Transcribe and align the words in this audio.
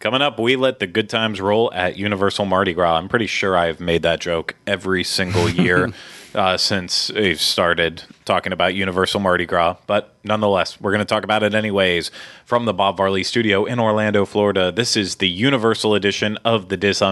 Coming 0.00 0.22
up, 0.22 0.40
we 0.40 0.56
let 0.56 0.78
the 0.78 0.86
good 0.86 1.10
times 1.10 1.42
roll 1.42 1.70
at 1.74 1.98
Universal 1.98 2.46
Mardi 2.46 2.72
Gras. 2.72 2.96
I'm 2.96 3.10
pretty 3.10 3.26
sure 3.26 3.54
I've 3.54 3.80
made 3.80 4.00
that 4.00 4.18
joke 4.18 4.54
every 4.66 5.04
single 5.04 5.46
year 5.46 5.92
uh, 6.34 6.56
since 6.56 7.12
we've 7.12 7.38
started 7.38 8.04
talking 8.24 8.54
about 8.54 8.74
Universal 8.74 9.20
Mardi 9.20 9.44
Gras. 9.44 9.76
But 9.86 10.16
nonetheless, 10.24 10.80
we're 10.80 10.92
going 10.92 11.00
to 11.00 11.04
talk 11.04 11.22
about 11.22 11.42
it 11.42 11.54
anyways. 11.54 12.10
From 12.46 12.64
the 12.64 12.72
Bob 12.72 12.96
Varley 12.96 13.22
Studio 13.22 13.66
in 13.66 13.78
Orlando, 13.78 14.24
Florida, 14.24 14.72
this 14.72 14.96
is 14.96 15.16
the 15.16 15.28
Universal 15.28 15.94
edition 15.94 16.38
of 16.46 16.70
the 16.70 16.78
Dis 16.78 17.02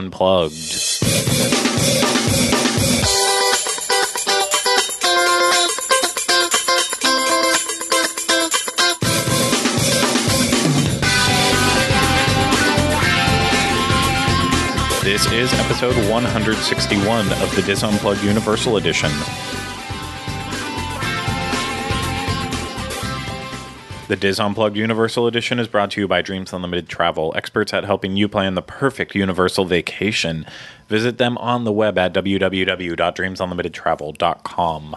Is 15.33 15.53
episode 15.53 15.95
161 16.11 17.33
of 17.33 17.55
the 17.55 17.63
Dis 17.63 17.85
Unplugged 17.85 18.25
Universal 18.25 18.79
Edition. 18.79 19.11
The 24.09 24.17
Dis 24.17 24.41
Unplugged 24.41 24.77
Universal 24.77 25.27
Edition 25.27 25.59
is 25.59 25.69
brought 25.69 25.91
to 25.93 26.01
you 26.01 26.09
by 26.09 26.23
Dreams 26.23 26.55
Unlimited 26.55 26.89
Travel, 26.89 27.35
experts 27.37 27.75
at 27.75 27.85
helping 27.85 28.17
you 28.17 28.27
plan 28.27 28.55
the 28.55 28.63
perfect 28.63 29.15
universal 29.15 29.67
vacation. 29.67 30.47
Visit 30.89 31.19
them 31.19 31.37
on 31.37 31.65
the 31.65 31.73
web 31.73 31.99
at 31.99 32.15
www.dreamsunlimitedtravel.com. 32.15 34.97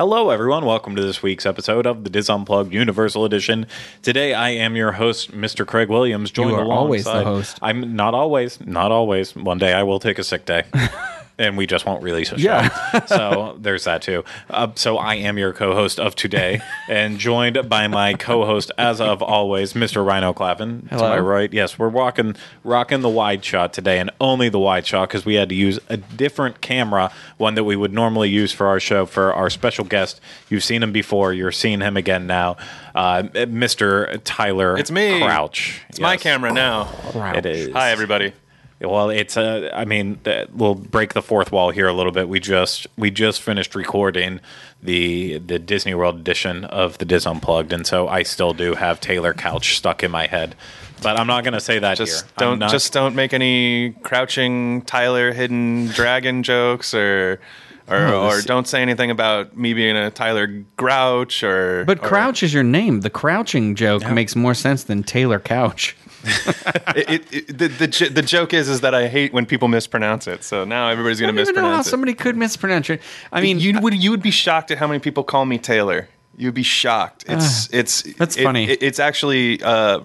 Hello, 0.00 0.30
everyone. 0.30 0.64
Welcome 0.64 0.96
to 0.96 1.02
this 1.02 1.22
week's 1.22 1.44
episode 1.44 1.84
of 1.84 2.04
the 2.04 2.08
Dis 2.08 2.30
Unplugged 2.30 2.72
Universal 2.72 3.26
Edition. 3.26 3.66
Today, 4.00 4.32
I 4.32 4.48
am 4.48 4.74
your 4.74 4.92
host, 4.92 5.30
Mr. 5.30 5.66
Craig 5.66 5.90
Williams. 5.90 6.30
Joined 6.30 6.52
You 6.52 6.56
are 6.56 6.72
always 6.72 7.04
the 7.04 7.10
alongside- 7.12 7.24
host. 7.30 7.58
I'm 7.60 7.94
not 7.94 8.14
always, 8.14 8.58
not 8.64 8.92
always. 8.92 9.36
One 9.36 9.58
day, 9.58 9.74
I 9.74 9.82
will 9.82 10.00
take 10.00 10.18
a 10.18 10.24
sick 10.24 10.46
day. 10.46 10.62
And 11.40 11.56
we 11.56 11.66
just 11.66 11.86
won't 11.86 12.02
release 12.02 12.32
a 12.32 12.38
show. 12.38 12.44
Yeah. 12.44 13.04
so 13.06 13.56
there's 13.58 13.84
that 13.84 14.02
too. 14.02 14.24
Uh, 14.50 14.68
so 14.74 14.98
I 14.98 15.14
am 15.14 15.38
your 15.38 15.54
co-host 15.54 15.98
of 15.98 16.14
today, 16.14 16.60
and 16.88 17.18
joined 17.18 17.66
by 17.68 17.88
my 17.88 18.12
co-host, 18.14 18.70
as 18.76 19.00
of 19.00 19.22
always, 19.22 19.72
Mr. 19.72 20.04
Rhino 20.06 20.34
Clavin. 20.34 20.82
To 20.90 20.96
Hello. 20.96 21.08
my 21.08 21.18
right, 21.18 21.50
yes, 21.52 21.78
we're 21.78 21.88
walking, 21.88 22.36
rocking 22.62 23.00
the 23.00 23.08
wide 23.08 23.42
shot 23.42 23.72
today, 23.72 23.98
and 23.98 24.10
only 24.20 24.50
the 24.50 24.58
wide 24.58 24.86
shot 24.86 25.08
because 25.08 25.24
we 25.24 25.34
had 25.34 25.48
to 25.48 25.54
use 25.54 25.78
a 25.88 25.96
different 25.96 26.60
camera, 26.60 27.10
one 27.38 27.54
that 27.54 27.64
we 27.64 27.74
would 27.74 27.94
normally 27.94 28.28
use 28.28 28.52
for 28.52 28.66
our 28.66 28.78
show 28.78 29.06
for 29.06 29.32
our 29.32 29.48
special 29.48 29.84
guest. 29.86 30.20
You've 30.50 30.64
seen 30.64 30.82
him 30.82 30.92
before. 30.92 31.32
You're 31.32 31.52
seeing 31.52 31.80
him 31.80 31.96
again 31.96 32.26
now, 32.26 32.58
uh, 32.94 33.22
Mr. 33.32 34.20
Tyler. 34.24 34.76
It's 34.76 34.90
me. 34.90 35.20
Crouch. 35.20 35.80
It's 35.88 36.00
my 36.00 36.18
camera 36.18 36.52
now. 36.52 36.90
It 37.34 37.46
is. 37.46 37.72
Hi, 37.72 37.92
everybody. 37.92 38.34
Well, 38.80 39.10
it's 39.10 39.36
a. 39.36 39.70
I 39.76 39.84
mean, 39.84 40.20
we'll 40.54 40.74
break 40.74 41.12
the 41.12 41.20
fourth 41.20 41.52
wall 41.52 41.70
here 41.70 41.86
a 41.86 41.92
little 41.92 42.12
bit. 42.12 42.28
We 42.30 42.40
just 42.40 42.86
we 42.96 43.10
just 43.10 43.42
finished 43.42 43.74
recording 43.74 44.40
the 44.82 45.38
the 45.38 45.58
Disney 45.58 45.92
World 45.94 46.16
edition 46.18 46.64
of 46.64 46.96
the 46.96 47.04
Dis 47.04 47.26
Unplugged, 47.26 47.72
and 47.74 47.86
so 47.86 48.08
I 48.08 48.22
still 48.22 48.54
do 48.54 48.74
have 48.74 48.98
Taylor 48.98 49.34
Couch 49.34 49.76
stuck 49.76 50.02
in 50.02 50.10
my 50.10 50.26
head. 50.26 50.54
But 51.02 51.18
I'm 51.18 51.26
not 51.26 51.44
going 51.44 51.54
to 51.54 51.60
say 51.60 51.78
that 51.78 51.96
Just 51.98 52.22
here. 52.24 52.30
Don't 52.38 52.58
not- 52.58 52.70
just 52.70 52.92
don't 52.92 53.14
make 53.14 53.32
any 53.34 53.94
crouching 54.02 54.82
Tyler 54.82 55.32
hidden 55.32 55.86
dragon 55.88 56.42
jokes 56.42 56.94
or 56.94 57.40
or, 57.88 57.96
Oh, 57.96 58.26
or 58.28 58.40
don't 58.42 58.68
say 58.68 58.82
anything 58.82 59.10
about 59.10 59.56
me 59.56 59.74
being 59.74 59.96
a 59.96 60.10
Tyler 60.10 60.46
Grouch 60.76 61.42
or 61.42 61.84
But 61.86 61.98
or- 62.02 62.08
Crouch 62.08 62.42
is 62.42 62.54
your 62.54 62.62
name. 62.62 63.00
The 63.00 63.10
crouching 63.10 63.74
joke 63.74 64.08
makes 64.10 64.36
more 64.36 64.54
sense 64.54 64.84
than 64.84 65.02
Taylor 65.02 65.40
Couch. 65.40 65.96
It, 66.96 67.08
it, 67.08 67.32
it, 67.32 67.58
the, 67.58 67.68
the 67.68 68.10
the 68.12 68.22
joke 68.22 68.52
is 68.52 68.68
is 68.68 68.80
that 68.80 68.94
I 68.94 69.06
hate 69.06 69.32
when 69.32 69.46
people 69.46 69.68
mispronounce 69.68 70.26
it. 70.26 70.42
So 70.42 70.64
now 70.64 70.88
everybody's 70.88 71.18
I 71.20 71.24
going 71.26 71.36
don't 71.36 71.44
to 71.46 71.50
even 71.50 71.54
know 71.62 71.68
how 71.70 71.76
mispronounce 71.78 71.86
it. 71.86 71.90
somebody 71.90 72.14
could 72.14 72.36
mispronounce 72.36 72.90
it. 72.90 73.00
I 73.32 73.40
mean, 73.40 73.60
you 73.60 73.78
would 73.80 73.94
you 73.94 74.10
would 74.10 74.22
be 74.22 74.30
shocked 74.32 74.70
at 74.72 74.78
how 74.78 74.86
many 74.88 74.98
people 74.98 75.22
call 75.22 75.44
me 75.46 75.56
Taylor. 75.58 76.08
You'd 76.36 76.54
be 76.54 76.62
shocked. 76.64 77.24
It's 77.28 77.68
it's 77.72 78.04
Ah, 78.06 78.12
That's 78.18 78.36
it- 78.36 78.42
funny. 78.42 78.64
it- 78.70 78.82
it's 78.82 78.98
actually 78.98 79.62
uh, 79.62 80.00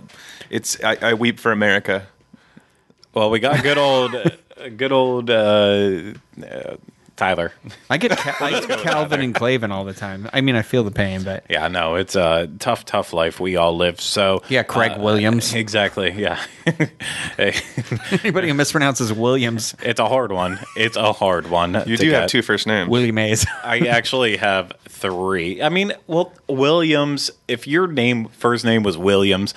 it's 0.50 0.78
I, 0.84 0.98
I 1.02 1.14
weep 1.16 1.40
for 1.40 1.52
America. 1.52 2.06
Well, 3.14 3.30
we 3.32 3.40
got 3.40 3.64
good 3.64 3.78
old, 3.78 4.14
uh, 4.14 4.30
good 4.78 4.92
old 4.92 5.30
uh, 5.30 5.34
uh, 6.44 6.76
Tyler. 7.16 7.54
I 7.90 7.98
get, 7.98 8.12
Ca- 8.18 8.38
I 8.44 8.60
get 8.60 8.80
Calvin 8.80 9.22
and 9.22 9.34
Clavin 9.34 9.70
all 9.72 9.86
the 9.86 9.94
time. 9.94 10.30
I 10.34 10.42
mean, 10.42 10.56
I 10.56 10.62
feel 10.62 10.84
the 10.84 10.92
pain, 10.92 11.24
but 11.24 11.46
Yeah, 11.50 11.68
no, 11.70 11.96
it's 11.96 12.16
a 12.16 12.50
tough, 12.60 12.84
tough 12.86 13.14
life 13.14 13.40
we 13.40 13.56
all 13.56 13.76
live. 13.76 14.02
So 14.02 14.42
yeah, 14.50 14.64
Craig 14.64 14.94
uh, 14.94 15.02
Williams. 15.02 15.54
Exactly. 15.66 16.12
Yeah. 16.12 16.40
Hey, 17.38 17.54
Anybody 18.24 18.50
who 18.50 18.54
mispronounces 18.54 19.16
Williams, 19.16 19.76
it's 19.82 20.00
a 20.00 20.08
hard 20.08 20.32
one. 20.32 20.60
It's 20.76 20.98
a 20.98 21.14
hard 21.14 21.50
one. 21.50 21.74
You 21.86 21.96
to 21.96 22.04
do 22.04 22.12
have 22.12 22.24
get. 22.24 22.30
two 22.30 22.42
first 22.42 22.68
names. 22.68 22.90
Willie 22.90 23.12
Mays. 23.12 23.46
I 23.64 23.80
actually 23.88 24.38
have 24.38 24.74
three. 24.90 25.62
I 25.62 25.70
mean, 25.70 25.94
well, 26.08 26.34
Williams. 26.48 27.32
If 27.48 27.68
your 27.68 27.88
name 27.88 28.28
first 28.30 28.66
name 28.66 28.84
was 28.84 28.98
Williams, 28.98 29.54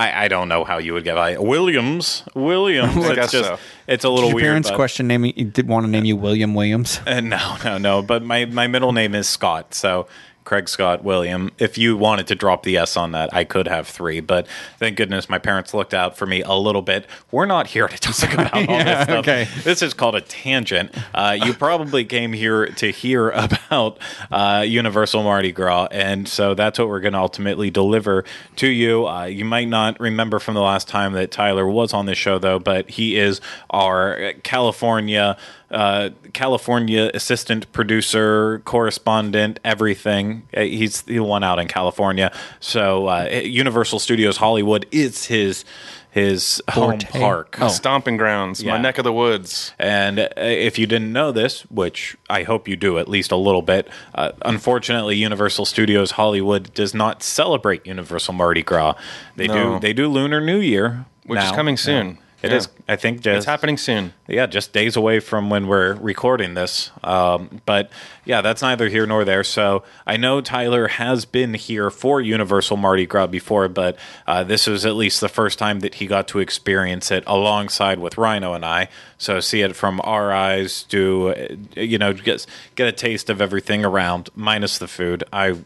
I, 0.00 0.24
I 0.24 0.28
don't 0.28 0.48
know 0.48 0.64
how 0.64 0.78
you 0.78 0.94
would 0.94 1.04
get 1.04 1.14
by 1.14 1.36
Williams. 1.38 2.22
Williams. 2.34 2.96
I 3.04 3.08
it's 3.08 3.14
guess 3.14 3.32
just 3.32 3.48
so. 3.48 3.58
it's 3.86 4.04
a 4.04 4.08
little 4.08 4.28
Did 4.30 4.30
your 4.30 4.36
weird. 4.36 4.46
parents 4.46 4.70
but- 4.70 4.76
question 4.76 5.06
name 5.08 5.24
you 5.24 5.32
did 5.44 5.68
want 5.68 5.84
to 5.86 5.90
name 5.90 6.04
you 6.04 6.16
William 6.16 6.54
Williams? 6.54 7.00
Uh, 7.06 7.20
no, 7.20 7.56
no, 7.64 7.78
no. 7.78 8.02
But 8.02 8.22
my 8.22 8.44
my 8.46 8.66
middle 8.66 8.92
name 8.92 9.14
is 9.14 9.28
Scott, 9.28 9.74
so. 9.74 10.06
Craig 10.44 10.68
Scott 10.68 11.04
William. 11.04 11.50
If 11.58 11.78
you 11.78 11.96
wanted 11.96 12.26
to 12.28 12.34
drop 12.34 12.62
the 12.62 12.76
S 12.76 12.96
on 12.96 13.12
that, 13.12 13.32
I 13.34 13.44
could 13.44 13.68
have 13.68 13.86
three, 13.86 14.20
but 14.20 14.46
thank 14.78 14.96
goodness 14.96 15.28
my 15.28 15.38
parents 15.38 15.72
looked 15.74 15.94
out 15.94 16.16
for 16.16 16.26
me 16.26 16.42
a 16.42 16.54
little 16.54 16.82
bit. 16.82 17.06
We're 17.30 17.46
not 17.46 17.68
here 17.68 17.86
to 17.86 17.98
talk 18.00 18.32
about 18.32 18.52
all 18.54 18.60
Yeah, 18.68 18.84
this 18.84 19.02
stuff. 19.04 19.18
okay. 19.18 19.48
This 19.62 19.82
is 19.82 19.94
called 19.94 20.16
a 20.16 20.20
tangent. 20.22 20.94
Uh, 21.14 21.36
you 21.40 21.52
probably 21.54 22.04
came 22.04 22.32
here 22.32 22.66
to 22.66 22.90
hear 22.90 23.30
about 23.34 23.98
uh, 24.30 24.64
Universal 24.66 25.22
Mardi 25.22 25.52
Gras, 25.52 25.88
and 25.92 26.26
so 26.26 26.54
that's 26.54 26.78
what 26.78 26.88
we're 26.88 27.00
going 27.00 27.12
to 27.12 27.18
ultimately 27.20 27.70
deliver 27.70 28.24
to 28.56 28.66
you. 28.68 29.06
Uh, 29.06 29.24
you 29.26 29.44
might 29.44 29.68
not 29.68 30.00
remember 30.00 30.38
from 30.38 30.54
the 30.54 30.62
last 30.62 30.88
time 30.88 31.12
that 31.12 31.30
Tyler 31.30 31.66
was 31.66 31.92
on 31.92 32.06
this 32.06 32.18
show, 32.18 32.38
though, 32.38 32.58
but 32.58 32.90
he 32.90 33.16
is 33.16 33.40
our 33.70 34.32
California. 34.42 35.36
Uh, 35.70 36.10
California 36.32 37.10
assistant 37.14 37.70
producer, 37.72 38.60
correspondent, 38.64 39.60
everything. 39.64 40.42
Uh, 40.56 40.62
He's 40.62 41.02
the 41.02 41.20
one 41.20 41.44
out 41.44 41.58
in 41.58 41.68
California. 41.68 42.32
So 42.58 43.06
uh, 43.08 43.28
Universal 43.44 44.00
Studios 44.00 44.36
Hollywood 44.38 44.86
is 44.90 45.26
his 45.26 45.64
his 46.12 46.60
home 46.70 46.98
park. 46.98 47.56
Oh. 47.60 47.68
Stomping 47.68 48.16
grounds, 48.16 48.60
Yeah. 48.60 48.72
my 48.72 48.78
neck 48.82 48.98
of 48.98 49.04
the 49.04 49.12
woods. 49.12 49.72
And 49.78 50.18
uh, 50.18 50.26
if 50.36 50.76
you 50.76 50.88
didn't 50.88 51.12
know 51.12 51.30
this, 51.30 51.60
which 51.70 52.16
I 52.28 52.42
hope 52.42 52.66
you 52.66 52.74
do 52.74 52.98
at 52.98 53.08
least 53.08 53.30
a 53.30 53.36
little 53.36 53.62
bit, 53.62 53.88
uh, 54.16 54.32
unfortunately, 54.42 55.14
Universal 55.16 55.66
Studios 55.66 56.10
Hollywood 56.12 56.74
does 56.74 56.94
not 56.94 57.22
celebrate 57.22 57.86
Universal 57.86 58.34
Mardi 58.34 58.64
Gras. 58.64 58.94
They 59.36 59.46
No. 59.46 59.74
do. 59.74 59.78
They 59.78 59.92
do 59.92 60.08
Lunar 60.08 60.40
New 60.40 60.58
Year, 60.58 61.04
Which 61.26 61.40
is 61.44 61.52
coming 61.52 61.76
soon. 61.76 62.18
It 62.42 62.50
Yeah. 62.50 62.56
is. 62.56 62.68
I 62.88 62.96
think 62.96 63.20
just 63.20 63.36
It's 63.36 63.46
happening 63.46 63.76
soon. 63.76 64.14
yeah, 64.26 64.46
just 64.46 64.72
days 64.72 64.96
away 64.96 65.20
from 65.20 65.50
when 65.50 65.66
we're 65.66 65.94
recording 65.94 66.54
this. 66.54 66.90
Um, 67.04 67.60
but 67.66 67.90
yeah, 68.24 68.40
that's 68.40 68.62
neither 68.62 68.88
here 68.88 69.04
nor 69.06 69.24
there. 69.24 69.44
So 69.44 69.82
I 70.06 70.16
know 70.16 70.40
Tyler 70.40 70.88
has 70.88 71.24
been 71.26 71.54
here 71.54 71.90
for 71.90 72.20
Universal 72.20 72.78
Mardi 72.78 73.04
Gras 73.06 73.26
before, 73.26 73.68
but 73.68 73.96
uh, 74.26 74.42
this 74.42 74.66
was 74.66 74.86
at 74.86 74.94
least 74.94 75.20
the 75.20 75.28
first 75.28 75.58
time 75.58 75.80
that 75.80 75.96
he 75.96 76.06
got 76.06 76.26
to 76.28 76.38
experience 76.38 77.10
it 77.10 77.24
alongside 77.26 77.98
with 77.98 78.16
Rhino 78.16 78.54
and 78.54 78.64
I. 78.64 78.88
So 79.18 79.38
see 79.40 79.60
it 79.60 79.76
from 79.76 80.00
our 80.02 80.32
eyes, 80.32 80.84
do 80.84 81.28
uh, 81.28 81.48
you 81.76 81.98
know 81.98 82.14
get 82.14 82.46
get 82.74 82.88
a 82.88 82.92
taste 82.92 83.28
of 83.28 83.40
everything 83.42 83.84
around, 83.84 84.30
minus 84.34 84.78
the 84.78 84.88
food. 84.88 85.24
I, 85.30 85.56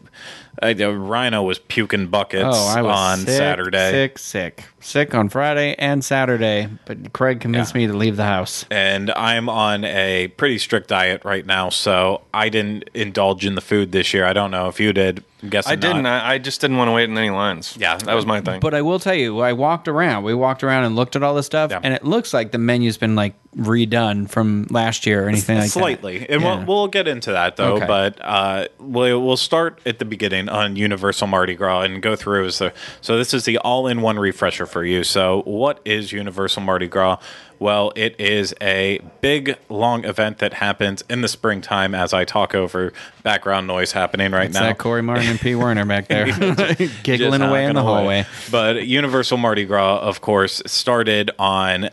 I 0.61 0.73
Rhino 0.73 1.41
was 1.43 1.59
puking 1.59 2.07
buckets 2.07 2.43
Oh, 2.45 2.67
I 2.77 2.81
was 2.81 2.95
on 2.97 3.17
sick, 3.19 3.29
Saturday. 3.29 3.91
Sick, 3.91 4.17
sick, 4.19 4.65
sick 4.85 5.15
on 5.15 5.29
Friday 5.29 5.75
and 5.77 6.03
Saturday. 6.05 6.69
But 6.85 7.11
Craig 7.13 7.39
convinced 7.41 7.73
me 7.75 7.87
to 7.87 7.93
leave 7.93 8.15
the 8.17 8.23
house. 8.23 8.65
and 8.71 9.11
I'm 9.11 9.49
on 9.49 9.83
a 9.83 10.27
pretty 10.37 10.57
strict 10.59 10.89
diet 10.89 11.25
right 11.25 11.45
now, 11.45 11.69
so 11.69 12.21
I 12.33 12.49
didn't 12.49 12.89
indulge 12.93 13.45
in 13.45 13.55
the 13.55 13.61
food 13.61 13.91
this 13.91 14.13
year. 14.13 14.25
I 14.25 14.33
don't 14.33 14.51
know 14.51 14.67
if 14.67 14.79
you 14.79 14.93
did. 14.93 15.23
I'm 15.43 15.49
guessing 15.49 15.73
I 15.73 15.75
didn't. 15.75 16.03
not. 16.03 16.23
I, 16.23 16.33
I 16.35 16.37
just 16.37 16.61
didn't 16.61 16.77
want 16.77 16.87
to 16.87 16.91
wait 16.93 17.09
in 17.09 17.17
any 17.17 17.29
lines. 17.29 17.77
Yeah. 17.79 17.97
that 17.97 18.15
was 18.15 18.25
my 18.25 18.41
thing. 18.41 18.61
But 18.61 18.73
I 18.73 18.81
will 18.81 18.99
tell 18.99 19.13
you, 19.13 19.41
I 19.41 19.53
walked 19.53 19.87
around. 19.87 20.23
We 20.23 20.33
walked 20.33 20.63
around 20.63 20.85
and 20.85 20.95
looked 20.95 21.15
at 21.15 21.23
all 21.23 21.35
this 21.35 21.45
stuff, 21.45 21.71
Yeah. 21.71 21.81
and 21.83 21.93
it 21.93 22.03
looks 22.03 22.33
like 22.33 22.51
the 22.51 22.57
menu's 22.57 22.97
been 22.97 23.15
like 23.15 23.35
redone 23.55 24.29
from 24.29 24.65
last 24.69 25.05
year 25.05 25.25
or 25.25 25.29
anything 25.29 25.57
like 25.59 25.69
Slightly, 25.69 26.19
that. 26.19 26.25
Slightly, 26.27 26.33
and 26.35 26.41
Yeah. 26.41 26.57
we'll, 26.57 26.65
we'll 26.65 26.87
get 26.87 27.07
into 27.07 27.31
that 27.31 27.57
though. 27.57 27.75
Okay. 27.75 27.85
But 27.87 28.17
uh, 28.21 28.67
we'll 28.79 29.23
we'll 29.23 29.37
start 29.37 29.79
at 29.85 29.99
the 29.99 30.05
beginning 30.05 30.49
on 30.49 30.75
Universal 30.77 31.27
Mardi 31.27 31.55
Gras 31.55 31.81
and 31.81 32.01
go 32.01 32.15
through. 32.15 32.45
As 32.47 32.59
the, 32.59 32.73
so 33.01 33.17
this 33.17 33.33
is 33.33 33.45
the 33.45 33.57
all-in-one 33.59 34.17
refresher 34.17 34.65
for 34.75 34.83
you. 34.83 35.05
So 35.05 35.41
what 35.43 35.79
is 35.85 36.11
Universal 36.11 36.63
Mardi 36.63 36.89
Gras? 36.89 37.17
Well, 37.59 37.93
it 37.95 38.19
is 38.19 38.53
a 38.59 38.99
big, 39.21 39.57
long 39.69 40.03
event 40.03 40.39
that 40.39 40.55
happens 40.55 41.01
in 41.09 41.21
the 41.21 41.29
springtime 41.29 41.95
as 41.95 42.13
I 42.13 42.25
talk 42.25 42.53
over 42.53 42.91
background 43.23 43.67
noise 43.67 43.93
happening 43.93 44.33
right 44.33 44.47
It's 44.47 44.53
now. 44.53 44.63
that 44.63 44.77
Corey 44.77 45.01
Martin 45.01 45.27
and 45.29 45.39
P. 45.39 45.55
Werner 45.55 45.85
back 45.85 46.09
there, 46.09 46.25
giggling 47.03 47.41
away 47.41 47.63
in 47.67 47.75
the 47.75 47.83
hallway. 47.83 48.25
But 48.51 48.85
Universal 48.85 49.37
Mardi 49.37 49.63
Gras, 49.63 49.99
of 49.99 50.19
course, 50.19 50.61
started 50.65 51.31
on 51.39 51.89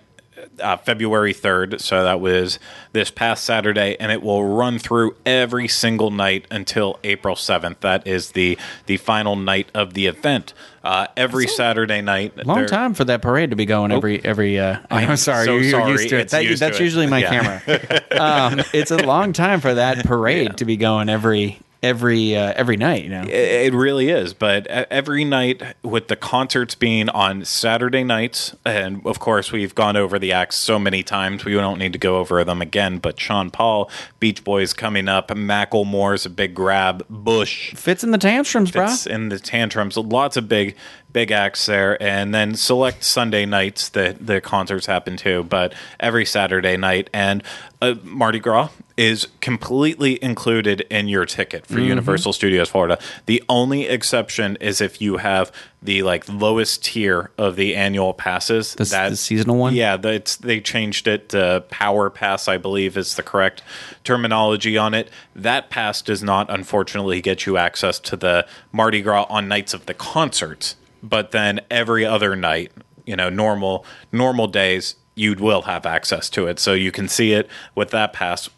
uh, 0.59 0.77
February 0.79 1.33
3rd. 1.33 1.81
So 1.81 2.03
that 2.03 2.21
was 2.21 2.59
this 2.93 3.13
past 3.13 3.45
Saturday, 3.45 3.97
and 4.01 4.11
it 4.11 4.23
will 4.23 4.45
run 4.45 4.81
through 4.81 5.15
every 5.25 5.69
single 5.69 6.11
night 6.11 6.47
until 6.51 6.99
April 7.05 7.37
7th. 7.37 7.79
That 7.79 8.05
is 8.09 8.33
the, 8.33 8.59
the 8.87 8.97
final 8.97 9.37
night 9.37 9.69
of 9.73 9.95
the 9.95 10.07
event. 10.07 10.53
Uh, 10.85 11.07
every 11.17 11.47
Saturday 11.47 12.01
night. 12.01 12.45
Long 12.45 12.59
there- 12.59 12.67
time 12.67 12.95
for 12.95 13.05
that 13.05 13.23
parade 13.23 13.51
to 13.51 13.57
be 13.57 13.67
going 13.67 13.93
every 13.93 14.25
every. 14.25 14.59
Uh, 14.59 14.79
I'm 14.91 15.17
sorry, 15.17 15.45
so 15.45 15.53
you're, 15.55 15.63
you're 15.63 15.71
sorry. 15.71 15.93
used 15.93 16.09
to 16.09 16.17
it. 16.17 16.21
It's 16.23 16.33
That- 16.33 16.45
used 16.45 16.61
that's 16.63 16.77
to 16.79 16.83
it. 16.83 16.87
usually 16.87 17.07
my 17.07 17.19
Yeah. 17.19 17.59
camera. 17.61 18.03
um, 18.21 18.61
it's 18.73 18.91
a 18.91 18.97
long 18.97 19.33
time 19.33 19.61
for 19.61 19.75
that 19.75 20.05
parade 20.05 20.57
to 20.57 20.65
be 20.65 20.77
going 20.77 21.09
every 21.09 21.61
every 21.83 22.37
uh, 22.37 22.53
every 22.55 22.77
night. 22.77 23.05
You 23.05 23.11
know, 23.11 23.25
It 23.27 23.75
really 23.75 24.09
is, 24.09 24.35
but 24.35 24.67
every 24.67 25.25
night 25.25 25.63
with 25.83 26.09
the 26.09 26.17
concerts 26.17 26.75
being 26.75 27.09
on 27.09 27.45
Saturday 27.45 28.05
nights, 28.05 28.55
and 28.65 29.05
of 29.07 29.19
course 29.19 29.53
we've 29.53 29.75
gone 29.75 29.97
over 29.97 30.19
the 30.19 30.33
acts 30.33 30.57
so 30.57 30.79
many 30.79 31.03
times, 31.03 31.45
we 31.45 31.53
don't 31.55 31.79
need 31.79 31.93
to 31.93 31.99
go 31.99 32.19
over 32.19 32.43
them 32.45 32.63
again. 32.63 32.99
But 32.99 33.19
Sean 33.19 33.51
Paul, 33.51 33.91
Beach 34.21 34.45
Boys 34.45 34.73
coming 34.73 35.09
up, 35.09 35.29
Macklemore's 35.29 36.27
a 36.27 36.31
big 36.31 36.55
grab, 36.55 37.07
Bush 37.09 37.75
Fitz 37.75 38.05
and 38.05 38.15
the 38.15 38.19
Tantrums, 38.19 38.71
bro. 38.71 38.87
Fitz 38.87 39.07
and 39.07 39.33
the 39.33 39.39
Tantrums, 39.39 39.97
lots 39.97 40.37
of 40.37 40.49
big 40.49 40.77
big 41.13 41.31
acts 41.31 41.67
there, 41.67 42.03
and 42.03 42.35
then 42.35 42.55
select 42.55 43.05
Sunday 43.05 43.45
nights 43.45 43.89
the 43.89 44.17
the 44.21 44.41
concerts 44.41 44.87
happen 44.87 45.17
too. 45.17 45.43
But 45.45 45.75
every 46.01 46.25
Saturday 46.25 46.77
night 46.77 47.11
and 47.13 47.43
uh, 47.81 47.95
Mardi 48.03 48.39
Gras 48.39 48.71
is 48.97 49.29
completely 49.41 50.23
included 50.23 50.83
in 50.91 51.09
your 51.09 51.25
ticket 51.25 51.65
Mm-hmm. 51.65 51.75
for 51.75 51.81
Universal 51.81 52.33
Studios 52.33 52.69
Florida. 52.69 52.99
The 53.27 53.43
only 53.49 53.87
exception 53.87 54.57
is 54.61 54.81
if 54.81 55.01
you 55.01 55.17
have 55.19 55.51
the 55.83 56.03
like 56.03 56.29
lowest 56.29 56.85
tier 56.85 57.31
of 57.39 57.57
the 57.57 57.75
annual 57.75 58.13
passes. 58.15 58.75
The 58.75 58.83
s- 58.83 59.11
the 59.11 59.17
seasonal 59.17 59.57
one? 59.57 59.75
yeah. 59.75 59.97
The, 59.97 60.11
it's 60.15 60.37
they 60.37 60.61
changed 60.61 61.09
it 61.09 61.31
to 61.31 61.65
Power 61.71 62.11
Pass, 62.11 62.49
I 62.49 62.57
believe, 62.59 62.97
is 62.97 63.17
the 63.17 63.23
correct 63.23 63.63
terminology 64.05 64.77
on 64.77 64.95
it. 64.95 65.11
That 65.35 65.71
pass 65.71 66.03
does 66.03 66.23
not, 66.23 66.51
unfortunately, 66.51 67.21
get 67.21 67.47
you 67.47 67.57
access 67.57 67.99
to 68.01 68.17
the 68.17 68.47
Mardi 68.73 69.01
Gras 69.03 69.27
on 69.29 69.49
nights 69.49 69.75
of 69.75 69.87
the 69.87 69.95
concerts. 69.95 70.77
But 71.03 71.33
then 71.33 71.61
every 71.71 72.05
other 72.05 72.37
night, 72.37 72.71
you 73.07 73.17
know, 73.17 73.29
normal 73.31 73.85
normal 74.13 74.47
days, 74.47 74.95
you 75.15 75.35
will 75.35 75.63
have 75.63 75.85
access 75.85 76.31
to 76.31 76.47
it, 76.47 76.59
so 76.59 76.73
you 76.75 76.93
can 76.93 77.09
see 77.09 77.33
it 77.33 77.49
with 77.75 77.91
that 77.91 78.13
pass 78.13 78.49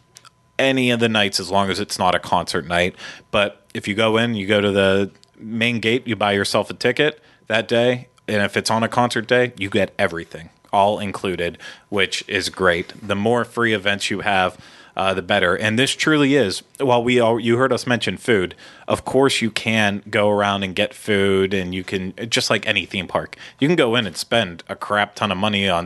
any 0.57 0.91
of 0.91 0.99
the 0.99 1.09
nights 1.09 1.39
as 1.39 1.51
long 1.51 1.69
as 1.69 1.79
it's 1.79 1.99
not 1.99 2.15
a 2.15 2.19
concert 2.19 2.67
night. 2.67 2.95
But 3.31 3.65
if 3.73 3.87
you 3.87 3.95
go 3.95 4.17
in, 4.17 4.35
you 4.35 4.47
go 4.47 4.61
to 4.61 4.71
the 4.71 5.11
main 5.37 5.79
gate, 5.79 6.07
you 6.07 6.15
buy 6.15 6.31
yourself 6.31 6.69
a 6.69 6.73
ticket 6.73 7.19
that 7.47 7.67
day, 7.67 8.07
and 8.27 8.41
if 8.41 8.57
it's 8.57 8.71
on 8.71 8.83
a 8.83 8.87
concert 8.87 9.27
day, 9.27 9.53
you 9.57 9.69
get 9.69 9.93
everything 9.99 10.49
all 10.71 10.99
included, 10.99 11.57
which 11.89 12.27
is 12.27 12.49
great. 12.49 12.93
The 13.01 13.15
more 13.15 13.45
free 13.45 13.73
events 13.73 14.09
you 14.09 14.21
have, 14.21 14.57
uh, 14.97 15.13
the 15.13 15.21
better. 15.21 15.55
And 15.55 15.77
this 15.77 15.91
truly 15.95 16.35
is. 16.35 16.63
While 16.79 17.03
we 17.03 17.19
all, 17.19 17.39
you 17.39 17.57
heard 17.57 17.73
us 17.73 17.85
mention 17.85 18.17
food, 18.17 18.55
of 18.87 19.05
course 19.05 19.41
you 19.41 19.51
can 19.51 20.03
go 20.09 20.29
around 20.29 20.63
and 20.63 20.75
get 20.75 20.93
food, 20.93 21.53
and 21.53 21.75
you 21.75 21.83
can 21.83 22.13
just 22.29 22.49
like 22.49 22.67
any 22.67 22.85
theme 22.85 23.07
park, 23.07 23.37
you 23.59 23.67
can 23.67 23.75
go 23.75 23.95
in 23.95 24.05
and 24.07 24.15
spend 24.15 24.63
a 24.69 24.75
crap 24.75 25.15
ton 25.15 25.31
of 25.31 25.37
money 25.37 25.67
on 25.69 25.85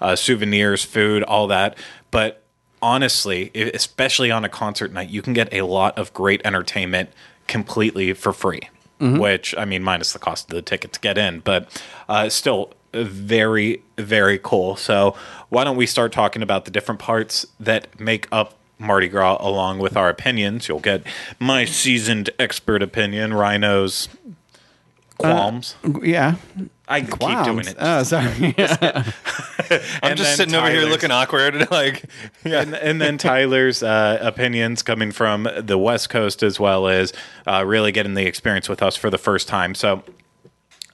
uh, 0.00 0.16
souvenirs, 0.16 0.84
food, 0.84 1.22
all 1.22 1.46
that. 1.48 1.76
But 2.10 2.42
honestly, 2.82 3.50
especially 3.54 4.30
on 4.30 4.44
a 4.44 4.48
concert 4.48 4.92
night, 4.92 5.08
you 5.08 5.22
can 5.22 5.32
get 5.32 5.52
a 5.52 5.62
lot 5.62 5.96
of 5.98 6.12
great 6.14 6.40
entertainment 6.44 7.10
completely 7.46 8.12
for 8.12 8.32
free. 8.32 8.68
Which 9.18 9.54
I 9.58 9.66
mean, 9.66 9.82
minus 9.82 10.14
the 10.14 10.18
cost 10.18 10.50
of 10.50 10.54
the 10.56 10.62
ticket 10.62 10.94
to 10.94 11.00
get 11.00 11.18
in, 11.18 11.40
but 11.40 11.68
uh, 12.08 12.30
still 12.30 12.72
very, 12.94 13.82
very 13.98 14.38
cool. 14.42 14.76
So 14.76 15.14
why 15.50 15.64
don't 15.64 15.76
we 15.76 15.86
start 15.86 16.12
talking 16.12 16.42
about 16.42 16.64
the 16.64 16.70
different 16.70 16.98
parts 16.98 17.44
that 17.60 18.00
make 18.00 18.26
up 18.32 18.54
Mardi 18.78 19.08
Gras, 19.08 19.36
along 19.40 19.80
with 19.80 19.96
our 19.96 20.08
opinions? 20.08 20.66
You'll 20.68 20.80
get 20.80 21.02
my 21.38 21.66
seasoned 21.66 22.30
expert 22.38 22.82
opinion, 22.82 23.34
Rhino's 23.34 24.08
qualms. 25.18 25.76
yeah, 26.02 26.36
I 26.88 27.00
keep 27.00 27.10
Qualms. 27.10 27.46
doing 27.46 27.66
it. 27.66 27.76
Oh, 27.78 28.02
sorry. 28.04 28.54
I'm 28.58 30.16
just 30.16 30.36
then 30.36 30.36
sitting 30.36 30.54
over 30.54 30.70
here 30.70 30.82
looking 30.82 31.10
awkward. 31.10 31.68
Like, 31.76 32.04
yeah. 32.44 32.60
and, 32.62 32.74
and 32.74 33.00
then 33.00 33.18
Tyler's 33.18 33.82
uh, 33.82 34.18
opinions 34.20 34.82
coming 34.82 35.10
from 35.10 35.48
the 35.58 35.76
West 35.76 36.10
Coast 36.10 36.42
as 36.42 36.60
well 36.60 36.86
as 36.86 37.12
uh, 37.46 37.64
really 37.66 37.90
getting 37.92 38.14
the 38.14 38.24
experience 38.24 38.68
with 38.68 38.82
us 38.82 38.94
for 38.96 39.10
the 39.10 39.18
first 39.18 39.48
time. 39.48 39.74
So, 39.74 40.04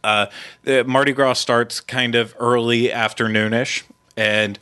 uh, 0.03 0.27
the 0.63 0.83
Mardi 0.85 1.13
Gras 1.13 1.35
starts 1.35 1.81
kind 1.81 2.15
of 2.15 2.35
early 2.39 2.89
afternoonish, 2.89 3.83
and 4.17 4.59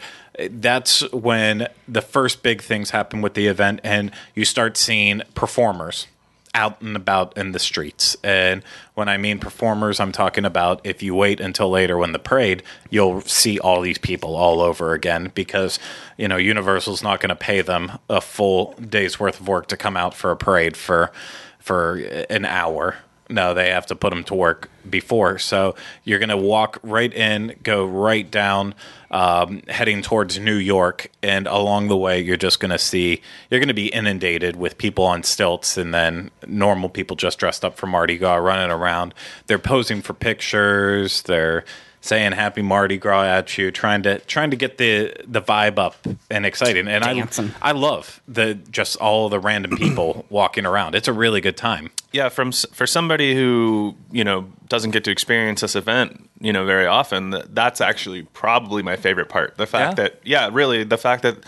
that's 0.50 1.10
when 1.12 1.68
the 1.86 2.02
first 2.02 2.42
big 2.42 2.60
things 2.60 2.90
happen 2.90 3.20
with 3.22 3.34
the 3.34 3.46
event, 3.46 3.80
and 3.84 4.10
you 4.34 4.44
start 4.44 4.76
seeing 4.76 5.22
performers 5.34 6.08
out 6.54 6.80
and 6.80 6.96
about 6.96 7.36
in 7.36 7.52
the 7.52 7.58
streets. 7.58 8.16
And 8.24 8.62
when 8.94 9.08
I 9.08 9.16
mean 9.16 9.38
performers, 9.38 10.00
I'm 10.00 10.12
talking 10.12 10.44
about 10.44 10.80
if 10.84 11.02
you 11.02 11.14
wait 11.14 11.40
until 11.40 11.70
later 11.70 11.96
when 11.96 12.12
the 12.12 12.18
parade, 12.18 12.62
you'll 12.90 13.20
see 13.22 13.58
all 13.58 13.80
these 13.80 13.98
people 13.98 14.36
all 14.36 14.60
over 14.60 14.92
again 14.92 15.30
because, 15.34 15.78
you 16.16 16.28
know, 16.28 16.36
Universal's 16.36 17.02
not 17.02 17.20
going 17.20 17.30
to 17.30 17.36
pay 17.36 17.60
them 17.60 17.92
a 18.08 18.20
full 18.20 18.74
day's 18.74 19.20
worth 19.20 19.40
of 19.40 19.48
work 19.48 19.68
to 19.68 19.76
come 19.76 19.96
out 19.96 20.14
for 20.14 20.30
a 20.30 20.36
parade 20.36 20.76
for 20.76 21.12
for 21.58 21.96
an 22.30 22.44
hour. 22.44 22.96
No, 23.30 23.54
they 23.54 23.70
have 23.70 23.86
to 23.86 23.94
put 23.94 24.10
them 24.10 24.24
to 24.24 24.34
work 24.34 24.68
before. 24.88 25.38
So 25.38 25.76
you're 26.04 26.18
going 26.18 26.30
to 26.30 26.36
walk 26.36 26.78
right 26.82 27.12
in, 27.12 27.54
go 27.62 27.86
right 27.86 28.28
down, 28.28 28.74
um, 29.10 29.62
heading 29.68 30.02
towards 30.02 30.38
New 30.38 30.56
York, 30.56 31.10
and 31.22 31.46
along 31.46 31.88
the 31.88 31.96
way, 31.96 32.20
you're 32.20 32.36
just 32.36 32.60
going 32.60 32.70
to 32.70 32.78
see 32.78 33.22
you're 33.50 33.60
going 33.60 33.68
to 33.68 33.74
be 33.74 33.88
inundated 33.88 34.56
with 34.56 34.78
people 34.78 35.04
on 35.04 35.22
stilts, 35.22 35.76
and 35.76 35.94
then 35.94 36.30
normal 36.46 36.88
people 36.88 37.16
just 37.16 37.38
dressed 37.38 37.64
up 37.64 37.76
for 37.76 37.86
Mardi 37.86 38.18
Gras 38.18 38.36
running 38.36 38.70
around. 38.70 39.14
They're 39.46 39.58
posing 39.58 40.02
for 40.02 40.12
pictures. 40.12 41.22
They're 41.22 41.64
saying 42.00 42.32
"Happy 42.32 42.62
Mardi 42.62 42.96
Gras" 42.98 43.22
at 43.24 43.58
you, 43.58 43.70
trying 43.70 44.02
to 44.04 44.18
trying 44.20 44.50
to 44.50 44.56
get 44.56 44.78
the 44.78 45.14
the 45.26 45.40
vibe 45.42 45.78
up 45.78 45.96
and 46.30 46.46
exciting. 46.46 46.88
And 46.88 47.04
I 47.04 47.14
Dancing. 47.14 47.52
I 47.60 47.72
love 47.72 48.20
the 48.28 48.54
just 48.54 48.96
all 48.96 49.28
the 49.28 49.38
random 49.38 49.76
people 49.76 50.24
walking 50.30 50.66
around. 50.66 50.94
It's 50.94 51.08
a 51.08 51.12
really 51.12 51.40
good 51.40 51.56
time. 51.56 51.90
yeah, 52.12 52.28
from 52.28 52.52
for 52.52 52.86
somebody 52.86 53.34
who 53.34 53.94
you 54.10 54.24
know 54.24 54.46
doesn't 54.68 54.90
get 54.92 55.04
to 55.04 55.10
experience 55.10 55.60
this 55.62 55.74
event, 55.76 56.28
you 56.40 56.52
know, 56.52 56.64
very 56.64 56.86
often, 56.86 57.32
th- 57.32 57.44
that's 57.50 57.80
actually 57.80 58.22
probably 58.22 58.82
my 58.82 58.96
favorite 58.96 59.28
part. 59.28 59.56
The 59.56 59.66
fact 59.66 59.98
Yeah? 59.98 60.04
that, 60.04 60.20
yeah, 60.24 60.48
really, 60.52 60.84
the 60.84 60.96
fact 60.98 61.22
that 61.24 61.38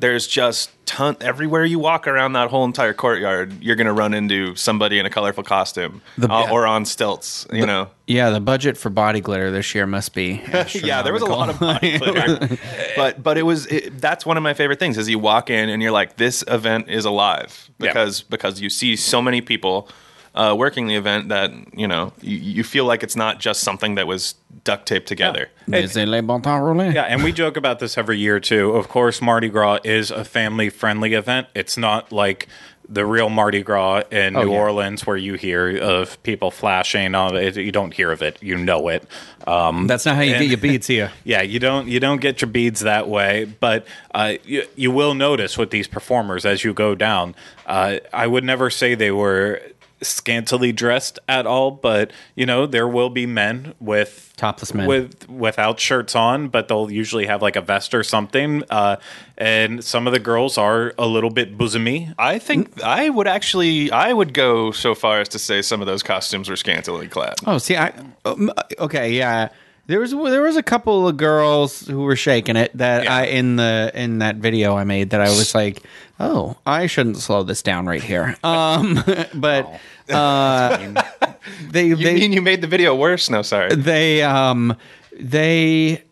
there's 0.00 0.26
just 0.26 0.70
ton 0.86 1.16
everywhere 1.20 1.64
you 1.64 1.78
walk 1.78 2.08
around 2.08 2.32
that 2.32 2.50
whole 2.50 2.64
entire 2.64 2.92
courtyard, 2.92 3.62
you're 3.62 3.76
gonna 3.76 3.92
run 3.92 4.12
into 4.14 4.56
somebody 4.56 4.98
in 4.98 5.06
a 5.06 5.10
colorful 5.10 5.44
costume 5.44 6.02
uh, 6.22 6.48
or 6.50 6.66
on 6.66 6.84
stilts. 6.84 7.46
You 7.52 7.66
know, 7.66 7.88
yeah, 8.06 8.30
the 8.30 8.40
budget 8.40 8.76
for 8.76 8.90
body 8.90 9.20
glitter 9.20 9.50
this 9.50 9.74
year 9.74 9.86
must 9.86 10.14
be. 10.14 10.42
yeah, 10.74 11.02
there 11.02 11.12
was 11.12 11.22
a 11.22 11.26
lot 11.26 11.48
of 11.50 11.60
body 11.60 11.98
glitter, 11.98 12.58
but 12.96 13.22
but 13.22 13.38
it 13.38 13.42
was 13.42 13.66
it, 13.66 14.00
that's 14.00 14.26
one 14.26 14.36
of 14.36 14.42
my 14.42 14.54
favorite 14.54 14.78
things 14.78 14.98
is 14.98 15.08
you 15.08 15.18
walk 15.18 15.50
in 15.50 15.68
and 15.68 15.82
you're 15.82 15.92
like, 15.92 16.16
this 16.16 16.42
event 16.48 16.88
is 16.88 17.04
alive 17.04 17.70
Yeah. 17.78 17.88
because 17.88 18.22
because 18.22 18.60
you 18.60 18.70
see 18.70 18.96
so 18.96 19.22
many 19.22 19.40
people 19.40 19.88
uh, 20.34 20.54
working 20.56 20.86
the 20.86 20.94
event 20.94 21.28
that 21.28 21.50
you 21.76 21.88
know 21.88 22.12
you, 22.20 22.36
you 22.36 22.64
feel 22.64 22.84
like 22.84 23.02
it's 23.02 23.16
not 23.16 23.40
just 23.40 23.60
something 23.60 23.96
that 23.96 24.06
was 24.06 24.34
duct 24.64 24.86
taped 24.86 25.08
together. 25.08 25.48
Is 25.72 25.96
it 25.96 26.06
les 26.06 26.20
bon 26.20 26.42
temps 26.42 26.62
roulés? 26.62 26.94
Yeah, 26.94 27.02
and 27.02 27.22
we 27.24 27.32
joke 27.32 27.56
about 27.56 27.78
this 27.78 27.98
every 27.98 28.18
year 28.18 28.40
too. 28.40 28.72
Of 28.72 28.88
course, 28.88 29.20
Mardi 29.20 29.48
Gras 29.48 29.80
is 29.84 30.10
a 30.10 30.24
family 30.24 30.70
friendly 30.70 31.14
event. 31.14 31.48
It's 31.54 31.76
not 31.76 32.12
like 32.12 32.48
the 32.88 33.06
real 33.06 33.28
Mardi 33.28 33.62
Gras 33.62 34.02
in 34.10 34.34
New 34.34 34.50
yeah. 34.50 34.58
Orleans 34.58 35.06
where 35.06 35.16
you 35.16 35.34
hear 35.34 35.78
of 35.78 36.20
people 36.24 36.50
flashing. 36.50 37.14
On 37.14 37.36
it. 37.36 37.56
You 37.56 37.70
don't 37.70 37.94
hear 37.94 38.10
of 38.10 38.20
it. 38.20 38.42
You 38.42 38.56
know 38.56 38.88
it. 38.88 39.06
Um, 39.46 39.86
That's 39.86 40.04
not 40.04 40.16
how 40.16 40.22
you 40.22 40.34
And- 40.34 40.42
get 40.42 40.48
your 40.48 40.58
beads 40.58 40.86
here. 40.88 41.12
yeah, 41.24 41.42
you 41.42 41.60
don't 41.60 41.86
you 41.86 42.00
don't 42.00 42.20
get 42.20 42.40
your 42.40 42.50
beads 42.50 42.80
that 42.80 43.08
way, 43.08 43.44
but 43.44 43.86
uh, 44.14 44.34
you, 44.44 44.66
you 44.74 44.90
will 44.90 45.14
notice 45.14 45.56
with 45.56 45.70
these 45.70 45.86
performers 45.86 46.44
as 46.44 46.64
you 46.64 46.74
go 46.74 46.94
down. 46.94 47.34
Uh, 47.64 47.98
I 48.12 48.26
would 48.26 48.44
never 48.44 48.70
say 48.70 48.96
they 48.96 49.12
were 49.12 49.62
scantily 50.02 50.72
dressed 50.72 51.18
at 51.28 51.46
all, 51.46 51.70
but 51.70 52.10
you 52.34 52.46
know 52.46 52.66
there 52.66 52.88
will 52.88 53.10
be 53.10 53.26
men 53.26 53.74
with 53.80 54.32
Topless 54.36 54.72
men. 54.74 54.86
with 54.86 55.28
without 55.28 55.78
shirts 55.78 56.14
on, 56.16 56.48
but 56.48 56.68
they'll 56.68 56.90
usually 56.90 57.26
have 57.26 57.42
like 57.42 57.56
a 57.56 57.60
vest 57.60 57.94
or 57.94 58.02
something. 58.02 58.62
Uh, 58.70 58.96
and 59.36 59.82
some 59.84 60.06
of 60.06 60.12
the 60.12 60.18
girls 60.18 60.56
are 60.58 60.94
a 60.98 61.06
little 61.06 61.30
bit 61.30 61.56
bosomy. 61.58 62.14
I 62.18 62.38
think 62.38 62.82
I 62.82 63.10
would 63.10 63.26
actually 63.26 63.90
I 63.90 64.12
would 64.12 64.32
go 64.34 64.70
so 64.70 64.94
far 64.94 65.20
as 65.20 65.28
to 65.30 65.38
say 65.38 65.62
some 65.62 65.80
of 65.80 65.86
those 65.86 66.02
costumes 66.02 66.48
were 66.48 66.56
scantily 66.56 67.08
clad. 67.08 67.34
Oh, 67.46 67.58
see, 67.58 67.76
I 67.76 67.92
um, 68.24 68.50
okay, 68.78 69.12
yeah. 69.12 69.48
There 69.86 69.98
was 69.98 70.12
there 70.12 70.42
was 70.42 70.56
a 70.56 70.62
couple 70.62 71.08
of 71.08 71.16
girls 71.16 71.84
who 71.86 72.02
were 72.02 72.14
shaking 72.14 72.54
it 72.56 72.70
that 72.76 73.04
Yeah. 73.04 73.16
I 73.16 73.22
in 73.24 73.56
the 73.56 73.90
in 73.94 74.18
that 74.20 74.36
video 74.36 74.76
I 74.76 74.84
made 74.84 75.10
that 75.10 75.20
I 75.20 75.30
was 75.30 75.52
like, 75.62 75.82
oh, 76.20 76.56
I 76.66 76.86
shouldn't 76.86 77.16
slow 77.16 77.42
this 77.42 77.62
down 77.62 77.86
right 77.86 78.02
here. 78.02 78.36
Um, 78.44 79.02
but 79.34 79.80
uh, 80.08 81.02
they 81.70 81.86
You 81.86 81.96
they 81.96 82.14
mean 82.14 82.32
you 82.32 82.42
made 82.42 82.60
the 82.60 82.66
video 82.68 82.94
worse? 82.94 83.28
No, 83.30 83.42
sorry. 83.42 83.74
they 83.74 84.22
um 84.22 84.76
they 85.18 86.04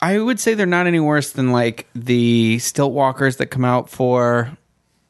I 0.00 0.18
would 0.18 0.38
say 0.38 0.54
they're 0.54 0.66
not 0.66 0.86
any 0.86 1.00
worse 1.00 1.32
than 1.32 1.50
like 1.50 1.86
the 1.94 2.58
stilt 2.58 2.92
walkers 2.92 3.36
that 3.38 3.46
come 3.46 3.64
out 3.64 3.88
for 3.88 4.56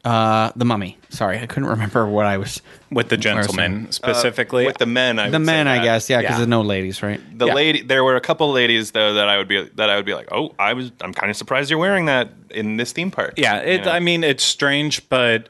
uh 0.04 0.52
the 0.56 0.64
mummy. 0.64 0.98
Sorry, 1.08 1.38
I 1.38 1.46
couldn't 1.46 1.68
remember 1.68 2.06
what 2.06 2.26
I 2.26 2.36
was 2.38 2.60
with 2.90 3.08
the 3.08 3.16
gentlemen 3.16 3.90
specifically. 3.90 4.66
With 4.66 4.78
the 4.78 4.86
men, 4.86 5.18
I 5.18 5.30
the 5.30 5.38
would 5.38 5.46
say 5.46 5.52
men, 5.52 5.68
I 5.68 5.78
that. 5.78 5.84
guess, 5.84 6.10
yeah, 6.10 6.18
because 6.18 6.32
Yeah. 6.32 6.36
there's 6.38 6.48
no 6.48 6.62
ladies, 6.62 7.02
right? 7.02 7.20
The 7.38 7.46
Yeah. 7.46 7.54
lady, 7.54 7.82
there 7.82 8.04
were 8.04 8.16
a 8.16 8.20
couple 8.20 8.50
ladies 8.52 8.90
though 8.90 9.14
that 9.14 9.28
I 9.28 9.38
would 9.38 9.48
be 9.48 9.62
that 9.76 9.88
I 9.90 9.96
would 9.96 10.04
be 10.06 10.14
like, 10.14 10.28
oh, 10.32 10.54
I 10.58 10.74
was, 10.74 10.92
I'm 11.00 11.14
kind 11.14 11.30
of 11.30 11.36
surprised 11.36 11.70
you're 11.70 11.78
wearing 11.78 12.06
that 12.06 12.28
in 12.50 12.76
this 12.76 12.92
theme 12.92 13.10
park. 13.10 13.34
Yeah, 13.36 13.58
it, 13.58 13.80
You 13.80 13.84
know? 13.86 13.92
I 13.92 14.00
mean, 14.00 14.22
it's 14.24 14.44
strange, 14.44 15.08
but 15.08 15.48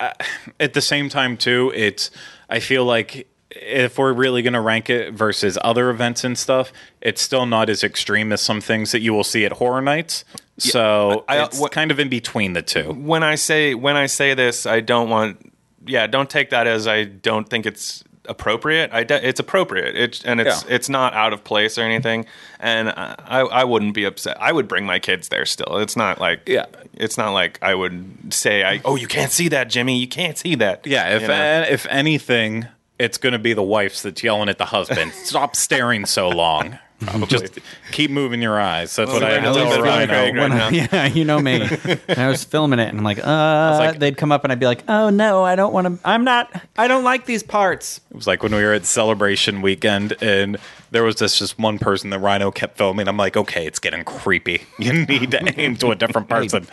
uh, 0.00 0.12
at 0.60 0.74
the 0.74 0.80
same 0.80 1.08
time, 1.08 1.36
too, 1.36 1.72
it's. 1.74 2.10
I 2.48 2.60
feel 2.60 2.84
like 2.84 3.26
if 3.50 3.98
we're 3.98 4.12
really 4.12 4.42
going 4.42 4.52
to 4.52 4.60
rank 4.60 4.88
it 4.88 5.12
versus 5.12 5.58
other 5.62 5.90
events 5.90 6.22
and 6.22 6.38
stuff, 6.38 6.72
it's 7.00 7.20
still 7.20 7.46
not 7.46 7.68
as 7.68 7.82
extreme 7.82 8.30
as 8.32 8.40
some 8.40 8.60
things 8.60 8.92
that 8.92 9.00
you 9.00 9.12
will 9.12 9.24
see 9.24 9.44
at 9.44 9.52
Horror 9.52 9.82
Nights. 9.82 10.24
So 10.58 11.24
I- 11.28 11.38
I- 11.38 11.44
it's 11.44 11.58
what- 11.60 11.72
kind 11.72 11.90
of 11.90 11.98
in 12.00 12.08
between 12.08 12.52
the 12.52 12.62
two. 12.62 12.92
when 12.92 13.22
I 13.22 13.34
say 13.36 13.74
when 13.74 13.96
I 13.96 14.06
say 14.06 14.34
this, 14.34 14.66
I 14.66 14.80
don't 14.80 15.08
want. 15.08 15.52
Yeah, 15.86 16.06
don't 16.06 16.28
take 16.28 16.50
that 16.50 16.66
as 16.66 16.86
I 16.86 17.04
don't 17.04 17.48
think 17.48 17.64
it's 17.64 18.04
appropriate. 18.26 18.90
I 18.92 19.04
de- 19.04 19.26
it's 19.26 19.40
appropriate. 19.40 19.96
It's 19.96 20.22
and 20.22 20.38
it's 20.40 20.62
Yeah. 20.64 20.74
it's 20.74 20.88
not 20.90 21.14
out 21.14 21.32
of 21.32 21.44
place 21.44 21.78
or 21.78 21.82
anything. 21.82 22.26
And 22.60 22.90
I 22.90 23.40
I 23.50 23.64
wouldn't 23.64 23.94
be 23.94 24.04
upset. 24.04 24.36
I 24.38 24.52
would 24.52 24.68
bring 24.68 24.84
my 24.84 24.98
kids 24.98 25.28
there 25.28 25.46
still. 25.46 25.78
It's 25.78 25.96
not 25.96 26.20
like 26.20 26.40
Yeah. 26.46 26.66
It's 26.94 27.16
not 27.16 27.30
like 27.32 27.58
I 27.62 27.74
would 27.74 28.34
say 28.34 28.64
I 28.64 28.80
oh 28.84 28.96
you 28.96 29.06
can't 29.06 29.32
see 29.32 29.48
that 29.48 29.70
Jimmy. 29.70 29.98
You 29.98 30.08
can't 30.08 30.36
see 30.36 30.56
that. 30.56 30.86
Yeah, 30.86 31.08
if 31.16 31.22
You 31.22 31.28
know? 31.28 31.66
if 31.70 31.86
anything, 31.88 32.66
it's 32.98 33.16
going 33.16 33.32
to 33.32 33.38
be 33.38 33.54
the 33.54 33.62
wives 33.62 34.02
that's 34.02 34.22
yelling 34.22 34.48
at 34.50 34.58
the 34.58 34.66
husband. 34.66 35.12
Stop 35.24 35.56
staring 35.56 36.04
so 36.04 36.28
long. 36.28 36.78
Just 37.28 37.58
keep 37.92 38.10
moving 38.10 38.42
your 38.42 38.60
eyes. 38.60 38.96
That's 38.96 39.10
what 39.12 39.22
I 39.22 39.30
had 39.34 39.42
to 39.44 39.50
I 39.50 39.52
tell 39.52 39.64
was 39.66 39.74
feeling 39.76 39.82
Rhino. 39.90 40.06
Craig 40.12 40.34
right 40.34 40.42
When 40.42 40.52
I- 40.52 40.56
now. 40.58 40.68
yeah, 40.92 41.06
you 41.06 41.24
know 41.24 41.38
me. 41.38 41.62
And 42.08 42.18
I 42.18 42.28
was 42.28 42.42
filming 42.42 42.80
it, 42.80 42.88
and 42.88 42.98
I'm 42.98 43.04
like, 43.04 43.18
uh, 43.24 43.76
like- 43.78 43.98
they'd 44.00 44.16
come 44.16 44.32
up, 44.32 44.42
and 44.44 44.52
I'd 44.52 44.58
be 44.58 44.66
like, 44.66 44.82
oh 44.88 45.08
no, 45.10 45.44
I 45.44 45.54
don't 45.54 45.72
want 45.72 45.86
to. 45.86 45.98
I'm 46.08 46.24
not. 46.24 46.50
I 46.76 46.88
don't 46.88 47.04
like 47.04 47.24
these 47.26 47.42
parts. 47.44 48.00
It 48.10 48.16
was 48.16 48.26
like 48.26 48.42
when 48.42 48.52
we 48.54 48.62
were 48.64 48.72
at 48.72 48.84
celebration 48.84 49.62
weekend 49.62 50.14
and 50.20 50.56
there 50.90 51.04
was 51.04 51.16
this 51.16 51.38
just 51.38 51.58
one 51.58 51.78
person 51.78 52.08
that 52.10 52.18
Rhino 52.18 52.50
kept 52.50 52.78
filming. 52.78 53.08
I'm 53.08 53.18
like, 53.18 53.36
okay, 53.36 53.66
it's 53.66 53.78
getting 53.78 54.04
creepy. 54.04 54.62
You 54.78 55.04
need 55.04 55.32
to 55.32 55.60
aim 55.60 55.76
to 55.76 55.90
a 55.90 55.94
different 55.94 56.28
person. 56.30 56.66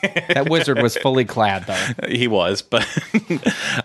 that 0.00 0.46
wizard 0.48 0.80
was 0.80 0.96
fully 0.96 1.24
clad, 1.26 1.66
though. 1.66 2.08
he 2.08 2.26
was, 2.26 2.62
but 2.62 2.82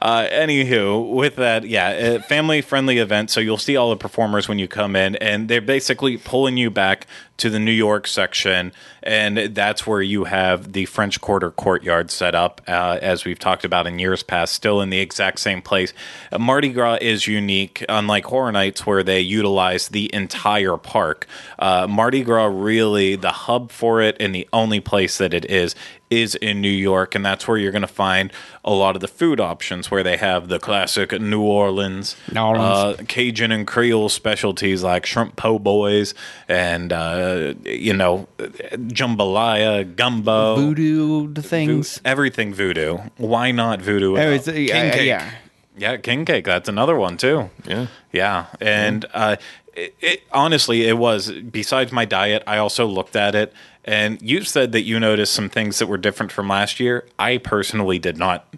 uh, 0.01 0.27
anywho, 0.32 1.12
with 1.12 1.36
that, 1.38 1.65
yeah, 1.68 2.20
family 2.20 2.62
friendly 2.62 3.00
event. 3.00 3.32
So 3.32 3.39
you'll 3.42 3.58
see 3.58 3.75
all 3.75 3.89
the 3.89 3.98
performers 3.98 4.48
when 4.48 4.60
you 4.60 4.68
come 4.70 4.96
in, 4.96 5.15
and 5.18 5.50
they're 5.50 5.62
basically 5.75 6.15
pulling 6.15 6.55
you 6.55 6.72
back 6.72 7.05
to 7.36 7.50
the 7.50 7.60
New 7.60 7.70
York 7.70 8.08
section, 8.08 8.72
and 9.03 9.53
that's 9.53 9.86
where 9.86 10.01
you 10.01 10.24
have 10.24 10.72
the 10.72 10.86
French 10.86 11.20
Quarter 11.20 11.51
courtyard 11.51 12.10
set 12.10 12.34
up, 12.34 12.62
uh, 12.65 12.98
as 13.01 13.25
we've 13.25 13.39
talked 13.39 13.65
about 13.65 13.86
in 13.86 14.00
years 14.00 14.24
past, 14.24 14.53
still 14.53 14.79
in 14.79 14.89
the 14.89 15.00
exact 15.00 15.38
same 15.39 15.62
place. 15.62 15.91
Uh, 16.32 16.39
Mardi 16.39 16.70
Gras 16.70 17.00
is 17.01 17.27
unique, 17.27 17.84
unlike 17.89 18.24
Horror 18.24 18.53
Nights, 18.53 18.86
where 18.86 19.03
they 19.03 19.20
utilize 19.20 19.89
the 19.89 20.10
entire 20.13 20.77
park. 20.77 21.27
Uh, 21.60 21.88
Mardi 21.89 22.24
Gras 22.24 22.46
really 22.46 23.17
the 23.17 23.32
hub 23.32 23.70
for 23.70 24.01
it, 24.01 24.15
and 24.22 24.34
the 24.34 24.48
only 24.53 24.79
place 24.79 25.17
that 25.17 25.34
it 25.34 25.44
is 25.51 25.75
is 26.22 26.36
in 26.36 26.62
New 26.62 26.70
York, 26.70 27.16
and 27.16 27.26
that's 27.26 27.48
where 27.48 27.58
you're 27.58 27.72
going 27.72 27.82
to 27.82 27.88
find 27.88 28.32
a 28.64 28.74
lot 28.74 28.96
of 28.96 29.02
the 29.02 29.08
food 29.08 29.40
options, 29.40 29.92
where 29.92 30.04
they 30.04 30.18
have 30.18 30.48
the 30.48 30.60
classic 30.60 31.20
New 31.20 31.42
Orleans, 31.42 32.16
New 32.32 32.42
Orleans. 32.42 33.00
Uh, 33.00 33.04
Cajun 33.08 33.52
and 33.52 33.68
Creole 33.68 34.10
specialties 34.10 34.84
like 34.84 35.06
shrimp 35.06 35.36
po' 35.36 35.60
boys 35.60 36.14
and 36.48 36.92
uh, 36.94 37.54
you 37.64 37.94
know 37.94 38.28
jambalaya, 38.40 39.96
gumbo, 39.96 40.56
Voodoo 40.56 41.34
things. 41.34 42.02
everything 42.06 42.54
voodoo. 42.54 42.98
Why 43.18 43.52
not 43.52 43.82
voodoo? 43.82 44.14
Oh, 44.14 44.18
at 44.18 44.34
it's, 44.34 44.48
all? 44.48 44.56
yeah, 44.56 44.92
cake. 44.92 45.08
yeah. 45.08 45.32
Yeah, 45.78 45.98
king 45.98 46.24
cake. 46.24 46.46
That's 46.46 46.70
another 46.70 46.96
one 46.96 47.18
too. 47.18 47.50
Yeah. 47.68 47.88
yeah, 48.14 48.46
and 48.62 49.06
uh, 49.14 49.36
it, 49.76 49.94
it, 50.00 50.24
honestly, 50.32 50.88
it 50.88 50.98
was. 50.98 51.32
Besides 51.32 51.92
my 51.92 52.06
diet, 52.06 52.44
I 52.48 52.58
also 52.60 52.86
looked 52.86 53.18
at 53.18 53.36
it, 53.36 53.54
and 53.86 54.22
you 54.22 54.44
said 54.44 54.72
that 54.74 54.82
you 54.82 55.00
noticed 55.00 55.34
some 55.34 55.48
things 55.50 55.80
that 55.80 55.88
were 55.88 55.98
different 55.98 56.32
from 56.32 56.50
last 56.50 56.80
year. 56.80 57.08
I 57.18 57.38
personally 57.38 58.00
did 58.00 58.18
not 58.18 58.54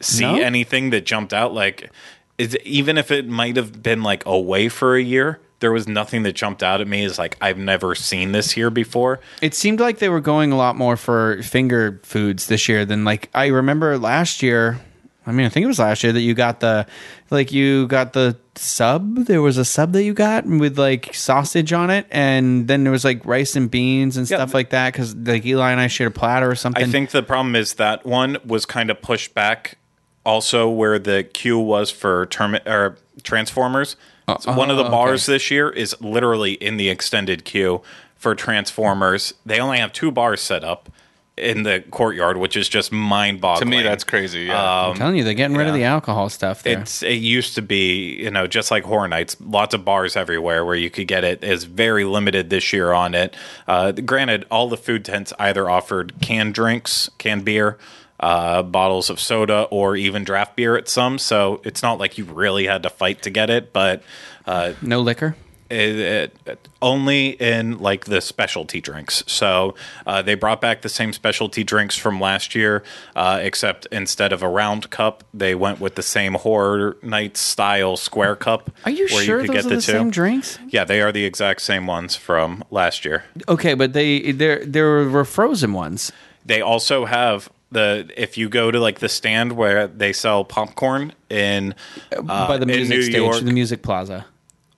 see 0.00 0.24
No? 0.24 0.42
anything 0.42 0.90
that 0.90 1.06
jumped 1.06 1.32
out. 1.32 1.54
Like, 1.54 1.90
is, 2.36 2.56
even 2.64 2.98
if 2.98 3.10
it 3.10 3.26
might 3.28 3.56
have 3.56 3.82
been 3.82 4.02
like 4.02 4.26
away 4.26 4.68
for 4.68 4.96
a 4.96 5.02
year, 5.02 5.40
there 5.60 5.70
was 5.70 5.86
nothing 5.86 6.24
that 6.24 6.32
jumped 6.32 6.62
out 6.62 6.80
at 6.80 6.88
me 6.88 7.04
as 7.04 7.18
like 7.18 7.36
I've 7.40 7.58
never 7.58 7.94
seen 7.94 8.32
this 8.32 8.50
here 8.50 8.68
before. 8.70 9.20
It 9.40 9.54
seemed 9.54 9.78
like 9.78 9.98
they 10.00 10.08
were 10.08 10.20
going 10.20 10.50
a 10.50 10.56
lot 10.56 10.74
more 10.76 10.96
for 10.96 11.40
finger 11.44 12.00
foods 12.02 12.48
this 12.48 12.68
year 12.68 12.84
than 12.84 13.04
like 13.04 13.30
I 13.32 13.46
remember 13.46 13.96
last 13.98 14.42
year. 14.42 14.80
I 15.26 15.32
mean, 15.32 15.46
I 15.46 15.48
think 15.48 15.64
it 15.64 15.68
was 15.68 15.78
last 15.78 16.02
year 16.02 16.12
that 16.12 16.20
you 16.20 16.34
got 16.34 16.60
the 16.60 16.86
like 17.30 17.52
you 17.52 17.86
got 17.86 18.12
the 18.12 18.36
sub. 18.56 19.26
There 19.26 19.40
was 19.40 19.56
a 19.56 19.64
sub 19.64 19.92
that 19.92 20.02
you 20.02 20.14
got 20.14 20.44
with 20.46 20.78
like 20.78 21.14
sausage 21.14 21.72
on 21.72 21.90
it, 21.90 22.06
and 22.10 22.66
then 22.68 22.82
there 22.82 22.90
was 22.92 23.04
like 23.04 23.24
rice 23.24 23.54
and 23.54 23.70
beans 23.70 24.16
and 24.16 24.28
Yeah. 24.28 24.38
stuff 24.38 24.54
like 24.54 24.70
that. 24.70 24.92
Because 24.92 25.14
like 25.14 25.46
Eli 25.46 25.70
and 25.70 25.80
I 25.80 25.86
shared 25.86 26.12
a 26.12 26.18
platter 26.18 26.50
or 26.50 26.54
something. 26.56 26.82
I 26.82 26.86
think 26.88 27.10
the 27.10 27.22
problem 27.22 27.54
is 27.54 27.74
that 27.74 28.04
one 28.04 28.36
was 28.44 28.66
kind 28.66 28.90
of 28.90 29.00
pushed 29.00 29.34
back. 29.34 29.78
Also, 30.24 30.68
where 30.68 31.00
the 31.00 31.24
queue 31.24 31.58
was 31.58 31.90
for 31.90 32.26
term 32.26 32.56
or 32.64 32.96
Transformers. 33.24 33.96
Oh, 34.28 34.36
so 34.38 34.52
one 34.52 34.70
of 34.70 34.76
the 34.76 34.84
oh, 34.84 34.90
bars 34.90 35.26
this 35.26 35.50
year 35.50 35.68
is 35.68 36.00
literally 36.00 36.52
in 36.52 36.76
the 36.76 36.88
extended 36.88 37.44
queue 37.44 37.82
for 38.14 38.36
Transformers. 38.36 39.34
They 39.44 39.58
only 39.58 39.78
have 39.78 39.92
two 39.92 40.12
bars 40.12 40.40
set 40.40 40.62
up 40.62 40.88
in 41.36 41.62
the 41.62 41.82
courtyard, 41.90 42.36
which 42.36 42.56
is 42.56 42.68
just 42.68 42.92
mind-boggling. 42.92 43.70
To 43.70 43.76
me, 43.76 43.82
that's 43.82 44.04
crazy. 44.04 44.42
Yeah. 44.42 44.88
I'm 44.88 44.96
telling 44.96 45.16
you, 45.16 45.24
they're 45.24 45.32
getting 45.32 45.56
rid 45.56 45.66
of 45.66 45.74
the 45.74 45.84
alcohol 45.84 46.28
stuff 46.28 46.62
there. 46.62 46.80
It's 46.80 47.02
it 47.02 47.14
used 47.14 47.54
to 47.54 47.62
be, 47.62 48.22
you 48.22 48.30
know, 48.30 48.46
just 48.46 48.70
like 48.70 48.84
Horror 48.84 49.08
Nights, 49.08 49.36
lots 49.40 49.72
of 49.74 49.84
bars 49.84 50.14
everywhere 50.14 50.64
where 50.64 50.76
you 50.76 50.90
could 50.90 51.08
get 51.08 51.24
it. 51.24 51.42
Is 51.42 51.64
very 51.64 52.04
limited 52.04 52.50
this 52.50 52.72
year 52.72 52.92
on 52.92 53.14
it. 53.14 53.34
Uh, 53.66 53.92
granted, 53.92 54.44
all 54.50 54.68
the 54.68 54.76
food 54.76 55.04
tents 55.04 55.32
either 55.38 55.70
offered 55.70 56.12
canned 56.20 56.54
drinks, 56.54 57.08
canned 57.16 57.46
beer, 57.46 57.78
uh, 58.20 58.62
bottles 58.62 59.08
of 59.08 59.18
soda, 59.18 59.62
or 59.70 59.96
even 59.96 60.24
draft 60.24 60.54
beer 60.54 60.76
at 60.76 60.86
some. 60.88 61.18
So 61.18 61.62
it's 61.64 61.82
not 61.82 61.98
like 61.98 62.18
you 62.18 62.24
really 62.24 62.66
had 62.66 62.82
to 62.82 62.90
fight 62.90 63.22
to 63.22 63.30
get 63.30 63.48
it, 63.48 63.72
but 63.72 64.02
uh, 64.46 64.74
no 64.82 65.00
liquor. 65.00 65.34
It, 65.72 66.36
it, 66.46 66.68
only 66.80 67.30
in 67.30 67.78
like 67.78 68.04
the 68.04 68.20
specialty 68.20 68.80
drinks. 68.80 69.24
So 69.26 69.74
uh, 70.06 70.22
they 70.22 70.34
brought 70.34 70.60
back 70.60 70.82
the 70.82 70.88
same 70.88 71.12
specialty 71.12 71.64
drinks 71.64 71.96
from 71.96 72.20
last 72.20 72.54
year, 72.54 72.82
uh, 73.16 73.38
except 73.42 73.86
instead 73.86 74.32
of 74.32 74.42
a 74.42 74.48
round 74.48 74.90
cup, 74.90 75.24
they 75.32 75.54
went 75.54 75.80
with 75.80 75.94
the 75.94 76.02
same 76.02 76.34
horror 76.34 76.96
night 77.02 77.36
style 77.36 77.96
square 77.96 78.36
cup. 78.36 78.70
Are 78.84 78.90
you 78.90 79.08
sure 79.08 79.40
could 79.40 79.48
those 79.48 79.54
get 79.54 79.64
are 79.66 79.68
the 79.68 79.74
the 79.76 79.82
two. 79.82 79.92
same 79.92 80.10
drinks? 80.10 80.58
Yeah, 80.68 80.84
they 80.84 81.00
are 81.00 81.12
the 81.12 81.24
exact 81.24 81.62
same 81.62 81.86
ones 81.86 82.16
from 82.16 82.64
last 82.70 83.04
year. 83.04 83.24
Okay, 83.48 83.74
but 83.74 83.92
they 83.92 84.32
there 84.32 84.64
there 84.64 85.08
were 85.08 85.24
frozen 85.24 85.72
ones. 85.72 86.12
They 86.44 86.60
also 86.60 87.04
have 87.04 87.50
the 87.70 88.10
if 88.16 88.36
you 88.36 88.48
go 88.48 88.70
to 88.70 88.78
like 88.78 89.00
the 89.00 89.08
stand 89.08 89.52
where 89.52 89.86
they 89.86 90.12
sell 90.12 90.44
popcorn 90.44 91.12
in 91.30 91.74
uh, 92.14 92.46
by 92.46 92.58
the 92.58 92.62
in 92.64 92.88
music 92.88 93.02
stage, 93.04 93.14
York. 93.14 93.40
the 93.40 93.52
music 93.52 93.82
plaza. 93.82 94.26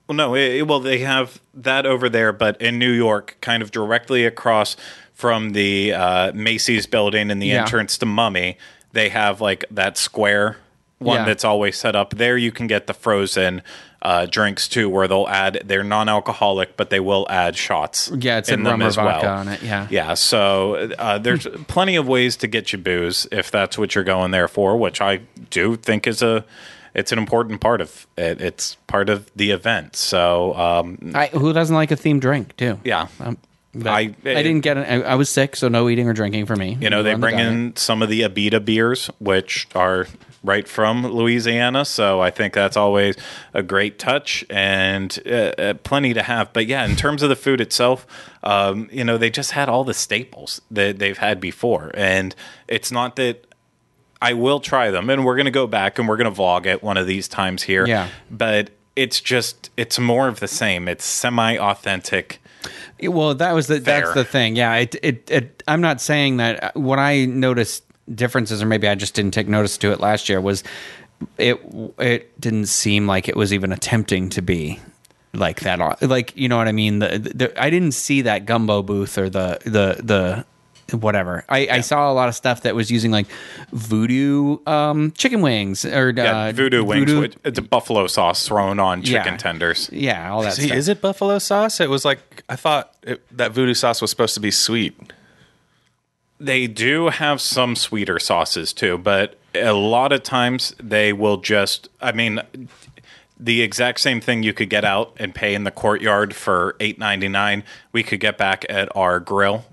Well, 0.07 0.15
no, 0.15 0.35
it, 0.35 0.67
well, 0.67 0.79
they 0.79 0.99
have 0.99 1.41
that 1.53 1.85
over 1.85 2.09
there, 2.09 2.31
but 2.31 2.61
in 2.61 2.77
New 2.77 2.91
York, 2.91 3.37
kind 3.41 3.63
of 3.63 3.71
directly 3.71 4.25
across 4.25 4.75
from 5.13 5.51
the 5.53 5.93
uh, 5.93 6.31
Macy's 6.33 6.85
building 6.85 7.31
and 7.31 7.41
the 7.41 7.47
Yeah. 7.47 7.61
entrance 7.61 7.97
to 7.99 8.05
Mummy, 8.05 8.57
they 8.91 9.09
have 9.09 9.41
like 9.41 9.65
that 9.71 9.97
square 9.97 10.57
one 10.99 11.17
Yeah. 11.21 11.25
that's 11.25 11.43
always 11.43 11.77
set 11.77 11.95
up. 11.95 12.11
There, 12.15 12.37
you 12.37 12.51
can 12.51 12.67
get 12.67 12.87
the 12.87 12.93
frozen 12.93 13.61
uh, 14.01 14.27
drinks 14.27 14.67
too, 14.67 14.87
where 14.87 15.07
they'll 15.07 15.27
add. 15.27 15.61
They're 15.65 15.83
non-alcoholic, 15.83 16.77
but 16.77 16.91
they 16.91 16.99
will 16.99 17.25
add 17.27 17.55
shots. 17.57 18.11
Yeah, 18.15 18.37
it's 18.37 18.49
in 18.49 18.61
them 18.63 18.83
as 18.83 18.97
well. 18.97 19.25
on 19.25 19.47
it. 19.47 19.63
Yeah. 19.63 19.87
Yeah, 19.89 20.13
so 20.13 20.91
uh, 20.99 21.17
there's 21.17 21.47
plenty 21.67 21.95
of 21.95 22.07
ways 22.07 22.35
to 22.37 22.47
get 22.47 22.71
you 22.71 22.77
booze 22.77 23.27
if 23.31 23.49
that's 23.49 23.77
what 23.79 23.95
you're 23.95 24.03
going 24.03 24.29
there 24.29 24.47
for, 24.47 24.77
which 24.77 25.01
I 25.01 25.21
do 25.49 25.75
think 25.75 26.05
is 26.05 26.21
a 26.21 26.45
it's 26.95 27.11
an 27.11 27.19
important 27.19 27.61
part 27.61 27.81
of 27.81 28.07
it. 28.17 28.41
It's 28.41 28.75
part 28.87 29.09
of 29.09 29.29
the 29.35 29.51
event. 29.51 29.95
So 29.95 30.53
um, 30.55 31.11
I, 31.13 31.27
who 31.27 31.53
doesn't 31.53 31.75
like 31.75 31.91
a 31.91 31.95
themed 31.95 32.21
drink 32.21 32.55
too? 32.57 32.79
yeah, 32.83 33.07
Um, 33.19 33.37
I- 33.85 34.15
I, 34.25 34.41
didn't 34.41 34.61
get 34.61 34.77
it. 34.77 34.87
I, 34.89 35.01
I 35.01 35.15
was 35.15 35.29
sick, 35.29 35.55
so 35.57 35.67
no 35.67 35.89
eating 35.89 36.07
or 36.07 36.13
drinking 36.13 36.45
for 36.45 36.55
me. 36.55 36.77
You 36.79 36.89
know, 36.89 37.03
they 37.03 37.11
on 37.13 37.19
the 37.19 37.27
bring 37.27 37.39
in 37.39 37.75
some 37.75 38.01
of 38.01 38.07
the 38.09 38.21
Abita 38.21 38.63
beers, 38.63 39.07
which 39.19 39.67
are 39.75 40.07
right 40.45 40.67
from 40.67 41.05
Louisiana. 41.05 41.83
So 41.83 42.21
I 42.21 42.29
think 42.29 42.53
that's 42.53 42.77
always 42.77 43.15
a 43.53 43.61
great 43.63 43.99
touch 43.99 44.45
and 44.49 45.19
uh, 45.25 45.29
uh, 45.57 45.73
plenty 45.73 46.13
to 46.13 46.21
have. 46.23 46.53
But 46.53 46.67
yeah, 46.67 46.85
in 46.85 46.95
terms 46.95 47.21
of 47.23 47.29
the 47.29 47.35
food 47.35 47.59
itself, 47.59 48.05
um, 48.43 48.87
you 48.91 49.03
know, 49.03 49.17
they 49.17 49.29
just 49.29 49.51
had 49.51 49.67
all 49.67 49.83
the 49.83 49.93
staples 49.93 50.61
that 50.71 50.99
they've 50.99 51.17
had 51.17 51.41
before. 51.41 51.91
And 51.95 52.33
it's 52.67 52.91
not 52.91 53.15
that 53.17 53.45
I 54.21 54.33
will 54.33 54.59
try 54.59 54.91
them, 54.91 55.09
and 55.09 55.25
we're 55.25 55.35
going 55.35 55.45
to 55.45 55.51
go 55.51 55.67
back 55.67 55.99
and 55.99 56.07
we're 56.07 56.17
going 56.17 56.33
to 56.33 56.41
vlog 56.41 56.65
it 56.65 56.83
one 56.83 56.97
of 56.97 57.07
these 57.07 57.27
times 57.27 57.63
here. 57.63 57.85
Yeah. 57.85 58.09
But 58.31 58.71
it's 58.95 59.19
just, 59.21 59.69
it's 59.77 59.99
more 59.99 60.27
of 60.27 60.39
the 60.39 60.47
same. 60.47 60.87
It's 60.87 61.05
semi 61.05 61.57
authentic. 61.57 62.39
Well, 63.01 63.35
that 63.35 63.51
was 63.53 63.67
the 63.67 63.79
Fair. 63.79 64.01
that's 64.01 64.13
the 64.13 64.23
thing. 64.23 64.55
Yeah, 64.55 64.75
it, 64.75 64.95
it 65.03 65.29
it 65.29 65.63
I'm 65.67 65.81
not 65.81 66.01
saying 66.01 66.37
that 66.37 66.63
uh, 66.63 66.71
what 66.75 66.97
I 66.97 67.25
noticed 67.25 67.83
differences, 68.13 68.61
or 68.61 68.65
maybe 68.65 68.87
I 68.87 68.95
just 68.95 69.13
didn't 69.13 69.33
take 69.33 69.47
notice 69.47 69.77
to 69.79 69.91
it 69.91 69.99
last 69.99 70.29
year. 70.29 70.39
Was 70.39 70.63
it 71.37 71.59
it 71.99 72.39
didn't 72.39 72.67
seem 72.67 73.05
like 73.05 73.27
it 73.27 73.35
was 73.35 73.53
even 73.53 73.71
attempting 73.71 74.29
to 74.29 74.41
be 74.41 74.79
like 75.33 75.61
that. 75.61 76.01
Like 76.01 76.35
you 76.35 76.47
know 76.47 76.57
what 76.57 76.67
I 76.67 76.71
mean? 76.71 76.99
The, 76.99 77.19
the 77.19 77.61
I 77.61 77.69
didn't 77.69 77.93
see 77.93 78.21
that 78.23 78.45
gumbo 78.45 78.81
booth 78.81 79.17
or 79.17 79.29
the 79.29 79.59
the 79.63 80.01
the 80.01 80.45
whatever. 80.91 81.43
I, 81.49 81.67
I 81.71 81.81
saw 81.81 82.11
a 82.11 82.13
lot 82.13 82.29
of 82.29 82.35
stuff 82.35 82.61
that 82.61 82.75
was 82.75 82.91
using 82.91 83.11
like 83.11 83.27
voodoo 83.71 84.57
um, 84.67 85.11
chicken 85.17 85.41
wings 85.41 85.83
or 85.85 86.11
Yeah, 86.15 86.47
uh, 86.47 86.51
voodoo 86.51 86.83
wings. 86.83 87.13
With, 87.13 87.35
it's 87.43 87.57
a 87.59 87.61
buffalo 87.61 88.07
sauce 88.07 88.47
thrown 88.47 88.79
on 88.79 89.01
chicken 89.01 89.33
Yeah. 89.33 89.37
tenders. 89.37 89.89
Yeah, 89.91 90.31
all 90.31 90.43
that 90.43 90.53
See, 90.53 90.67
stuff. 90.67 90.77
is 90.77 90.87
it 90.89 91.01
buffalo 91.01 91.39
sauce? 91.39 91.79
It 91.79 91.89
was 91.89 92.05
like 92.05 92.43
I 92.49 92.55
thought 92.55 92.93
it, 93.03 93.21
that 93.37 93.51
voodoo 93.51 93.73
sauce 93.73 94.01
was 94.01 94.09
supposed 94.09 94.33
to 94.35 94.39
be 94.39 94.51
sweet. 94.51 94.95
They 96.39 96.67
do 96.67 97.09
have 97.09 97.39
some 97.41 97.75
sweeter 97.75 98.19
sauces 98.19 98.73
too, 98.73 98.97
but 98.97 99.37
a 99.53 99.71
lot 99.73 100.11
of 100.11 100.21
times 100.21 100.75
they 100.83 101.13
will 101.13 101.37
just, 101.37 101.87
I 102.01 102.11
mean, 102.11 102.41
the 103.39 103.61
exact 103.61 104.01
same 104.01 104.19
thing 104.19 104.43
you 104.43 104.51
could 104.53 104.69
get 104.69 104.83
out 104.83 105.13
and 105.17 105.33
pay 105.33 105.55
in 105.55 105.63
the 105.63 105.71
courtyard 105.71 106.35
for 106.35 106.75
eight 106.81 106.99
ninety 106.99 107.29
nine. 107.29 107.63
We 107.93 108.03
could 108.03 108.19
get 108.19 108.37
back 108.37 108.65
at 108.69 108.93
our 108.95 109.19
grill, 109.21 109.63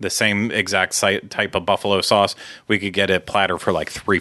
the 0.00 0.10
same 0.10 0.50
exact 0.50 0.94
site, 0.94 1.30
type 1.30 1.54
of 1.54 1.64
buffalo 1.64 2.00
sauce. 2.00 2.34
We 2.68 2.78
could 2.78 2.92
get 2.92 3.10
a 3.10 3.20
platter 3.20 3.58
for 3.58 3.72
like 3.72 3.90
three 3.90 4.18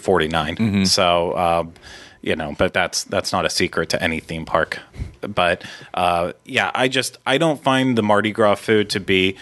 So, 0.86 1.38
um, 1.38 1.74
you 2.22 2.36
know, 2.36 2.56
but 2.58 2.74
that's 2.74 3.04
that's 3.04 3.32
not 3.32 3.46
a 3.46 3.50
secret 3.50 3.90
to 3.90 4.02
any 4.02 4.20
theme 4.20 4.46
park. 4.46 4.80
But 5.22 5.64
uh, 5.94 6.34
yeah, 6.46 6.72
I 6.74 6.88
just 6.88 7.18
I 7.26 7.38
don't 7.38 7.62
find 7.62 7.98
the 7.98 8.04
Mardi 8.04 8.32
Gras 8.32 8.56
food 8.56 8.90
to 8.92 9.00
be 9.00 9.36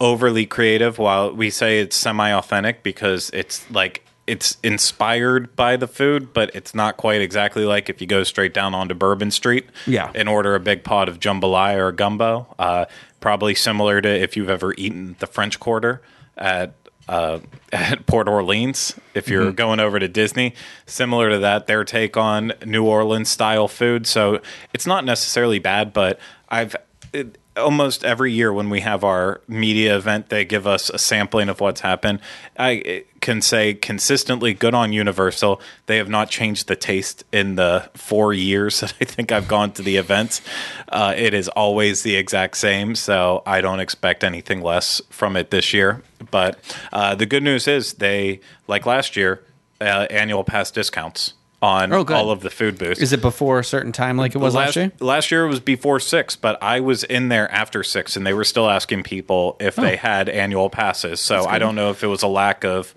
overly 0.00 0.44
creative. 0.44 0.98
While 0.98 1.32
we 1.32 1.50
say 1.50 1.80
it's 1.80 1.96
semi 1.96 2.30
authentic 2.30 2.82
because 2.82 3.30
it's 3.32 3.68
like 3.70 4.04
it's 4.26 4.56
inspired 4.62 5.54
by 5.56 5.76
the 5.76 5.86
food, 5.86 6.32
but 6.32 6.50
it's 6.54 6.74
not 6.74 6.96
quite 6.96 7.20
exactly 7.20 7.64
like 7.64 7.88
if 7.88 8.00
you 8.00 8.06
go 8.06 8.22
straight 8.24 8.52
down 8.52 8.74
onto 8.74 8.94
Bourbon 8.94 9.30
Street 9.30 9.66
Yeah. 9.86 10.10
and 10.14 10.28
order 10.28 10.54
a 10.54 10.60
big 10.60 10.82
pot 10.84 11.08
of 11.08 11.20
jambalaya 11.20 11.76
or 11.78 11.92
gumbo. 11.92 12.52
Uh, 12.58 12.86
probably 13.20 13.54
similar 13.54 14.00
to 14.00 14.08
if 14.08 14.36
you've 14.36 14.50
ever 14.50 14.74
eaten 14.76 15.16
the 15.20 15.26
French 15.26 15.60
Quarter 15.60 16.02
at 16.36 16.74
uh, 17.08 17.38
at 17.72 18.04
Port 18.06 18.26
Orleans. 18.28 18.94
If 19.14 19.28
you're 19.28 19.52
going 19.52 19.78
over 19.78 19.98
to 20.00 20.08
Disney, 20.08 20.54
similar 20.86 21.30
to 21.30 21.38
that, 21.38 21.68
their 21.68 21.84
take 21.84 22.16
on 22.16 22.52
New 22.64 22.84
Orleans 22.84 23.28
style 23.28 23.68
food. 23.68 24.06
So 24.08 24.40
it's 24.74 24.86
not 24.86 25.04
necessarily 25.04 25.60
bad, 25.60 25.92
but 25.92 26.18
I've 26.48 26.74
it, 27.12 27.38
almost 27.56 28.04
every 28.04 28.32
year 28.32 28.52
when 28.52 28.70
we 28.70 28.80
have 28.80 29.02
our 29.02 29.40
media 29.48 29.96
event, 29.96 30.28
they 30.28 30.44
give 30.44 30.66
us 30.66 30.90
a 30.90 30.98
sampling 30.98 31.48
of 31.48 31.60
what's 31.60 31.80
happened. 31.80 32.20
I 32.58 33.04
can 33.20 33.40
say 33.40 33.74
consistently 33.74 34.54
good 34.54 34.74
on 34.74 34.92
Universal. 34.92 35.60
They 35.86 35.96
have 35.96 36.08
not 36.08 36.30
changed 36.30 36.68
the 36.68 36.76
taste 36.76 37.24
in 37.32 37.56
the 37.56 37.90
four 37.94 38.32
years 38.32 38.80
that 38.80 38.94
I 39.00 39.04
think 39.04 39.32
I've 39.32 39.48
gone 39.48 39.72
to 39.72 39.82
the 39.82 39.96
events. 39.96 40.40
Uh, 40.88 41.14
it 41.16 41.34
is 41.34 41.48
always 41.48 42.02
the 42.02 42.16
exact 42.16 42.56
same, 42.56 42.94
so 42.94 43.42
I 43.46 43.60
don't 43.60 43.80
expect 43.80 44.22
anything 44.22 44.60
less 44.60 45.00
from 45.10 45.36
it 45.36 45.50
this 45.50 45.72
year. 45.72 46.02
But 46.30 46.58
uh, 46.92 47.14
the 47.14 47.26
good 47.26 47.42
news 47.42 47.68
is 47.68 47.94
they, 47.94 48.40
like 48.66 48.86
last 48.86 49.16
year, 49.16 49.42
uh, 49.80 50.06
annual 50.10 50.44
pass 50.44 50.70
discounts 50.70 51.34
on 51.62 51.92
Oh, 51.92 52.04
all 52.10 52.30
of 52.30 52.40
the 52.40 52.50
food 52.50 52.78
booths. 52.78 53.00
Is 53.00 53.12
it 53.12 53.20
before 53.22 53.58
a 53.58 53.64
certain 53.64 53.92
time 53.92 54.16
like 54.16 54.34
it 54.34 54.38
was 54.38 54.54
last, 54.54 54.76
year? 54.76 54.92
Last 55.00 55.30
year 55.30 55.44
it 55.44 55.48
was 55.48 55.60
before 55.60 55.98
six, 56.00 56.36
but 56.36 56.62
I 56.62 56.80
was 56.80 57.02
in 57.04 57.28
there 57.28 57.50
after 57.50 57.82
six, 57.82 58.16
and 58.16 58.26
they 58.26 58.34
were 58.34 58.44
still 58.44 58.68
asking 58.68 59.02
people 59.04 59.56
if 59.60 59.78
Oh. 59.78 59.82
they 59.82 59.96
had 59.96 60.28
annual 60.28 60.68
passes. 60.70 61.20
So 61.20 61.46
I 61.46 61.58
don't 61.58 61.74
know 61.74 61.90
if 61.90 62.04
it 62.04 62.08
was 62.08 62.22
a 62.22 62.28
lack 62.28 62.64
of 62.64 62.92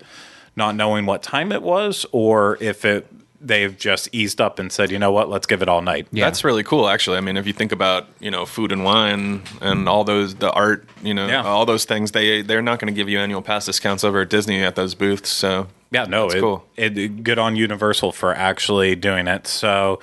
not 0.56 0.74
knowing 0.74 1.06
what 1.06 1.22
time 1.22 1.52
it 1.52 1.62
was, 1.62 2.04
or 2.12 2.58
if 2.60 2.84
it 2.84 3.06
they've 3.42 3.78
just 3.78 4.06
eased 4.12 4.38
up 4.38 4.58
and 4.58 4.70
said, 4.70 4.90
you 4.90 4.98
know 4.98 5.10
what, 5.12 5.30
let's 5.30 5.46
give 5.46 5.62
it 5.62 5.68
all 5.68 5.80
night. 5.80 6.06
Yeah. 6.12 6.26
That's 6.26 6.44
really 6.44 6.62
cool, 6.62 6.86
actually. 6.86 7.16
I 7.16 7.22
mean, 7.22 7.38
if 7.38 7.46
you 7.46 7.54
think 7.54 7.72
about 7.72 8.06
you 8.20 8.30
know 8.30 8.44
food 8.44 8.70
and 8.70 8.84
wine 8.84 9.42
and 9.62 9.88
all 9.88 10.04
those 10.04 10.34
the 10.34 10.50
art, 10.52 10.86
you 11.02 11.14
know, 11.14 11.26
Yeah. 11.26 11.44
all 11.44 11.64
those 11.64 11.86
things, 11.86 12.12
they 12.12 12.42
they're 12.42 12.60
not 12.60 12.78
going 12.78 12.92
to 12.92 12.96
give 12.96 13.08
you 13.08 13.18
annual 13.18 13.40
pass 13.40 13.64
discounts 13.64 14.04
over 14.04 14.20
at 14.20 14.28
Disney 14.28 14.62
at 14.62 14.74
those 14.76 14.94
booths. 14.94 15.30
So 15.30 15.68
Yeah, 15.90 16.04
no, 16.04 16.24
That's 16.24 16.36
it, 16.36 16.40
cool. 16.40 16.64
it 16.76 17.24
good 17.24 17.38
on 17.38 17.56
Universal 17.56 18.12
for 18.12 18.34
actually 18.34 18.94
doing 18.94 19.26
it. 19.26 19.46
So, 19.46 19.98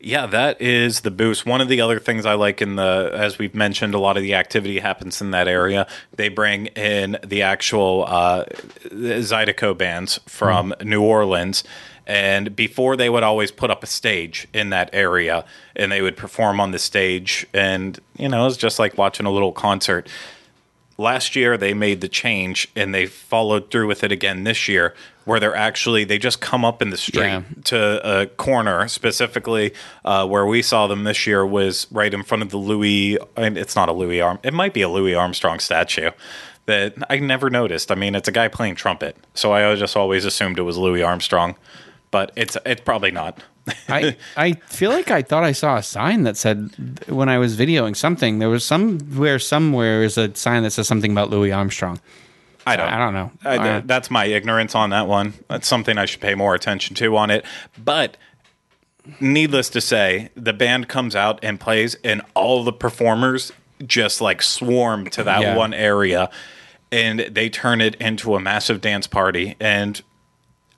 yeah, 0.00 0.26
that 0.26 0.60
is 0.60 1.00
the 1.00 1.10
boost. 1.10 1.46
One 1.46 1.60
of 1.60 1.68
the 1.68 1.80
other 1.80 1.98
things 1.98 2.26
I 2.26 2.34
like 2.34 2.60
in 2.60 2.76
the, 2.76 3.10
as 3.14 3.38
we've 3.38 3.54
mentioned, 3.54 3.94
a 3.94 3.98
lot 3.98 4.16
of 4.16 4.22
the 4.22 4.34
activity 4.34 4.78
happens 4.78 5.20
in 5.20 5.30
that 5.32 5.48
area. 5.48 5.86
They 6.16 6.28
bring 6.28 6.66
in 6.66 7.18
the 7.24 7.42
actual 7.42 8.04
uh, 8.06 8.44
Zydeco 8.90 9.76
bands 9.76 10.20
from 10.26 10.74
New 10.82 11.02
Orleans. 11.02 11.64
And 12.06 12.56
before 12.56 12.96
they 12.96 13.10
would 13.10 13.22
always 13.22 13.50
put 13.50 13.70
up 13.70 13.82
a 13.82 13.86
stage 13.86 14.48
in 14.54 14.70
that 14.70 14.88
area 14.92 15.44
and 15.76 15.92
they 15.92 16.00
would 16.00 16.16
perform 16.16 16.58
on 16.58 16.70
the 16.70 16.78
stage. 16.78 17.46
And, 17.52 17.98
you 18.16 18.28
know, 18.28 18.42
it 18.42 18.46
was 18.46 18.56
just 18.56 18.78
like 18.78 18.96
watching 18.96 19.26
a 19.26 19.30
little 19.30 19.52
concert 19.52 20.08
last 20.98 21.36
year 21.36 21.56
they 21.56 21.72
made 21.72 22.00
the 22.00 22.08
change 22.08 22.68
and 22.76 22.92
they 22.94 23.06
followed 23.06 23.70
through 23.70 23.86
with 23.86 24.02
it 24.04 24.10
again 24.12 24.44
this 24.44 24.68
year 24.68 24.94
where 25.24 25.38
they're 25.38 25.54
actually 25.54 26.04
they 26.04 26.18
just 26.18 26.40
come 26.40 26.64
up 26.64 26.82
in 26.82 26.90
the 26.90 26.96
street 26.96 27.22
Yeah. 27.22 27.42
to 27.64 28.20
a 28.20 28.26
corner 28.26 28.88
specifically 28.88 29.72
uh, 30.04 30.26
where 30.26 30.44
we 30.44 30.60
saw 30.60 30.86
them 30.88 31.04
this 31.04 31.26
year 31.26 31.46
was 31.46 31.86
right 31.92 32.12
in 32.12 32.22
front 32.24 32.42
of 32.42 32.50
the 32.50 32.56
louis 32.56 33.16
and 33.36 33.56
it's 33.56 33.76
not 33.76 33.88
a 33.88 33.92
louis 33.92 34.20
arm 34.20 34.38
it 34.42 34.52
might 34.52 34.74
be 34.74 34.82
a 34.82 34.88
louis 34.88 35.14
armstrong 35.14 35.58
statue 35.60 36.10
that 36.66 36.94
i 37.08 37.18
never 37.18 37.48
noticed. 37.48 37.90
I 37.90 37.94
mean 37.94 38.14
it's 38.14 38.28
a 38.28 38.32
guy 38.32 38.48
playing 38.48 38.74
trumpet. 38.74 39.16
So 39.34 39.52
i 39.52 39.74
just 39.76 39.96
always 39.96 40.24
assumed 40.24 40.58
it 40.58 40.62
was 40.62 40.76
louis 40.76 41.02
armstrong 41.02 41.54
but 42.10 42.32
it's 42.36 42.56
it's 42.66 42.80
probably 42.80 43.10
not 43.12 43.38
I 43.88 44.16
I 44.36 44.52
feel 44.52 44.90
like 44.90 45.10
I 45.10 45.22
thought 45.22 45.44
I 45.44 45.52
saw 45.52 45.76
a 45.76 45.82
sign 45.82 46.22
that 46.24 46.36
said 46.36 46.70
when 47.08 47.28
I 47.28 47.38
was 47.38 47.56
videoing 47.56 47.96
something 47.96 48.38
there 48.38 48.48
was 48.48 48.64
somewhere 48.64 49.38
somewhere 49.38 50.02
is 50.02 50.16
a 50.18 50.34
sign 50.34 50.62
that 50.64 50.70
says 50.72 50.86
something 50.88 51.12
about 51.12 51.30
Louis 51.30 51.52
Armstrong. 51.52 52.00
I 52.66 52.76
don't. 52.76 52.88
I 52.88 52.98
don't 52.98 53.14
know. 53.14 53.30
I, 53.44 53.56
Uh, 53.56 53.82
that's 53.86 54.10
my 54.10 54.26
ignorance 54.26 54.74
on 54.74 54.90
that 54.90 55.06
one. 55.08 55.32
That's 55.48 55.66
something 55.66 55.96
I 55.96 56.04
should 56.04 56.20
pay 56.20 56.34
more 56.34 56.54
attention 56.54 56.94
to 56.96 57.16
on 57.16 57.30
it. 57.30 57.44
But 57.82 58.18
needless 59.20 59.70
to 59.70 59.80
say, 59.80 60.28
the 60.36 60.52
band 60.52 60.88
comes 60.88 61.16
out 61.16 61.38
and 61.42 61.58
plays, 61.58 61.96
and 62.04 62.20
all 62.34 62.64
the 62.64 62.72
performers 62.72 63.52
just 63.86 64.20
like 64.20 64.42
swarm 64.42 65.08
to 65.10 65.22
that 65.24 65.40
Yeah. 65.40 65.56
one 65.56 65.72
area, 65.72 66.28
and 66.92 67.20
they 67.20 67.48
turn 67.48 67.80
it 67.80 67.94
into 67.96 68.34
a 68.34 68.40
massive 68.40 68.80
dance 68.80 69.06
party. 69.06 69.56
And 69.60 70.02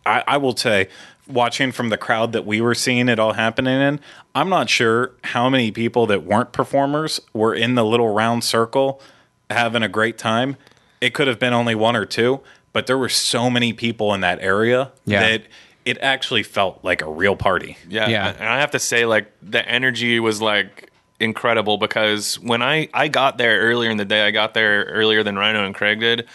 I, 0.07 0.25
I 0.27 0.37
will 0.39 0.57
say, 0.57 0.89
watching 1.29 1.71
from 1.73 1.91
the 1.91 1.97
crowd 1.97 2.33
that 2.33 2.45
we 2.45 2.61
were 2.61 2.75
seeing 2.75 3.09
it 3.09 3.19
all 3.19 3.35
happening 3.35 3.81
in, 3.81 4.01
I'm 4.35 4.49
not 4.49 4.69
sure 4.69 5.13
how 5.25 5.49
many 5.49 5.71
people 5.71 6.07
that 6.07 6.25
weren't 6.25 6.53
performers 6.53 7.21
were 7.33 7.55
in 7.55 7.75
the 7.75 7.85
little 7.85 8.13
round 8.13 8.43
circle 8.45 9.01
having 9.49 9.83
a 9.83 9.89
great 9.89 10.19
time. 10.19 10.57
It 11.01 11.15
could 11.15 11.29
have 11.29 11.39
been 11.39 11.53
only 11.53 11.75
one 11.75 11.97
or 11.97 12.05
two, 12.05 12.41
but 12.73 12.87
there 12.87 12.99
were 12.99 13.09
so 13.09 13.49
many 13.51 13.73
people 13.73 14.13
in 14.15 14.21
that 14.23 14.41
area 14.41 14.93
Yeah. 15.05 15.21
that 15.21 15.43
it 15.85 15.99
actually 15.99 16.43
felt 16.43 16.81
like 16.83 17.03
a 17.03 17.11
real 17.11 17.37
party. 17.37 17.77
Yeah, 17.89 18.09
Yeah. 18.09 18.35
And 18.39 18.49
I 18.49 18.61
have 18.61 18.71
to 18.73 18.79
say, 18.79 19.07
like 19.07 19.31
the 19.43 19.67
energy 19.69 20.21
was 20.21 20.41
like 20.43 20.91
incredible 21.19 21.79
because 21.79 22.39
when 22.41 22.63
I 22.63 22.89
I 22.95 23.09
got 23.09 23.39
there 23.39 23.61
earlier 23.61 23.91
in 23.91 23.97
the 23.97 24.05
day, 24.05 24.27
I 24.27 24.31
got 24.31 24.55
there 24.55 24.85
earlier 24.85 25.23
than 25.23 25.37
Rhino 25.37 25.65
and 25.65 25.75
Craig 25.75 26.01
did, 26.01 26.27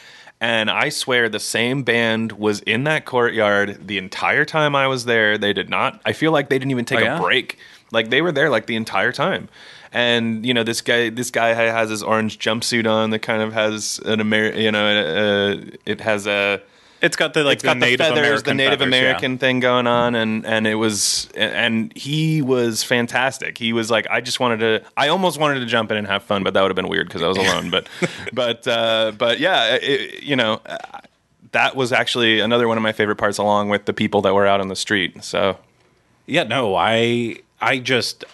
and 0.45 0.69
I 0.69 0.89
swear 0.89 1.27
the 1.27 1.39
same 1.39 1.81
band 1.83 2.33
was 2.33 2.59
in 2.61 2.83
that 2.83 3.05
courtyard 3.05 3.87
the 3.87 3.97
entire 3.97 4.45
time 4.45 4.75
I 4.75 4.85
was 4.87 5.05
there. 5.05 5.37
They 5.39 5.53
did 5.53 5.69
not. 5.69 5.99
I 6.05 6.13
feel 6.13 6.31
like 6.31 6.49
they 6.49 6.59
didn't 6.59 6.71
even 6.71 6.85
take 6.85 6.99
Oh, 6.99 7.03
yeah? 7.03 7.17
a 7.17 7.21
break. 7.21 7.57
Like 7.91 8.09
they 8.11 8.21
were 8.21 8.31
there 8.31 8.49
like 8.51 8.67
the 8.67 8.75
entire 8.75 9.11
time. 9.11 9.49
And 9.91 10.45
you 10.45 10.53
know 10.53 10.63
this 10.63 10.81
guy. 10.81 11.09
This 11.09 11.31
guy 11.31 11.49
has 11.53 11.89
his 11.89 12.03
orange 12.03 12.37
jumpsuit 12.37 12.85
on 12.85 13.09
that 13.11 13.19
kind 13.19 13.41
of 13.41 13.53
has 13.53 13.99
an 14.05 14.19
Amer. 14.19 14.51
You 14.53 14.71
know, 14.71 14.85
uh, 14.85 15.61
it 15.85 16.01
has 16.01 16.27
a 16.27 16.61
It's 17.05 17.15
got 17.15 17.35
the 17.35 17.43
like 17.43 17.57
it's 17.57 17.63
got 17.63 17.75
the 17.75 17.81
the, 17.81 17.85
Native 17.85 17.99
feathers, 17.99 18.17
American 18.17 18.57
the 18.57 18.63
Native 18.63 18.79
feathers, 18.79 19.21
yeah. 19.21 19.37
Thing 19.37 19.59
going 19.59 19.85
on, 19.85 20.15
and 20.15 20.43
and 20.43 20.65
it 20.65 20.73
was, 20.73 21.29
and 21.35 21.95
he 21.95 22.41
was 22.41 22.83
fantastic. 22.83 23.59
He 23.59 23.73
was 23.73 23.91
like, 23.91 24.07
I 24.09 24.21
just 24.21 24.39
wanted 24.39 24.57
to, 24.57 24.83
I 24.97 25.09
almost 25.09 25.39
wanted 25.39 25.59
to 25.59 25.67
jump 25.67 25.91
in 25.91 25.97
and 25.97 26.07
have 26.07 26.23
fun, 26.23 26.43
but 26.43 26.55
that 26.55 26.61
would 26.63 26.71
have 26.71 26.75
been 26.75 26.87
weird 26.87 27.07
because 27.07 27.21
I 27.21 27.27
was 27.27 27.37
alone. 27.37 27.69
But, 27.69 27.87
but, 28.33 28.67
uh, 28.67 29.11
but 29.17 29.39
yeah, 29.39 29.77
it, 29.79 30.23
you 30.23 30.35
know, 30.35 30.61
uh, 30.65 30.77
that 31.51 31.75
was 31.75 31.91
actually 31.91 32.39
another 32.39 32.67
one 32.67 32.77
of 32.77 32.83
my 32.83 32.91
favorite 32.91 33.17
parts, 33.17 33.37
along 33.37 33.69
with 33.69 33.85
the 33.85 33.93
people 33.93 34.21
that 34.23 34.33
were 34.33 34.47
out 34.47 34.59
on 34.59 34.67
the 34.67 34.75
street. 34.75 35.23
So 35.23 35.57
Yeah, 36.25 36.43
no, 36.43 36.75
I 36.75 37.37
I 37.61 37.77
just 37.77 38.25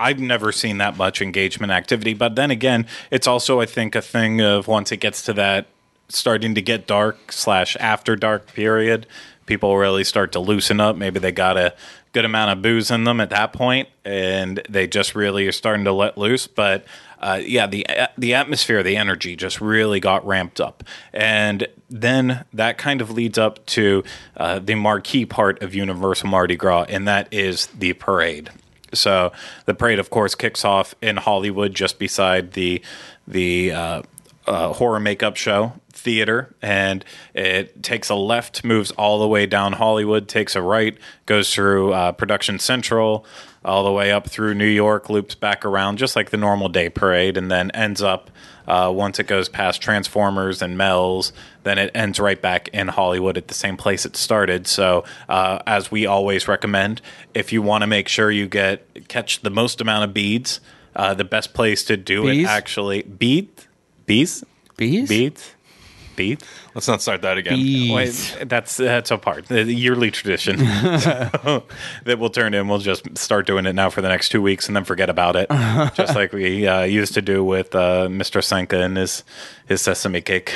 I've 0.00 0.18
never 0.18 0.52
seen 0.52 0.78
that 0.78 0.96
much 0.96 1.22
engagement 1.22 1.72
activity. 1.72 2.14
But 2.14 2.34
then 2.34 2.50
again, 2.50 2.86
it's 3.10 3.26
also 3.26 3.60
I 3.60 3.66
think 3.66 3.94
a 3.94 4.02
thing 4.02 4.40
of 4.40 4.66
once 4.66 4.92
it 4.92 4.98
gets 4.98 5.22
to 5.22 5.32
that 5.34 5.66
starting 6.08 6.54
to 6.54 6.62
get 6.62 6.86
dark 6.86 7.32
slash 7.32 7.76
after 7.80 8.16
dark 8.16 8.52
period, 8.52 9.06
people 9.46 9.76
really 9.76 10.04
start 10.04 10.32
to 10.32 10.40
loosen 10.40 10.80
up. 10.80 10.96
Maybe 10.96 11.18
they 11.18 11.32
got 11.32 11.56
a 11.56 11.74
good 12.12 12.24
amount 12.24 12.50
of 12.50 12.62
booze 12.62 12.90
in 12.90 13.04
them 13.04 13.20
at 13.20 13.30
that 13.30 13.52
point, 13.52 13.88
and 14.04 14.62
they 14.68 14.86
just 14.86 15.14
really 15.14 15.46
are 15.46 15.52
starting 15.52 15.84
to 15.84 15.92
let 15.92 16.16
loose. 16.16 16.46
But 16.46 16.84
uh, 17.20 17.40
yeah, 17.44 17.66
the 17.66 17.86
the 18.16 18.34
atmosphere, 18.34 18.82
the 18.82 18.96
energy 18.96 19.36
just 19.36 19.60
really 19.60 20.00
got 20.00 20.26
ramped 20.26 20.60
up, 20.60 20.84
and 21.12 21.66
then 21.90 22.44
that 22.52 22.78
kind 22.78 23.00
of 23.00 23.10
leads 23.10 23.38
up 23.38 23.64
to 23.66 24.04
uh, 24.36 24.58
the 24.60 24.74
marquee 24.74 25.26
part 25.26 25.62
of 25.62 25.74
Universal 25.74 26.28
Mardi 26.28 26.56
Gras, 26.56 26.84
and 26.88 27.08
that 27.08 27.28
is 27.32 27.66
the 27.66 27.92
parade. 27.94 28.50
So 28.94 29.32
the 29.66 29.74
parade, 29.74 29.98
of 29.98 30.10
course, 30.10 30.34
kicks 30.34 30.64
off 30.64 30.94
in 31.02 31.16
Hollywood, 31.16 31.74
just 31.74 31.98
beside 31.98 32.52
the 32.52 32.82
the 33.26 33.72
uh, 33.72 34.02
uh, 34.48 34.72
horror 34.72 35.00
makeup 35.00 35.36
show 35.36 35.74
theater, 35.92 36.54
and 36.62 37.04
it 37.34 37.82
takes 37.82 38.08
a 38.08 38.14
left, 38.14 38.64
moves 38.64 38.90
all 38.92 39.18
the 39.18 39.28
way 39.28 39.46
down 39.46 39.74
Hollywood, 39.74 40.28
takes 40.28 40.56
a 40.56 40.62
right, 40.62 40.96
goes 41.26 41.52
through 41.52 41.92
uh, 41.92 42.12
Production 42.12 42.58
Central, 42.58 43.26
all 43.64 43.84
the 43.84 43.92
way 43.92 44.10
up 44.10 44.28
through 44.28 44.54
New 44.54 44.66
York, 44.66 45.10
loops 45.10 45.34
back 45.34 45.64
around, 45.64 45.98
just 45.98 46.16
like 46.16 46.30
the 46.30 46.36
normal 46.36 46.68
day 46.68 46.88
parade, 46.88 47.36
and 47.36 47.50
then 47.50 47.70
ends 47.72 48.02
up. 48.02 48.30
Uh, 48.66 48.92
once 48.94 49.18
it 49.18 49.26
goes 49.26 49.48
past 49.48 49.80
Transformers 49.80 50.60
and 50.60 50.76
Mel's, 50.76 51.32
then 51.62 51.78
it 51.78 51.90
ends 51.94 52.20
right 52.20 52.38
back 52.38 52.68
in 52.68 52.88
Hollywood 52.88 53.38
at 53.38 53.48
the 53.48 53.54
same 53.54 53.78
place 53.78 54.04
it 54.04 54.14
started. 54.14 54.66
So, 54.66 55.04
uh, 55.26 55.60
as 55.66 55.90
we 55.90 56.04
always 56.04 56.46
recommend, 56.46 57.00
if 57.32 57.50
you 57.50 57.62
want 57.62 57.80
to 57.80 57.86
make 57.86 58.08
sure 58.08 58.30
you 58.30 58.46
get 58.46 59.08
catch 59.08 59.40
the 59.40 59.48
most 59.48 59.80
amount 59.80 60.04
of 60.04 60.12
beads, 60.12 60.60
uh, 60.94 61.14
the 61.14 61.24
best 61.24 61.54
place 61.54 61.82
to 61.84 61.96
do 61.96 62.24
Bees? 62.24 62.44
it 62.44 62.46
actually 62.46 63.04
bead 63.04 63.48
bees 64.08 64.42
Bees? 64.76 65.08
beads 65.08 65.54
beads. 66.18 66.44
Let's 66.78 66.86
not 66.86 67.02
start 67.02 67.22
that 67.22 67.36
again. 67.38 67.56
Bees. 67.56 67.90
Wait, 68.38 68.48
that's 68.48 68.76
that's 68.76 69.10
a 69.10 69.18
part, 69.18 69.46
the 69.46 69.64
yearly 69.64 70.12
tradition 70.12 70.58
that 72.04 72.16
we'll 72.20 72.30
turn 72.30 72.54
in. 72.54 72.68
We'll 72.68 72.78
just 72.78 73.18
start 73.18 73.48
doing 73.48 73.66
it 73.66 73.72
now 73.74 73.90
for 73.90 74.00
the 74.00 74.06
next 74.08 74.28
two 74.28 74.40
weeks 74.40 74.68
and 74.68 74.76
then 74.76 74.84
forget 74.84 75.10
about 75.10 75.34
it, 75.34 75.48
just 75.96 76.14
like 76.14 76.32
we 76.32 76.68
uh, 76.68 76.82
used 76.84 77.14
to 77.14 77.22
do 77.22 77.42
with 77.42 77.74
uh, 77.74 78.06
Mr. 78.06 78.40
Senka 78.42 78.80
and 78.80 78.96
his 78.96 79.24
his 79.66 79.82
sesame 79.82 80.20
cake. 80.20 80.54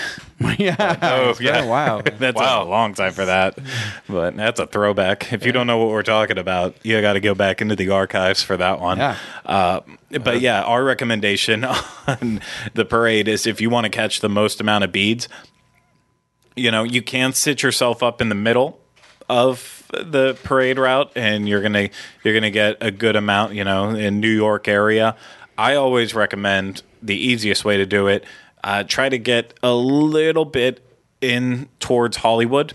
yeah. 0.59 0.97
Oh, 1.03 1.35
yeah. 1.41 1.67
Wow. 1.67 2.01
That's 2.03 2.37
Wow. 2.37 2.63
a 2.63 2.69
long 2.69 2.95
time 2.95 3.13
for 3.13 3.25
that, 3.25 3.59
but 4.09 4.37
that's 4.37 4.61
a 4.61 4.67
throwback. 4.69 5.33
If 5.33 5.45
you 5.45 5.51
don't 5.51 5.67
know 5.67 5.79
what 5.79 5.89
we're 5.89 6.03
talking 6.05 6.39
about, 6.39 6.77
you 6.85 7.01
got 7.01 7.15
to 7.15 7.21
go 7.21 7.35
back 7.35 7.61
into 7.61 7.75
the 7.77 7.91
archives 7.91 8.43
for 8.45 8.57
that 8.57 8.81
one. 8.81 8.99
Yeah. 8.99 9.17
Uh, 9.45 9.81
but 10.23 10.41
yeah, 10.41 10.63
our 10.63 10.85
recommendation 10.85 11.65
on 11.65 12.41
the 12.75 12.85
parade 12.85 13.27
is 13.29 13.47
if 13.47 13.61
you 13.61 13.71
want 13.71 13.85
to 13.85 13.91
catch 13.91 14.21
the 14.21 14.29
most 14.29 14.61
amount 14.61 14.85
of 14.85 14.93
beads, 14.93 15.29
you 16.57 16.71
know, 16.71 16.83
you 16.83 17.03
can 17.03 17.33
sit 17.33 17.63
yourself 17.63 18.03
up 18.03 18.21
in 18.21 18.29
the 18.29 18.35
middle 18.35 18.81
of 19.29 19.87
the 19.93 20.39
parade 20.43 20.79
route 20.79 21.13
and 21.17 21.49
you're 21.49 21.61
going 21.61 21.73
to 21.73 21.89
you're 22.23 22.35
going 22.35 22.43
to 22.43 22.51
get 22.51 22.77
a 22.81 22.91
good 22.91 23.17
amount, 23.17 23.55
you 23.55 23.65
know, 23.65 23.91
in 23.91 24.21
New 24.21 24.31
York 24.31 24.69
area. 24.69 25.17
I 25.57 25.75
always 25.75 26.15
recommend 26.15 26.83
the 27.03 27.17
easiest 27.17 27.65
way 27.65 27.77
to 27.77 27.87
do 27.87 28.07
it, 28.09 28.25
uh, 28.65 28.85
try 28.85 29.09
to 29.09 29.19
get 29.19 29.55
a 29.63 29.75
little 29.75 30.45
bit 30.45 30.85
in 31.21 31.69
towards 31.79 32.19
Hollywood. 32.19 32.75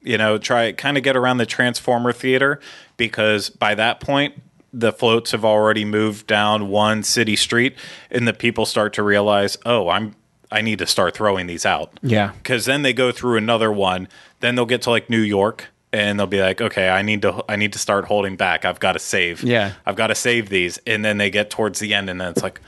You 0.00 0.18
know, 0.18 0.38
try 0.38 0.72
kind 0.72 0.96
of 0.96 1.02
get 1.02 1.16
around 1.16 1.38
the 1.38 1.46
Transformer 1.46 2.12
Theater 2.12 2.60
because 2.96 3.50
by 3.50 3.74
that 3.74 4.00
point 4.00 4.34
the 4.72 4.92
floats 4.92 5.32
have 5.32 5.44
already 5.44 5.84
moved 5.84 6.26
down 6.26 6.68
one 6.68 7.02
city 7.02 7.36
street 7.36 7.74
and 8.10 8.28
the 8.28 8.34
people 8.34 8.66
start 8.66 8.92
to 8.94 9.02
realize, 9.02 9.58
"Oh, 9.66 9.88
I'm 9.88 10.14
I 10.50 10.60
need 10.62 10.78
to 10.78 10.86
start 10.86 11.14
throwing 11.14 11.46
these 11.46 11.66
out." 11.66 11.98
Yeah. 12.02 12.32
because 12.38 12.64
then 12.64 12.82
they 12.82 12.92
go 12.92 13.12
through 13.12 13.36
another 13.36 13.70
one. 13.72 14.08
Then 14.40 14.54
they'll 14.54 14.66
get 14.66 14.82
to 14.82 14.90
like 14.90 15.10
New 15.10 15.20
York, 15.20 15.66
and 15.92 16.18
they'll 16.18 16.26
be 16.26 16.40
like, 16.40 16.60
"Okay, 16.60 16.88
I 16.88 17.02
need 17.02 17.22
to, 17.22 17.44
I 17.48 17.56
need 17.56 17.72
to 17.72 17.78
start 17.78 18.04
holding 18.06 18.36
back. 18.36 18.64
I've 18.64 18.80
got 18.80 18.92
to 18.92 18.98
save. 18.98 19.42
Yeah. 19.42 19.72
I've 19.86 19.96
got 19.96 20.08
to 20.08 20.14
save 20.14 20.48
these." 20.48 20.78
And 20.86 21.04
then 21.04 21.18
they 21.18 21.30
get 21.30 21.50
towards 21.50 21.78
the 21.80 21.94
end, 21.94 22.08
and 22.10 22.20
then 22.20 22.28
it's 22.28 22.42
like, 22.42 22.60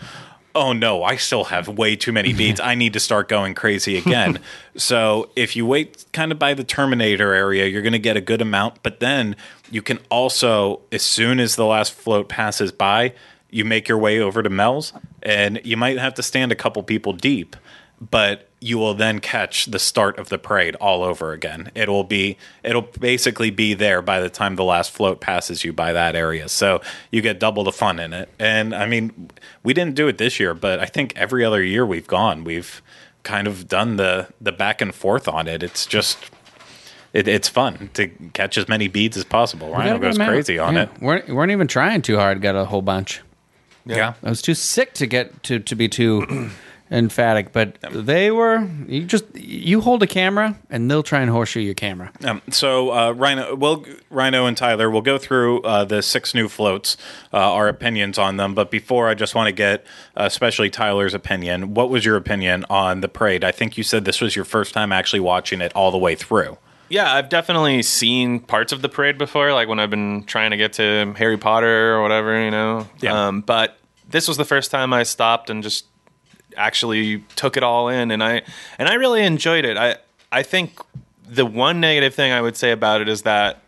"Oh 0.55 0.73
no, 0.73 1.05
I 1.05 1.17
still 1.17 1.45
have 1.45 1.69
way 1.69 1.97
too 1.97 2.13
many 2.13 2.33
beats. 2.33 2.61
I 2.73 2.75
need 2.75 2.93
to 2.95 3.01
start 3.01 3.29
going 3.29 3.55
crazy 3.55 3.97
again." 3.97 4.41
so 4.77 5.31
if 5.37 5.55
you 5.55 5.65
wait, 5.67 6.05
kind 6.13 6.33
of 6.33 6.39
by 6.39 6.55
the 6.55 6.65
Terminator 6.65 7.33
area, 7.35 7.67
you're 7.67 7.83
going 7.83 7.93
to 7.93 7.99
get 7.99 8.17
a 8.17 8.21
good 8.21 8.43
amount. 8.43 8.83
But 8.83 9.01
then 9.01 9.37
you 9.71 9.83
can 9.83 9.99
also, 10.11 10.81
as 10.91 11.03
soon 11.03 11.39
as 11.41 11.57
the 11.57 11.67
last 11.67 11.93
float 11.93 12.29
passes 12.29 12.73
by, 12.73 13.13
you 13.51 13.65
make 13.65 13.89
your 13.89 13.99
way 13.99 14.19
over 14.19 14.43
to 14.43 14.51
Mel's, 14.51 14.93
and 15.23 15.61
you 15.65 15.77
might 15.77 15.99
have 15.99 16.15
to 16.15 16.23
stand 16.23 16.53
a 16.53 16.55
couple 16.57 16.83
people 16.83 17.13
deep 17.13 17.57
but 18.03 18.49
you 18.61 18.79
will 18.79 18.95
then 18.95 19.19
catch 19.21 19.67
the 19.67 19.79
start 19.79 20.19
of 20.19 20.31
the 20.31 20.39
parade 20.39 20.75
all 20.77 21.03
over 21.03 21.33
again. 21.33 21.71
It'll 21.75 22.03
be 22.03 22.39
it'll 22.63 22.81
basically 22.99 23.51
be 23.51 23.75
there 23.75 24.01
by 24.01 24.21
the 24.21 24.31
time 24.31 24.57
the 24.57 24.65
last 24.65 24.91
float 24.91 25.21
passes 25.21 25.65
you 25.65 25.75
by 25.75 25.93
that 25.93 26.17
area. 26.17 26.49
So 26.49 26.81
you 27.11 27.21
get 27.21 27.39
double 27.39 27.63
the 27.63 27.73
fun 27.73 27.99
in 27.99 28.15
it. 28.15 28.31
And 28.39 28.75
I 28.75 28.87
mean, 28.87 29.31
we 29.63 29.75
didn't 29.75 29.97
do 29.97 30.09
it 30.09 30.17
this 30.17 30.41
year, 30.41 30.55
but 30.55 30.79
I 30.81 30.87
think 30.87 31.13
every 31.15 31.45
other 31.45 31.63
year 31.63 31.85
we've 31.85 32.07
gone, 32.07 32.43
we've 32.43 32.81
kind 33.23 33.47
of 33.47 33.69
done 33.69 33.97
the 33.97 34.29
the 34.41 34.53
back 34.53 34.81
and 34.81 34.95
forth 34.95 35.29
on 35.29 35.47
it. 35.47 35.63
It's 35.63 35.85
just 35.85 36.17
it, 37.13 37.29
it's 37.29 37.51
fun 37.51 37.91
to 37.95 38.09
catch 38.33 38.57
as 38.57 38.67
many 38.67 38.89
beads 38.89 39.19
as 39.19 39.25
possible. 39.25 39.71
Rhino 39.73 39.99
goes 39.99 40.17
crazy 40.17 40.59
on 40.59 40.75
Yeah. 40.75 40.83
it. 40.85 41.03
Weren't, 41.03 41.29
weren't 41.29 41.53
even 41.53 41.67
trying 41.67 42.01
too 42.01 42.17
hard. 42.17 42.41
Got 42.41 42.57
a 42.57 42.65
whole 42.65 42.81
bunch. 42.83 43.21
Yeah. 43.85 44.15
I 44.23 44.29
was 44.29 44.43
too 44.43 44.55
sick 44.55 44.95
to 44.95 45.07
get 45.07 45.43
to 45.45 45.59
to 45.59 45.75
be 45.75 45.89
too 45.89 46.51
emphatic, 46.91 47.53
but 47.53 47.77
they 47.91 48.31
were. 48.31 48.69
You 48.87 49.05
just 49.05 49.25
you 49.37 49.81
hold 49.81 50.03
a 50.03 50.07
camera 50.07 50.59
and 50.69 50.91
they'll 50.91 51.03
try 51.03 51.21
and 51.21 51.31
horseshoe 51.31 51.61
your 51.61 51.75
camera. 51.75 52.13
Um, 52.25 52.43
so 52.51 52.93
uh, 52.93 53.13
Rhino, 53.13 53.55
well, 53.55 53.85
Rhino 54.11 54.47
and 54.47 54.57
Tyler, 54.57 54.91
we'll 54.91 55.03
go 55.03 55.19
through 55.19 55.63
uh, 55.63 55.85
the 55.85 56.03
six 56.03 56.35
new 56.35 56.49
floats, 56.49 56.97
uh, 57.33 57.37
our 57.37 57.69
opinions 57.69 58.19
on 58.19 58.37
them. 58.37 58.55
But 58.55 58.71
before, 58.71 59.09
I 59.09 59.15
just 59.15 59.35
want 59.35 59.47
to 59.47 59.53
get, 59.53 59.85
uh, 60.17 60.25
especially 60.25 60.71
Tyler's 60.71 61.15
opinion. 61.15 61.75
What 61.75 61.91
was 61.91 62.05
your 62.05 62.17
opinion 62.17 62.65
on 62.69 63.01
the 63.01 63.09
parade? 63.09 63.45
I 63.45 63.53
think 63.53 63.79
you 63.79 63.85
said 63.85 64.05
this 64.05 64.21
was 64.21 64.35
your 64.35 64.45
first 64.45 64.75
time 64.75 64.93
actually 64.93 65.21
watching 65.21 65.61
it 65.61 65.73
all 65.75 65.91
the 65.91 65.99
way 65.99 66.15
through. 66.15 66.59
Yeah, 66.91 67.13
I've 67.13 67.29
definitely 67.29 67.83
seen 67.83 68.41
parts 68.41 68.73
of 68.73 68.83
the 68.83 68.89
parade 68.89 69.17
before, 69.17 69.53
like 69.53 69.69
when 69.69 69.79
I've 69.79 69.91
been 69.91 70.25
trying 70.25 70.51
to 70.51 70.57
get 70.57 70.75
to 70.75 71.15
Harry 71.17 71.39
Potter 71.39 71.95
or 71.95 72.03
whatever, 72.03 72.43
you 72.43 72.51
know. 72.51 72.89
Yeah. 73.01 73.29
Um, 73.29 73.41
but 73.43 73.79
this 74.11 74.27
was 74.27 74.37
the 74.37 74.45
first 74.45 74.73
time 74.73 74.93
I 74.93 75.05
stopped 75.05 75.51
and 75.51 75.63
just 75.63 75.87
actually 76.57 77.25
took 77.37 77.57
it 77.57 77.63
all 77.63 77.89
in, 77.89 78.11
and 78.11 78.23
I 78.23 78.43
and 78.79 78.89
I 78.89 78.95
really 78.95 79.23
enjoyed 79.23 79.65
it. 79.65 79.77
I 79.77 79.97
I 80.33 80.43
think 80.43 80.81
the 81.29 81.47
one 81.47 81.81
negative 81.81 82.15
thing 82.15 82.33
I 82.33 82.41
would 82.41 82.57
say 82.57 82.73
about 82.73 83.01
it 83.01 83.09
is 83.09 83.23
that, 83.23 83.63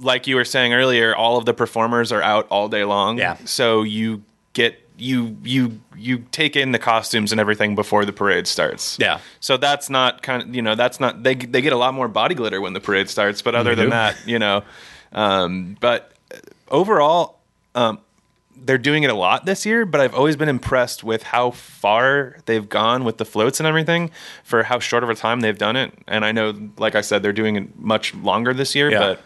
like 0.00 0.26
you 0.26 0.36
were 0.36 0.46
saying 0.46 0.72
earlier, 0.72 1.14
all 1.14 1.36
of 1.36 1.44
the 1.44 1.54
performers 1.54 2.10
are 2.10 2.22
out 2.22 2.46
all 2.48 2.68
day 2.68 2.84
long. 2.84 3.18
Yeah. 3.18 3.36
So 3.44 3.82
you 3.82 4.22
get 4.54 4.81
you 4.98 5.36
you 5.42 5.80
you 5.96 6.18
take 6.32 6.54
in 6.56 6.72
the 6.72 6.78
costumes 6.78 7.32
and 7.32 7.40
everything 7.40 7.74
before 7.74 8.04
the 8.04 8.12
parade 8.12 8.46
starts. 8.46 8.96
Yeah. 9.00 9.18
So 9.40 9.56
that's 9.56 9.88
not 9.90 10.22
kind 10.22 10.42
of 10.42 10.54
you 10.54 10.62
know 10.62 10.74
that's 10.74 11.00
not 11.00 11.22
they 11.22 11.34
they 11.34 11.60
get 11.62 11.72
a 11.72 11.76
lot 11.76 11.94
more 11.94 12.08
body 12.08 12.34
glitter 12.34 12.60
when 12.60 12.72
the 12.72 12.80
parade 12.80 13.08
starts, 13.08 13.42
but 13.42 13.54
other 13.54 13.74
than 13.74 13.90
that, 13.90 14.16
you 14.26 14.38
know, 14.38 14.62
um, 15.12 15.76
but 15.80 16.12
overall, 16.70 17.38
um, 17.74 17.98
they're 18.64 18.78
doing 18.78 19.02
it 19.02 19.10
a 19.10 19.14
lot 19.14 19.44
this 19.44 19.66
year. 19.66 19.84
But 19.84 20.00
I've 20.00 20.14
always 20.14 20.36
been 20.36 20.48
impressed 20.48 21.02
with 21.02 21.22
how 21.24 21.50
far 21.50 22.36
they've 22.46 22.68
gone 22.68 23.04
with 23.04 23.18
the 23.18 23.24
floats 23.24 23.60
and 23.60 23.66
everything 23.66 24.10
for 24.44 24.62
how 24.62 24.78
short 24.78 25.02
of 25.02 25.10
a 25.10 25.14
time 25.14 25.40
they've 25.40 25.58
done 25.58 25.74
it. 25.76 25.92
And 26.06 26.24
I 26.24 26.32
know, 26.32 26.54
like 26.78 26.94
I 26.94 27.00
said, 27.00 27.22
they're 27.22 27.32
doing 27.32 27.56
it 27.56 27.78
much 27.78 28.14
longer 28.14 28.54
this 28.54 28.74
year, 28.74 28.90
Yeah. 28.90 28.98
but. 28.98 29.22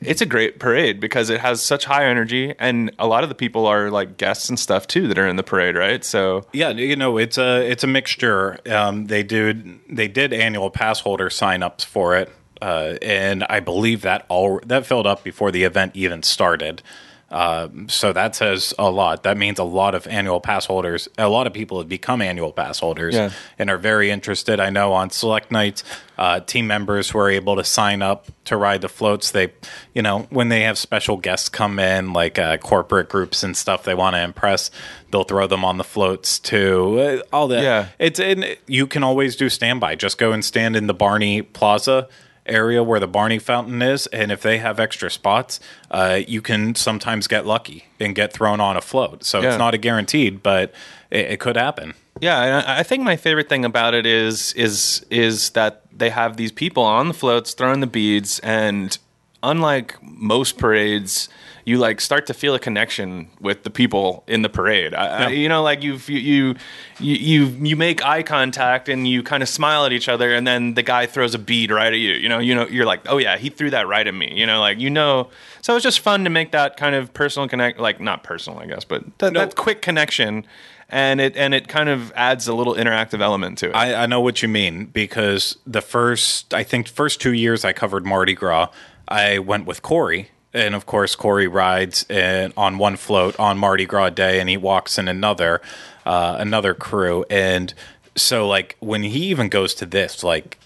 It's 0.00 0.20
a 0.22 0.26
great 0.26 0.58
parade 0.58 0.98
because 0.98 1.28
it 1.28 1.40
has 1.40 1.60
such 1.60 1.84
high 1.84 2.06
energy, 2.06 2.54
and 2.58 2.90
a 2.98 3.06
lot 3.06 3.22
of 3.22 3.28
the 3.28 3.34
people 3.34 3.66
are 3.66 3.90
like 3.90 4.16
guests 4.16 4.48
and 4.48 4.58
stuff 4.58 4.86
too 4.86 5.06
that 5.08 5.18
are 5.18 5.26
in 5.26 5.36
the 5.36 5.42
parade, 5.42 5.76
right? 5.76 6.02
So 6.04 6.46
Yeah, 6.52 6.70
you 6.70 6.96
know, 6.96 7.18
it's 7.18 7.36
a 7.38 7.68
it's 7.70 7.84
a 7.84 7.86
mixture. 7.86 8.58
Um, 8.70 9.06
they 9.06 9.22
did 9.22 9.80
they 9.88 10.08
did 10.08 10.32
annual 10.32 10.70
pass 10.70 11.00
holder 11.00 11.28
signups 11.28 11.84
for 11.84 12.16
it, 12.16 12.32
uh, 12.62 12.94
and 13.02 13.44
I 13.50 13.60
believe 13.60 14.02
that 14.02 14.24
all 14.28 14.60
that 14.66 14.86
filled 14.86 15.06
up 15.06 15.22
before 15.22 15.50
the 15.50 15.64
event 15.64 15.92
even 15.94 16.22
started. 16.22 16.82
Uh, 17.30 17.68
so 17.86 18.12
that 18.12 18.34
says 18.34 18.74
a 18.76 18.90
lot. 18.90 19.22
That 19.22 19.36
means 19.36 19.60
a 19.60 19.64
lot 19.64 19.94
of 19.94 20.06
annual 20.08 20.40
pass 20.40 20.66
holders, 20.66 21.08
a 21.16 21.28
lot 21.28 21.46
of 21.46 21.52
people 21.52 21.78
have 21.78 21.88
become 21.88 22.20
annual 22.20 22.52
pass 22.52 22.80
holders 22.80 23.14
Yeah. 23.14 23.30
and 23.58 23.70
are 23.70 23.78
very 23.78 24.10
interested. 24.10 24.58
I 24.58 24.70
know 24.70 24.92
on 24.92 25.10
select 25.10 25.52
nights, 25.52 25.84
uh, 26.18 26.40
team 26.40 26.66
members 26.66 27.10
who 27.10 27.18
are 27.20 27.30
able 27.30 27.54
to 27.54 27.62
sign 27.64 28.02
up 28.02 28.26
to 28.46 28.56
ride 28.56 28.80
the 28.80 28.88
floats, 28.88 29.30
they, 29.30 29.52
you 29.94 30.02
know, 30.02 30.26
when 30.30 30.48
they 30.48 30.62
have 30.62 30.76
special 30.76 31.16
guests 31.16 31.48
come 31.48 31.78
in, 31.78 32.12
like 32.12 32.36
uh, 32.38 32.56
corporate 32.58 33.08
groups 33.08 33.44
and 33.44 33.56
stuff, 33.56 33.84
they 33.84 33.94
want 33.94 34.16
to 34.16 34.20
impress, 34.22 34.70
they'll 35.12 35.22
throw 35.24 35.46
them 35.46 35.64
on 35.64 35.78
the 35.78 35.84
floats 35.84 36.38
too. 36.40 36.98
Uh, 36.98 37.22
all 37.32 37.46
that. 37.48 37.62
Yeah. 37.62 37.86
It's 38.00 38.18
and 38.18 38.56
you 38.66 38.88
can 38.88 39.04
always 39.04 39.36
do 39.36 39.48
standby. 39.48 39.94
Just 39.94 40.18
go 40.18 40.32
and 40.32 40.44
stand 40.44 40.74
in 40.74 40.88
the 40.88 40.94
Barney 40.94 41.42
Plaza 41.42 42.08
area 42.50 42.82
where 42.82 43.00
the 43.00 43.06
Barney 43.08 43.38
fountain 43.38 43.80
is, 43.82 44.06
and 44.08 44.30
if 44.32 44.42
they 44.42 44.58
have 44.58 44.78
extra 44.80 45.10
spots, 45.10 45.60
uh, 45.90 46.20
you 46.26 46.42
can 46.42 46.74
sometimes 46.74 47.26
get 47.26 47.46
lucky 47.46 47.84
and 47.98 48.14
get 48.14 48.32
thrown 48.32 48.60
on 48.60 48.76
a 48.76 48.80
float. 48.80 49.24
So 49.24 49.40
Yeah. 49.40 49.48
it's 49.50 49.58
not 49.58 49.74
a 49.74 49.78
guaranteed, 49.78 50.42
but 50.42 50.72
it, 51.10 51.32
it 51.32 51.40
could 51.40 51.56
happen. 51.56 51.94
Yeah, 52.20 52.62
I 52.66 52.80
I 52.80 52.82
think 52.82 53.02
my 53.04 53.16
favorite 53.16 53.48
thing 53.48 53.64
about 53.64 53.94
it 53.94 54.04
is 54.04 54.52
is 54.54 55.06
is 55.10 55.50
that 55.50 55.82
they 55.96 56.10
have 56.10 56.36
these 56.36 56.52
people 56.52 56.82
on 56.82 57.08
the 57.08 57.14
floats 57.14 57.54
throwing 57.54 57.80
the 57.80 57.86
beads, 57.86 58.40
and 58.40 58.98
unlike 59.42 59.96
most 60.02 60.58
parades, 60.58 61.28
you 61.70 61.78
like 61.78 62.00
start 62.00 62.26
to 62.26 62.34
feel 62.34 62.52
a 62.54 62.58
connection 62.58 63.28
with 63.40 63.62
the 63.62 63.70
people 63.70 64.24
in 64.26 64.42
the 64.42 64.48
parade. 64.48 64.92
I, 64.92 65.06
I, 65.06 65.28
you 65.28 65.48
know, 65.48 65.62
like 65.62 65.84
you've, 65.84 66.08
you 66.10 66.18
you 66.18 66.56
you 66.98 67.46
you 67.68 67.76
make 67.76 68.04
eye 68.04 68.24
contact 68.24 68.88
and 68.88 69.06
you 69.06 69.22
kind 69.22 69.40
of 69.40 69.48
smile 69.48 69.84
at 69.86 69.92
each 69.92 70.08
other, 70.08 70.34
and 70.34 70.44
then 70.44 70.74
the 70.74 70.82
guy 70.82 71.06
throws 71.06 71.32
a 71.32 71.38
bead 71.38 71.70
right 71.70 71.92
at 71.92 71.98
you. 72.00 72.14
You 72.14 72.28
know, 72.28 72.40
you 72.40 72.56
know, 72.56 72.66
you're 72.66 72.86
like, 72.86 73.02
oh 73.08 73.18
yeah, 73.18 73.36
he 73.36 73.50
threw 73.50 73.70
that 73.70 73.86
right 73.86 74.04
at 74.06 74.14
me. 74.14 74.32
You 74.34 74.46
know, 74.46 74.58
like 74.58 74.80
you 74.80 74.90
know. 74.90 75.30
So 75.62 75.76
it's 75.76 75.84
just 75.84 76.00
fun 76.00 76.24
to 76.24 76.30
make 76.30 76.50
that 76.50 76.76
kind 76.76 76.96
of 76.96 77.14
personal 77.14 77.48
connect, 77.48 77.78
like 77.78 78.00
not 78.00 78.24
personal, 78.24 78.58
I 78.58 78.66
guess, 78.66 78.84
but 78.84 79.04
that, 79.18 79.32
No. 79.32 79.40
that 79.40 79.54
quick 79.54 79.80
connection 79.80 80.46
and 80.88 81.20
it 81.20 81.36
and 81.36 81.54
it 81.54 81.68
kind 81.68 81.88
of 81.88 82.12
adds 82.16 82.48
a 82.48 82.54
little 82.54 82.74
interactive 82.74 83.20
element 83.20 83.58
to 83.58 83.68
it. 83.68 83.76
I, 83.76 84.02
I 84.02 84.06
know 84.06 84.20
what 84.20 84.42
you 84.42 84.48
mean 84.48 84.86
because 84.86 85.56
the 85.66 85.82
first, 85.82 86.52
I 86.52 86.64
think, 86.64 86.88
first 86.88 87.20
two 87.20 87.32
years 87.32 87.64
I 87.64 87.72
covered 87.72 88.04
Mardi 88.04 88.34
Gras, 88.34 88.70
I 89.06 89.38
went 89.38 89.66
with 89.66 89.82
Corey. 89.82 90.30
And 90.52 90.74
of 90.74 90.86
course, 90.86 91.14
Corey 91.14 91.46
rides 91.46 92.04
in, 92.10 92.52
on 92.56 92.78
one 92.78 92.96
float 92.96 93.38
on 93.38 93.56
Mardi 93.58 93.86
Gras 93.86 94.10
day, 94.10 94.40
and 94.40 94.48
he 94.48 94.56
walks 94.56 94.98
in 94.98 95.06
another, 95.06 95.60
uh, 96.04 96.36
another 96.38 96.74
crew. 96.74 97.24
And 97.30 97.72
so, 98.16 98.48
like, 98.48 98.76
when 98.80 99.02
he 99.04 99.26
even 99.26 99.48
goes 99.48 99.74
to 99.74 99.86
this, 99.86 100.24
like, 100.24 100.58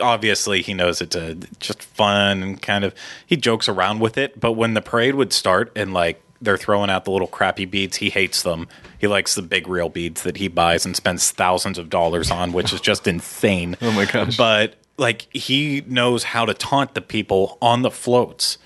obviously 0.00 0.62
he 0.62 0.74
knows 0.74 1.00
it's 1.00 1.16
a 1.16 1.34
just 1.60 1.82
fun 1.82 2.42
and 2.42 2.62
kind 2.62 2.84
of 2.84 2.94
he 3.26 3.36
jokes 3.36 3.68
around 3.68 4.00
with 4.00 4.16
it. 4.16 4.38
But 4.38 4.52
when 4.52 4.74
the 4.74 4.80
parade 4.80 5.14
would 5.14 5.32
start 5.32 5.72
and 5.76 5.92
like 5.92 6.22
they're 6.40 6.56
throwing 6.56 6.90
out 6.90 7.04
the 7.04 7.10
little 7.10 7.28
crappy 7.28 7.64
beads, 7.64 7.98
he 7.98 8.10
hates 8.10 8.42
them. 8.42 8.68
He 8.98 9.06
likes 9.06 9.34
the 9.34 9.42
big 9.42 9.68
real 9.68 9.88
beads 9.88 10.22
that 10.22 10.36
he 10.36 10.48
buys 10.48 10.84
and 10.84 10.96
spends 10.96 11.30
thousands 11.30 11.78
of 11.78 11.90
dollars 11.90 12.30
on, 12.30 12.52
which 12.52 12.72
is 12.72 12.80
just 12.80 13.06
insane. 13.06 13.76
Oh 13.82 13.92
my 13.92 14.04
gosh. 14.06 14.36
But 14.36 14.76
like 14.96 15.28
he 15.34 15.82
knows 15.86 16.24
how 16.24 16.44
to 16.44 16.54
taunt 16.54 16.94
the 16.94 17.00
people 17.00 17.58
on 17.60 17.82
the 17.82 17.90
floats 17.90 18.58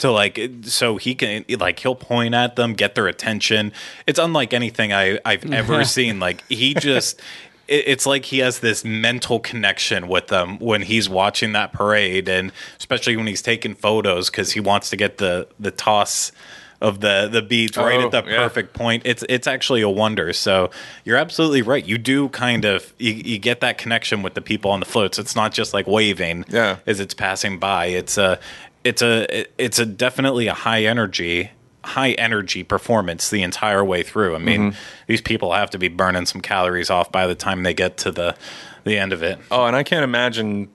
to 0.00 0.10
like 0.10 0.38
so 0.62 0.96
he 0.96 1.14
can 1.14 1.44
like 1.58 1.78
he'll 1.78 1.94
point 1.94 2.34
at 2.34 2.56
them 2.56 2.74
get 2.74 2.94
their 2.94 3.06
attention 3.06 3.72
it's 4.06 4.18
unlike 4.18 4.52
anything 4.52 4.92
I, 4.92 5.18
i've 5.24 5.50
ever 5.52 5.84
seen 5.96 6.18
like 6.20 6.44
he 6.48 6.74
just 6.74 7.20
it's 7.68 8.04
like 8.04 8.24
he 8.24 8.38
has 8.40 8.58
this 8.58 8.84
mental 8.84 9.38
connection 9.38 10.08
with 10.08 10.26
them 10.26 10.58
when 10.58 10.82
he's 10.82 11.08
watching 11.08 11.52
that 11.52 11.72
parade 11.72 12.28
and 12.28 12.50
especially 12.78 13.16
when 13.16 13.28
he's 13.28 13.42
taking 13.42 13.74
photos 13.74 14.28
because 14.28 14.52
he 14.52 14.60
wants 14.60 14.90
to 14.90 14.96
get 14.96 15.18
the 15.18 15.46
the 15.60 15.70
toss 15.70 16.32
of 16.80 17.00
the 17.00 17.28
the 17.30 17.42
beads 17.42 17.76
right 17.76 18.00
Oh, 18.00 18.06
at 18.06 18.10
the 18.10 18.24
yeah. 18.30 18.38
perfect 18.38 18.72
point 18.72 19.02
it's 19.04 19.22
it's 19.28 19.46
actually 19.46 19.82
a 19.82 19.88
wonder 19.88 20.32
so 20.32 20.70
you're 21.04 21.18
absolutely 21.18 21.60
right 21.60 21.84
you 21.84 21.98
do 21.98 22.30
kind 22.30 22.64
of 22.64 22.92
you, 22.98 23.12
you 23.12 23.38
get 23.38 23.60
that 23.60 23.76
connection 23.76 24.22
with 24.22 24.32
the 24.32 24.40
people 24.40 24.70
on 24.70 24.80
the 24.80 24.86
floats 24.86 25.18
it's 25.18 25.36
not 25.36 25.52
just 25.52 25.74
like 25.74 25.86
waving 25.86 26.46
Yeah. 26.48 26.78
as 26.86 26.98
it's 26.98 27.12
passing 27.14 27.58
by. 27.58 27.86
It's 27.86 28.16
a 28.16 28.40
it's 28.84 29.02
a 29.02 29.46
it's 29.62 29.78
a 29.78 29.86
definitely 29.86 30.46
a 30.46 30.54
high 30.54 30.84
energy 30.84 31.50
high 31.82 32.12
energy 32.12 32.62
performance 32.62 33.30
the 33.30 33.42
entire 33.42 33.82
way 33.84 34.02
through. 34.02 34.34
I 34.34 34.38
mean, 34.38 34.60
mm-hmm. 34.72 34.78
these 35.06 35.22
people 35.22 35.52
have 35.52 35.70
to 35.70 35.78
be 35.78 35.88
burning 35.88 36.26
some 36.26 36.42
calories 36.42 36.90
off 36.90 37.10
by 37.10 37.26
the 37.26 37.34
time 37.34 37.62
they 37.62 37.74
get 37.74 37.96
to 37.98 38.10
the 38.10 38.36
the 38.84 38.98
end 38.98 39.12
of 39.12 39.22
it. 39.22 39.38
oh, 39.50 39.64
and 39.66 39.76
I 39.76 39.82
can't 39.82 40.04
imagine 40.04 40.68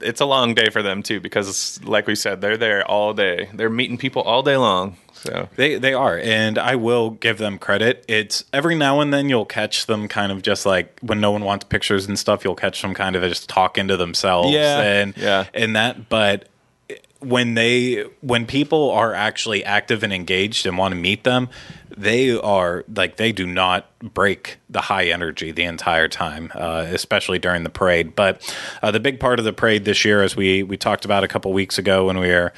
it's 0.00 0.20
a 0.20 0.24
long 0.24 0.54
day 0.54 0.70
for 0.70 0.82
them 0.82 1.02
too 1.02 1.20
because 1.20 1.82
like 1.84 2.06
we 2.06 2.14
said, 2.14 2.40
they're 2.40 2.56
there 2.56 2.86
all 2.86 3.12
day. 3.12 3.50
They're 3.54 3.68
meeting 3.70 3.98
people 3.98 4.22
all 4.22 4.42
day 4.42 4.56
long. 4.56 4.96
So 5.12 5.50
They 5.56 5.76
they 5.76 5.92
are, 5.92 6.18
and 6.18 6.56
I 6.58 6.76
will 6.76 7.10
give 7.10 7.36
them 7.36 7.58
credit. 7.58 8.04
It's 8.08 8.44
every 8.54 8.74
now 8.74 9.00
and 9.00 9.12
then 9.12 9.28
you'll 9.28 9.44
catch 9.44 9.84
them 9.84 10.08
kind 10.08 10.32
of 10.32 10.40
just 10.40 10.64
like 10.64 10.98
when 11.02 11.20
no 11.20 11.30
one 11.30 11.44
wants 11.44 11.64
pictures 11.64 12.06
and 12.06 12.18
stuff. 12.18 12.42
You'll 12.44 12.54
catch 12.54 12.80
them 12.80 12.94
kind 12.94 13.14
of 13.16 13.22
just 13.24 13.46
talking 13.48 13.88
to 13.88 13.98
themselves, 13.98 14.50
Yeah. 14.50 14.80
and 14.80 15.14
Yeah. 15.18 15.44
and 15.52 15.76
that. 15.76 16.08
But 16.08 16.48
when 17.20 17.54
they 17.54 18.04
when 18.20 18.46
people 18.46 18.90
are 18.90 19.14
actually 19.14 19.64
active 19.64 20.02
and 20.02 20.12
engaged 20.12 20.66
and 20.66 20.76
want 20.78 20.92
to 20.92 21.00
meet 21.00 21.24
them, 21.24 21.48
they 21.96 22.36
are 22.36 22.84
like 22.94 23.16
they 23.16 23.32
do 23.32 23.46
not 23.46 23.86
break 24.00 24.58
the 24.68 24.80
high 24.80 25.06
energy 25.06 25.52
the 25.52 25.64
entire 25.64 26.08
time, 26.08 26.50
uh, 26.54 26.86
especially 26.88 27.38
during 27.38 27.62
the 27.62 27.70
parade. 27.70 28.16
But 28.16 28.54
uh, 28.82 28.90
the 28.90 29.00
big 29.00 29.20
part 29.20 29.38
of 29.38 29.44
the 29.44 29.52
parade 29.52 29.84
this 29.84 30.04
year, 30.04 30.22
as 30.22 30.34
we 30.34 30.62
we 30.62 30.76
talked 30.76 31.04
about 31.04 31.22
a 31.22 31.28
couple 31.28 31.52
weeks 31.52 31.78
ago 31.78 32.06
when 32.06 32.18
we 32.18 32.28
were. 32.28 32.52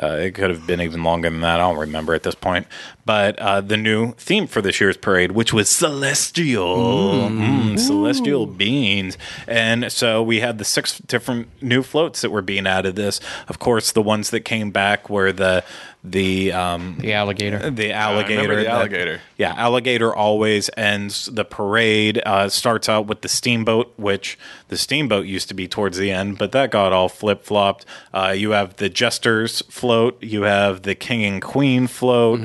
Uh, 0.00 0.12
it 0.12 0.32
could 0.32 0.48
have 0.48 0.64
been 0.64 0.80
even 0.80 1.02
longer 1.02 1.28
than 1.28 1.40
that. 1.40 1.58
I 1.58 1.68
don't 1.68 1.76
remember 1.76 2.14
at 2.14 2.22
this 2.22 2.36
point. 2.36 2.68
But 3.08 3.38
uh, 3.38 3.62
the 3.62 3.78
new 3.78 4.12
theme 4.18 4.46
for 4.46 4.60
this 4.60 4.82
year's 4.82 4.98
parade, 4.98 5.32
which 5.32 5.50
was 5.50 5.70
celestial, 5.70 7.30
Mm, 7.30 7.78
celestial 7.78 8.44
beings, 8.46 9.16
and 9.46 9.90
so 9.90 10.22
we 10.22 10.40
had 10.40 10.58
the 10.58 10.64
six 10.64 10.98
different 10.98 11.48
new 11.62 11.82
floats 11.82 12.20
that 12.20 12.28
were 12.30 12.42
being 12.42 12.66
added. 12.66 12.96
This, 12.96 13.18
of 13.48 13.58
course, 13.58 13.92
the 13.92 14.02
ones 14.02 14.28
that 14.28 14.40
came 14.40 14.70
back 14.70 15.08
were 15.08 15.32
the 15.32 15.64
the 16.04 16.52
um, 16.52 16.96
The 17.00 17.14
alligator. 17.14 17.70
the 17.70 17.92
alligator. 17.92 18.42
remember 18.42 18.56
the 18.56 18.64
that- 18.64 18.72
alligator. 18.74 19.20
yeah, 19.38 19.54
alligator 19.56 20.14
always 20.14 20.68
ends 20.76 21.26
the 21.32 21.44
parade. 21.46 22.20
Uh, 22.26 22.48
starts 22.50 22.88
out 22.90 23.06
with 23.06 23.22
the 23.22 23.28
steamboat, 23.28 23.92
which 23.96 24.38
the 24.68 24.76
steamboat 24.76 25.24
used 25.26 25.48
to 25.48 25.54
be 25.54 25.66
towards 25.66 25.96
the 25.96 26.10
end, 26.10 26.36
but 26.38 26.52
that 26.52 26.70
got 26.70 26.92
all 26.92 27.08
flip 27.08 27.42
flopped. 27.42 27.86
Uh, 28.12 28.34
you 28.36 28.50
have 28.50 28.76
the 28.76 28.88
jesters 28.90 29.62
float. 29.62 30.22
You 30.22 30.42
have 30.42 30.82
the 30.82 30.94
king 30.94 31.24
and 31.24 31.40
queen 31.42 31.86
float. 31.86 32.40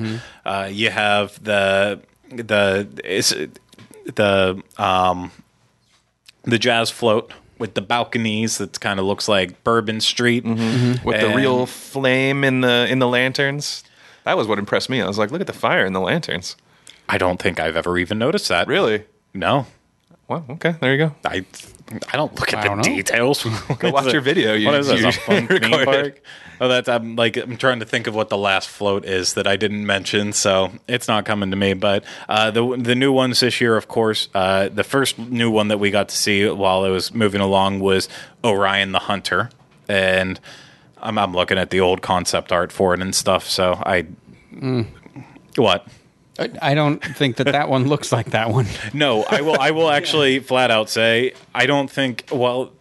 Uh, 0.46 0.70
you 0.72 0.90
have 0.90 1.42
the 1.44 2.02
the 2.30 2.88
is 3.04 3.30
the 4.16 4.62
um 4.78 5.32
the 6.44 6.60
jazz 6.60 6.90
float 6.90 7.32
with 7.60 7.76
the 7.76 7.82
balconies 7.82 8.58
that 8.58 8.80
kind 8.82 9.00
of 9.00 9.06
looks 9.06 9.28
like 9.30 9.64
Bourbon 9.64 10.02
Street 10.02 10.44
with 10.44 11.22
the 11.22 11.32
real 11.36 11.66
flame 11.66 12.44
in 12.44 12.62
the 12.62 12.88
in 12.90 13.00
the 13.00 13.08
lanterns. 13.08 13.84
That 14.26 14.38
was 14.38 14.48
what 14.48 14.60
impressed 14.60 14.90
me. 14.90 15.02
I 15.02 15.08
was 15.08 15.18
like, 15.18 15.32
look 15.32 15.42
at 15.42 15.48
the 15.48 15.54
fire 15.54 15.86
in 15.86 15.94
the 15.94 16.00
lanterns. 16.02 16.56
I 17.10 17.18
don't 17.18 17.42
think 17.42 17.60
I've 17.60 17.76
ever 17.76 17.98
even 17.98 18.18
noticed 18.18 18.48
that. 18.50 18.68
Really? 18.68 19.04
No. 19.34 19.68
Well, 20.28 20.46
okay, 20.52 20.76
there 20.82 20.92
you 20.94 20.98
go. 20.98 21.16
I 21.26 21.46
I 22.12 22.16
don't 22.18 22.34
look 22.40 22.54
at 22.54 22.70
I 22.70 22.76
the 22.76 22.82
details. 22.82 23.44
Go 23.80 23.92
watch 23.92 24.12
your 24.12 24.22
video. 24.22 24.54
You, 24.56 24.68
what 24.68 24.76
is 24.76 24.88
this? 24.88 25.02
you 25.04 25.08
A 25.10 25.12
fun 25.12 25.48
theme 25.48 25.58
recorded. 25.72 25.86
park? 25.86 26.22
Oh, 26.64 26.70
that's 26.70 26.88
I'm 26.88 27.18
like 27.18 27.36
I'm 27.36 27.58
trying 27.58 27.82
to 27.82 27.86
think 27.86 28.08
of 28.08 28.16
what 28.16 28.30
the 28.30 28.38
last 28.38 28.70
float 28.70 29.04
is 29.04 29.34
that 29.34 29.46
I 29.46 29.58
didn't 29.58 29.86
mention, 29.86 30.32
so 30.32 30.72
it's 30.88 31.10
not 31.10 31.26
coming 31.26 31.52
to 31.52 31.58
me. 31.58 31.74
But 31.74 32.06
uh, 32.30 32.52
the 32.52 32.78
the 32.78 32.96
new 32.96 33.12
ones 33.12 33.42
this 33.42 33.60
year, 33.60 33.76
of 33.76 33.90
course, 33.90 34.30
uh, 34.34 34.70
the 34.70 34.86
first 34.86 35.20
new 35.20 35.52
one 35.52 35.68
that 35.68 35.78
we 35.78 35.92
got 35.92 36.08
to 36.08 36.16
see 36.16 36.48
while 36.48 36.86
I 36.86 36.90
was 36.90 37.14
moving 37.14 37.42
along 37.42 37.82
was 37.82 38.08
Orion 38.46 38.94
the 38.94 39.00
Hunter, 39.00 39.50
and 39.90 40.40
I'm 41.02 41.18
I'm 41.18 41.34
looking 41.34 41.58
at 41.58 41.70
the 41.70 41.82
old 41.82 42.02
concept 42.02 42.54
art 42.54 42.72
for 42.72 42.94
it 42.94 43.02
and 43.02 43.14
stuff. 43.14 43.50
So 43.50 43.74
I 43.86 44.06
what. 45.58 45.86
I, 46.40 46.50
I 46.62 46.74
don't 46.76 47.04
think 47.04 47.36
that 47.36 47.48
that 47.48 47.68
one 47.68 47.90
looks 47.90 48.14
like 48.14 48.32
that 48.32 48.52
one. 48.52 48.68
No, 48.94 49.24
I 49.24 49.42
will. 49.42 49.60
I 49.60 49.72
will 49.72 49.92
actually 50.00 50.40
flat 50.40 50.72
out 50.72 50.90
say 50.90 51.34
I 51.54 51.66
don't 51.66 51.92
think. 51.92 52.24
Well, 52.32 52.72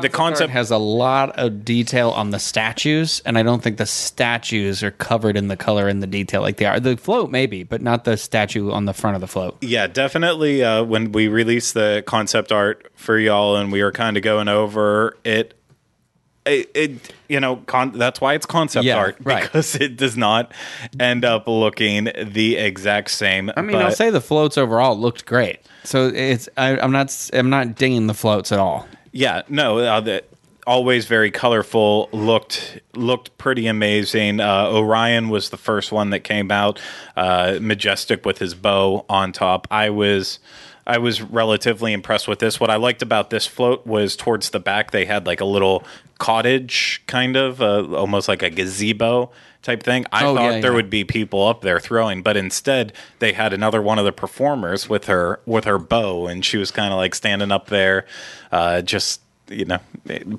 the 0.00 0.08
concept 0.08 0.50
It 0.50 0.52
has 0.52 0.70
a 0.70 0.78
lot 0.78 1.38
of 1.38 1.64
detail 1.64 2.10
on 2.10 2.30
the 2.30 2.38
statues, 2.38 3.20
and 3.24 3.38
I 3.38 3.42
don't 3.42 3.62
think 3.62 3.78
the 3.78 3.86
statues 3.86 4.82
are 4.82 4.90
covered 4.90 5.36
in 5.36 5.48
the 5.48 5.56
color 5.56 5.88
and 5.88 6.02
the 6.02 6.06
detail 6.06 6.40
like 6.42 6.56
they 6.56 6.66
are. 6.66 6.80
The 6.80 6.96
float 6.96 7.30
maybe, 7.30 7.62
but 7.62 7.80
not 7.82 8.04
the 8.04 8.16
statue 8.16 8.70
on 8.70 8.84
the 8.86 8.94
front 8.94 9.14
of 9.14 9.20
the 9.20 9.28
float. 9.28 9.56
Yeah, 9.60 9.86
definitely. 9.86 10.64
Uh, 10.64 10.82
when 10.84 11.12
we 11.12 11.28
released 11.28 11.74
the 11.74 12.02
concept 12.06 12.52
art 12.52 12.90
for 12.94 13.18
y'all, 13.18 13.56
and 13.56 13.70
we 13.70 13.82
were 13.82 13.92
kind 13.92 14.16
of 14.16 14.22
going 14.22 14.48
over 14.48 15.16
it, 15.24 15.54
it, 16.46 16.70
it 16.74 17.14
you 17.28 17.40
know, 17.40 17.56
con- 17.56 17.92
that's 17.92 18.20
why 18.20 18.34
it's 18.34 18.46
concept 18.46 18.84
Yeah, 18.84 18.96
art 18.96 19.16
right. 19.22 19.42
because 19.42 19.74
it 19.74 19.96
does 19.96 20.16
not 20.16 20.52
end 20.98 21.24
up 21.24 21.46
looking 21.46 22.10
the 22.22 22.56
exact 22.56 23.10
same. 23.10 23.50
I 23.56 23.62
mean, 23.62 23.76
I'll 23.76 23.90
say 23.90 24.10
the 24.10 24.20
floats 24.20 24.58
overall 24.58 24.98
looked 24.98 25.26
great. 25.26 25.60
So 25.84 26.08
it's 26.08 26.48
I, 26.56 26.78
I'm 26.78 26.92
not 26.92 27.30
I'm 27.32 27.50
not 27.50 27.76
dinging 27.76 28.06
the 28.06 28.14
floats 28.14 28.52
at 28.52 28.58
all. 28.58 28.86
Yeah, 29.18 29.42
no, 29.48 29.78
uh, 29.78 30.20
always 30.64 31.06
very 31.06 31.32
colorful. 31.32 32.08
looked 32.12 32.78
looked 32.94 33.36
pretty 33.36 33.66
amazing. 33.66 34.38
Uh, 34.38 34.70
Orion 34.70 35.28
was 35.28 35.50
the 35.50 35.56
first 35.56 35.90
one 35.90 36.10
that 36.10 36.20
came 36.20 36.52
out, 36.52 36.80
uh, 37.16 37.58
majestic 37.60 38.24
with 38.24 38.38
his 38.38 38.54
bow 38.54 39.04
on 39.08 39.32
top. 39.32 39.66
I 39.72 39.90
was. 39.90 40.38
I 40.86 40.96
was 40.96 41.20
relatively 41.20 41.92
impressed 41.92 42.26
with 42.28 42.38
this. 42.38 42.58
What 42.58 42.70
I 42.70 42.76
liked 42.76 43.02
about 43.02 43.28
this 43.28 43.46
float 43.46 43.86
was 43.86 44.16
towards 44.16 44.48
the 44.48 44.58
back 44.58 44.90
they 44.90 45.04
had 45.04 45.26
like 45.26 45.42
a 45.42 45.44
little 45.44 45.84
cottage 46.16 47.02
kind 47.06 47.36
of, 47.36 47.60
uh, 47.60 47.94
almost 47.94 48.26
like 48.26 48.42
a 48.42 48.48
gazebo 48.48 49.30
type 49.62 49.82
thing. 49.82 50.06
I 50.12 50.24
Oh, 50.24 50.34
thought 50.34 50.54
yeah, 50.54 50.60
there 50.60 50.70
yeah. 50.70 50.76
would 50.76 50.90
be 50.90 51.04
people 51.04 51.46
up 51.46 51.60
there 51.62 51.80
throwing, 51.80 52.22
but 52.22 52.36
instead 52.36 52.92
they 53.18 53.32
had 53.32 53.52
another 53.52 53.82
one 53.82 53.98
of 53.98 54.04
the 54.04 54.12
performers 54.12 54.88
with 54.88 55.06
her 55.06 55.40
with 55.46 55.64
her 55.64 55.78
bow, 55.78 56.26
and 56.26 56.44
she 56.44 56.56
was 56.56 56.70
kind 56.70 56.92
of 56.92 56.96
like 56.98 57.14
standing 57.14 57.50
up 57.52 57.66
there, 57.68 58.06
uh, 58.52 58.82
just 58.82 59.20
you 59.48 59.64
know 59.64 59.78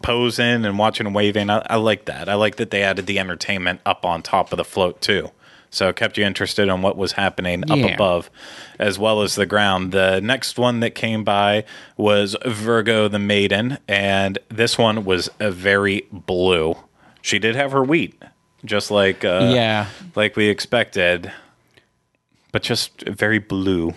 posing 0.02 0.66
and 0.66 0.78
watching 0.78 1.06
and 1.06 1.16
waving. 1.16 1.50
I, 1.50 1.66
I 1.70 1.76
like 1.78 2.06
that. 2.06 2.30
I 2.30 2.36
like 2.36 2.58
that 2.58 2.72
they 2.72 2.84
added 2.84 3.06
the 3.08 3.20
entertainment 3.20 3.82
up 3.86 4.06
on 4.06 4.22
top 4.22 4.52
of 4.54 4.58
the 4.58 4.66
float 4.66 5.02
too. 5.02 5.32
So 5.72 5.90
it 5.90 5.98
kept 5.98 6.18
you 6.18 6.26
interested 6.26 6.68
in 6.68 6.82
what 6.82 6.98
was 6.98 7.12
happening 7.12 7.70
up 7.70 7.78
Yeah. 7.78 7.94
above 7.94 8.32
as 8.80 8.98
well 8.98 9.22
as 9.22 9.36
the 9.36 9.46
ground. 9.46 9.92
The 9.92 10.20
next 10.20 10.58
one 10.58 10.80
that 10.80 10.96
came 10.96 11.24
by 11.24 11.64
was 11.96 12.36
Virgo 12.44 13.08
the 13.08 13.20
Maiden, 13.20 13.78
and 13.88 14.40
this 14.50 14.80
one 14.80 15.06
was 15.06 15.30
a 15.40 15.52
very 15.52 16.08
blue. 16.12 16.76
She 17.22 17.38
did 17.38 17.56
have 17.56 17.72
her 17.72 17.84
wheat, 17.84 18.20
just 18.65 18.91
like 18.91 19.24
uh, 19.26 19.52
Yeah. 19.54 19.88
like 20.15 20.36
we 20.36 20.48
expected, 20.50 21.32
but 22.52 22.62
just 22.63 23.02
very 23.08 23.39
blue, 23.39 23.93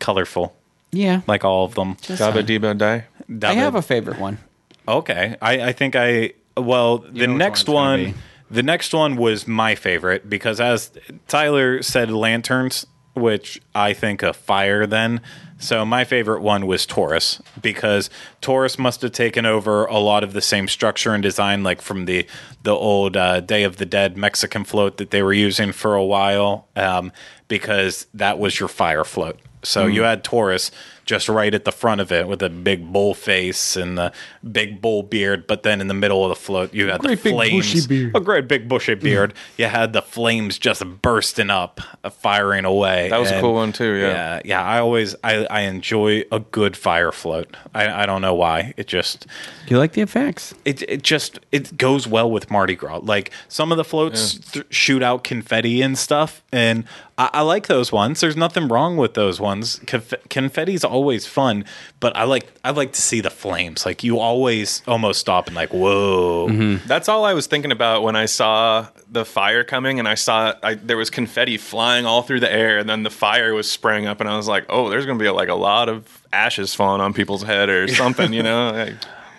colorful, 0.00 0.54
Yeah. 0.90 1.20
like 1.26 1.44
all 1.44 1.64
of 1.64 1.74
them. 1.74 1.96
Dabba 1.96 2.42
Deba 2.44 2.76
Die. 2.76 3.04
I 3.48 3.54
have 3.54 3.74
a 3.74 3.82
favorite 3.82 4.18
one. 4.18 4.38
Okay, 4.86 5.36
I, 5.40 5.68
I 5.68 5.72
think 5.72 5.94
I 5.96 6.32
well 6.56 6.98
the 6.98 7.26
next 7.26 7.68
one 7.68 8.00
it's 8.00 8.06
one 8.06 8.12
gonna 8.12 8.22
the 8.50 8.62
next 8.62 8.92
one 8.92 9.16
was 9.16 9.46
my 9.48 9.74
favorite 9.74 10.28
because 10.28 10.60
as 10.60 10.90
Tyler 11.28 11.82
said 11.82 12.10
lanterns 12.10 12.86
which 13.14 13.60
I 13.74 13.92
think 13.94 14.22
a 14.22 14.32
fire 14.34 14.86
then 14.86 15.20
so 15.62 15.84
my 15.84 16.04
favorite 16.04 16.42
one 16.42 16.66
was 16.66 16.84
Taurus 16.86 17.40
because 17.62 18.10
Taurus 18.40 18.78
must 18.78 19.00
have 19.02 19.12
taken 19.12 19.46
over 19.46 19.84
a 19.86 19.98
lot 19.98 20.24
of 20.24 20.32
the 20.32 20.40
same 20.40 20.66
structure 20.68 21.14
and 21.14 21.22
design 21.22 21.62
like 21.62 21.80
from 21.80 22.04
the 22.06 22.26
the 22.64 22.72
old 22.74 23.16
uh, 23.16 23.40
Day 23.40 23.62
of 23.62 23.76
the 23.76 23.86
Dead 23.86 24.16
Mexican 24.16 24.64
float 24.64 24.96
that 24.96 25.10
they 25.10 25.22
were 25.22 25.32
using 25.32 25.72
for 25.72 25.94
a 25.94 26.04
while 26.04 26.66
um, 26.76 27.12
because 27.48 28.06
that 28.12 28.38
was 28.38 28.58
your 28.58 28.68
fire 28.68 29.04
float 29.04 29.38
so 29.62 29.86
Hmm. 29.86 29.92
you 29.92 30.02
had 30.02 30.24
Taurus 30.24 30.70
just 31.04 31.28
right 31.28 31.52
at 31.54 31.64
the 31.64 31.72
front 31.72 32.00
of 32.00 32.12
it 32.12 32.28
with 32.28 32.42
a 32.42 32.48
big 32.48 32.92
bull 32.92 33.12
face 33.14 33.76
and 33.76 33.98
the 33.98 34.12
big 34.50 34.80
bull 34.80 35.02
beard, 35.02 35.46
but 35.46 35.62
then 35.62 35.80
in 35.80 35.88
the 35.88 35.94
middle 35.94 36.24
of 36.24 36.28
the 36.28 36.36
float 36.36 36.72
you 36.72 36.88
had 36.88 37.00
Great 37.00 37.18
the 37.18 37.24
big 37.24 37.32
flames. 37.34 37.72
bushy 37.74 37.86
beard. 37.86 38.16
A 38.16 38.20
great 38.20 38.48
big 38.48 38.68
bushy 38.68 38.94
beard. 38.94 39.34
you 39.56 39.66
had 39.66 39.92
the 39.92 40.02
flames 40.02 40.58
just 40.58 40.82
bursting 41.02 41.50
up, 41.50 41.80
uh, 42.04 42.10
firing 42.10 42.64
away. 42.64 43.08
That 43.10 43.18
was 43.20 43.30
a 43.30 43.40
cool 43.40 43.54
one 43.54 43.72
too, 43.72 43.94
yeah. 43.94 44.08
yeah, 44.08 44.40
yeah. 44.44 44.62
I 44.62 44.78
always 44.78 45.14
I, 45.24 45.44
I 45.46 45.60
enjoy 45.62 46.24
a 46.30 46.40
good 46.40 46.76
fire 46.76 47.12
float. 47.12 47.56
I, 47.74 48.02
I 48.02 48.06
don't 48.06 48.22
know 48.22 48.34
why. 48.34 48.72
It 48.76 48.86
just 48.86 49.26
Do 49.66 49.74
you 49.74 49.78
like 49.78 49.92
the 49.92 50.02
effects? 50.02 50.54
it 50.64 50.82
it 50.88 51.02
just 51.02 51.40
it 51.50 51.76
goes 51.76 52.06
well 52.06 52.30
with 52.30 52.50
Mardi 52.50 52.74
Gras. 52.76 53.00
Like 53.02 53.30
some 53.48 53.72
of 53.72 53.76
the 53.78 53.84
floats 53.84 54.34
th- 54.34 54.66
shoot 54.70 55.02
out 55.02 55.24
confetti 55.24 55.82
and 55.82 55.98
stuff, 55.98 56.42
and 56.52 56.84
I, 57.18 57.30
I 57.34 57.40
like 57.42 57.66
those 57.66 57.90
ones. 57.92 58.20
There's 58.20 58.36
nothing 58.36 58.68
wrong 58.68 58.96
with 58.96 59.14
those 59.14 59.40
ones. 59.40 59.80
Conf- 59.86 60.14
confetti's 60.30 60.84
always 60.92 61.26
fun, 61.26 61.64
but 62.00 62.14
I 62.16 62.24
like 62.24 62.46
I 62.64 62.70
like 62.70 62.92
to 62.92 63.00
see 63.02 63.20
the 63.22 63.30
flames. 63.30 63.86
Like 63.86 64.04
you 64.04 64.18
always 64.18 64.82
almost 64.86 65.20
stop 65.20 65.46
and 65.46 65.56
like 65.56 65.72
whoa. 65.72 66.76
That's 66.86 67.08
all 67.08 67.24
I 67.24 67.34
was 67.34 67.46
thinking 67.46 67.72
about 67.72 68.02
when 68.02 68.16
I 68.16 68.26
saw 68.26 68.86
the 69.10 69.24
fire 69.24 69.64
coming, 69.64 69.98
and 69.98 70.06
I 70.08 70.14
saw 70.14 70.54
I, 70.62 70.74
there 70.74 70.96
was 70.96 71.10
confetti 71.10 71.56
flying 71.58 72.06
all 72.06 72.22
through 72.22 72.40
the 72.40 72.52
air, 72.52 72.78
and 72.78 72.88
then 72.88 73.02
the 73.02 73.10
fire 73.10 73.54
was 73.54 73.70
spraying 73.70 74.06
up, 74.06 74.20
and 74.20 74.28
I 74.28 74.36
was 74.36 74.48
like, 74.48 74.64
"Oh, 74.68 74.88
there's 74.90 75.06
going 75.06 75.18
to 75.18 75.22
be 75.24 75.30
like 75.30 75.48
a 75.48 75.54
lot 75.70 75.88
of 75.88 76.22
ashes 76.32 76.74
falling 76.74 77.00
on 77.00 77.12
people's 77.14 77.42
head 77.42 77.68
or 77.68 77.88
something," 77.88 78.32
you 78.32 78.42
know? 78.42 78.72
Like, 78.82 78.94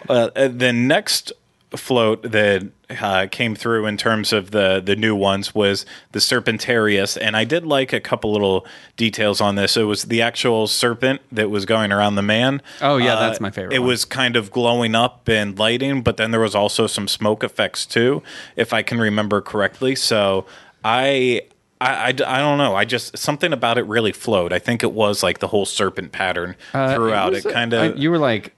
Uh, 0.10 0.30
uh, 0.36 0.48
the 0.50 0.74
next 0.74 1.32
float 1.76 2.22
that 2.24 2.64
uh, 3.02 3.28
came 3.32 3.56
through 3.56 3.86
in 3.88 3.98
terms 3.98 4.32
of 4.32 4.52
the 4.52 4.82
the 4.84 4.96
new 4.96 5.16
ones 5.16 5.56
was 5.56 5.86
the 6.12 6.20
Serpentarius, 6.20 7.18
and 7.20 7.36
I 7.36 7.44
did 7.44 7.66
like 7.66 7.94
a 7.94 8.00
couple 8.00 8.32
little 8.32 8.66
details 8.98 9.42
on 9.42 9.56
this. 9.56 9.76
It 9.76 9.84
was 9.84 10.04
the 10.04 10.22
actual 10.22 10.68
serpent 10.68 11.22
that 11.32 11.50
was 11.50 11.66
going 11.66 11.92
around 11.92 12.16
the 12.16 12.22
man. 12.22 12.62
Oh, 12.82 12.98
yeah, 12.98 13.16
Uh, 13.16 13.20
that's 13.22 13.40
my 13.40 13.50
favorite 13.52 13.74
It 13.76 13.80
one. 13.80 13.88
was 13.90 14.06
kind 14.06 14.36
of 14.36 14.52
glowing 14.52 14.96
up 14.96 15.28
and 15.28 15.58
lighting, 15.58 16.02
but 16.04 16.18
then 16.18 16.32
there 16.32 16.40
was 16.40 16.56
also 16.56 16.86
some 16.88 17.08
smoke 17.08 17.44
effects 17.44 17.86
too, 17.86 18.22
if 18.56 18.74
I 18.74 18.82
can 18.84 19.00
remember 19.00 19.42
correctly. 19.42 19.96
So 19.96 20.46
I 20.86 21.42
I 21.82 22.10
I 22.10 22.12
don't 22.12 22.58
know. 22.58 22.76
I 22.76 22.86
just 22.86 23.18
something 23.18 23.52
about 23.52 23.78
it 23.78 23.86
really 23.88 24.12
flowed. 24.12 24.54
I 24.54 24.60
think 24.60 24.84
it 24.84 24.94
was 24.94 25.24
like 25.24 25.40
the 25.40 25.48
whole 25.48 25.66
serpent 25.66 26.12
pattern 26.12 26.56
Uh, 26.74 26.94
throughout. 26.94 27.34
It, 27.34 27.46
a- 27.46 27.52
kind 27.52 27.74
of 27.74 27.98
You 27.98 28.12
were 28.12 28.18
like, 28.20 28.54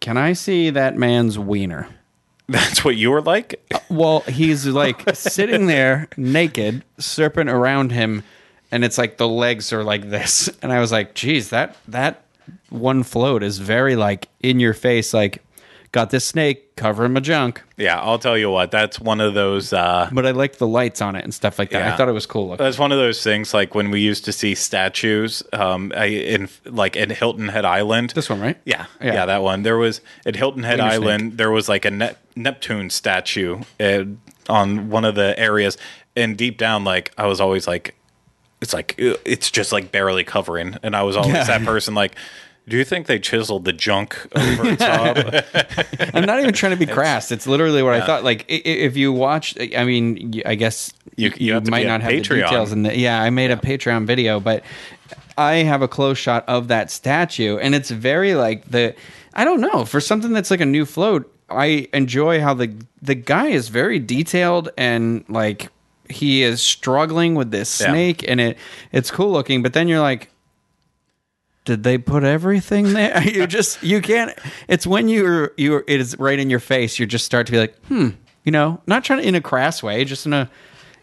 "Can 0.00 0.16
I 0.16 0.32
see 0.34 0.70
that 0.70 0.96
man's 0.96 1.38
wiener?" 1.38 1.88
That's 2.48 2.84
what 2.84 2.96
you 2.96 3.10
were 3.10 3.20
like. 3.22 3.60
Well, 3.90 4.20
he's 4.20 4.66
like 4.66 5.02
sitting 5.14 5.66
there 5.66 6.08
naked, 6.16 6.84
serpent 6.98 7.50
around 7.50 7.92
him, 7.92 8.24
and 8.70 8.84
it's 8.84 8.98
like 8.98 9.18
the 9.18 9.28
legs 9.28 9.72
are 9.72 9.84
like 9.84 10.08
this. 10.08 10.50
And 10.62 10.72
I 10.72 10.80
was 10.80 10.90
like, 10.90 11.14
geez, 11.14 11.50
that 11.50 11.76
that 11.88 12.24
one 12.70 13.02
float 13.02 13.42
is 13.42 13.58
very 13.58 13.96
like 13.96 14.28
in 14.40 14.60
your 14.60 14.74
face, 14.74 15.12
like 15.12 15.42
got 15.98 16.10
this 16.10 16.24
snake 16.24 16.76
covering 16.76 17.12
my 17.12 17.18
junk. 17.18 17.60
Yeah, 17.76 18.00
I'll 18.00 18.20
tell 18.20 18.38
you 18.38 18.50
what. 18.50 18.70
That's 18.70 19.00
one 19.00 19.20
of 19.20 19.34
those. 19.34 19.72
Uh, 19.72 20.08
But 20.12 20.26
I 20.26 20.30
liked 20.30 20.60
the 20.60 20.66
lights 20.66 21.00
on 21.02 21.16
it 21.16 21.24
and 21.24 21.34
stuff 21.34 21.58
like 21.58 21.70
that. 21.70 21.80
Yeah. 21.80 21.92
I 21.92 21.96
thought 21.96 22.08
it 22.08 22.12
was 22.12 22.24
cool 22.24 22.48
looking. 22.50 22.64
that's 22.64 22.78
one 22.78 22.92
of 22.92 22.98
those 22.98 23.20
things 23.24 23.52
like 23.52 23.74
when 23.74 23.90
we 23.90 24.00
used 24.00 24.24
to 24.26 24.32
see 24.32 24.54
statues, 24.54 25.42
um, 25.52 25.92
I- 25.96 26.04
in 26.06 26.48
like 26.64 26.94
in 26.94 27.10
Hilton 27.10 27.48
Head 27.48 27.64
Island. 27.64 28.10
This 28.14 28.30
one, 28.30 28.40
right? 28.40 28.56
Yeah, 28.64 28.86
Yeah. 29.02 29.14
yeah, 29.14 29.26
that 29.26 29.42
one. 29.42 29.64
There 29.64 29.76
was 29.76 30.00
at 30.24 30.36
Hilton 30.36 30.62
Head 30.62 30.78
Island. 30.78 31.36
There 31.36 31.50
was 31.50 31.68
like 31.68 31.84
a 31.84 31.90
Nep- 31.90 32.18
Neptune 32.36 32.90
statue 32.90 33.62
uh, 33.80 34.04
on 34.48 34.88
one 34.90 35.04
of 35.04 35.16
the 35.16 35.36
areas, 35.36 35.76
and 36.14 36.36
deep 36.36 36.58
down, 36.58 36.84
like 36.84 37.12
I 37.18 37.26
was 37.26 37.40
always 37.40 37.66
like, 37.66 37.96
it's 38.60 38.72
like 38.72 38.94
it's 38.98 39.50
just 39.50 39.72
like 39.72 39.90
barely 39.90 40.22
covering, 40.22 40.76
and 40.84 40.94
I 40.94 41.02
was 41.02 41.16
always 41.16 41.34
Yeah. 41.34 41.44
that 41.58 41.64
person 41.64 41.94
like. 41.96 42.14
Do 42.68 42.76
you 42.76 42.84
think 42.84 43.06
they 43.06 43.18
chiseled 43.18 43.64
the 43.64 43.72
junk 43.72 44.16
over 44.36 44.76
top? 44.76 45.16
I'm 46.14 46.24
not 46.26 46.40
even 46.40 46.52
trying 46.54 46.72
to 46.72 46.76
be 46.78 46.86
crass. 46.86 47.30
It's 47.32 47.46
literally 47.46 47.82
what 47.82 47.94
I 47.94 48.04
thought. 48.04 48.24
Like 48.24 48.44
if 48.48 48.96
you 48.96 49.12
watch, 49.12 49.56
I 49.76 49.84
mean, 49.84 50.42
I 50.44 50.54
guess 50.54 50.92
You- 51.16 51.32
you 51.36 51.58
to 51.60 51.70
might 51.70 51.86
not 51.86 52.02
have 52.02 52.10
the 52.12 52.20
details. 52.20 52.72
In 52.72 52.82
the, 52.82 52.96
yeah, 52.96 53.20
I 53.22 53.30
made 53.30 53.50
a 53.50 53.56
Patreon 53.56 54.06
video, 54.06 54.38
but 54.40 54.62
I 55.36 55.56
have 55.56 55.82
a 55.82 55.88
close 55.88 56.18
shot 56.18 56.44
of 56.48 56.68
that 56.68 56.90
statue, 56.90 57.58
and 57.58 57.74
it's 57.74 57.90
very 57.90 58.34
like 58.34 58.64
the. 58.70 58.94
I 59.34 59.44
don't 59.44 59.60
know 59.60 59.84
for 59.84 60.00
something 60.00 60.32
that's 60.32 60.50
like 60.50 60.60
a 60.60 60.66
new 60.66 60.84
float. 60.84 61.32
I 61.48 61.88
enjoy 61.94 62.40
how 62.40 62.54
the 62.54 62.72
the 63.00 63.14
guy 63.14 63.46
is 63.46 63.68
very 63.68 63.98
detailed 64.00 64.68
and 64.76 65.24
like 65.28 65.68
he 66.10 66.42
is 66.42 66.60
struggling 66.60 67.34
with 67.36 67.50
this 67.52 67.80
Yeah. 67.80 67.88
snake, 67.90 68.24
and 68.28 68.40
it 68.40 68.58
it's 68.92 69.10
cool 69.10 69.30
looking. 69.30 69.62
But 69.62 69.74
then 69.74 69.86
you're 69.88 70.00
like, 70.00 70.28
did 71.68 71.82
they 71.82 71.98
put 71.98 72.24
everything 72.24 72.94
there? 72.94 73.22
you 73.28 73.46
just 73.46 73.82
you 73.82 74.00
can't. 74.00 74.32
It's 74.68 74.86
when 74.86 75.06
you're 75.08 75.52
you 75.58 75.84
it 75.86 76.00
is 76.00 76.18
right 76.18 76.38
in 76.38 76.48
your 76.48 76.60
face. 76.60 76.98
You 76.98 77.04
just 77.04 77.26
start 77.26 77.44
to 77.46 77.52
be 77.52 77.58
like, 77.58 77.76
hmm, 77.88 78.08
you 78.42 78.50
know, 78.50 78.80
not 78.86 79.04
trying 79.04 79.20
to 79.20 79.28
in 79.28 79.34
a 79.34 79.42
crass 79.42 79.82
way, 79.82 80.02
just 80.06 80.24
in 80.24 80.32
a. 80.32 80.50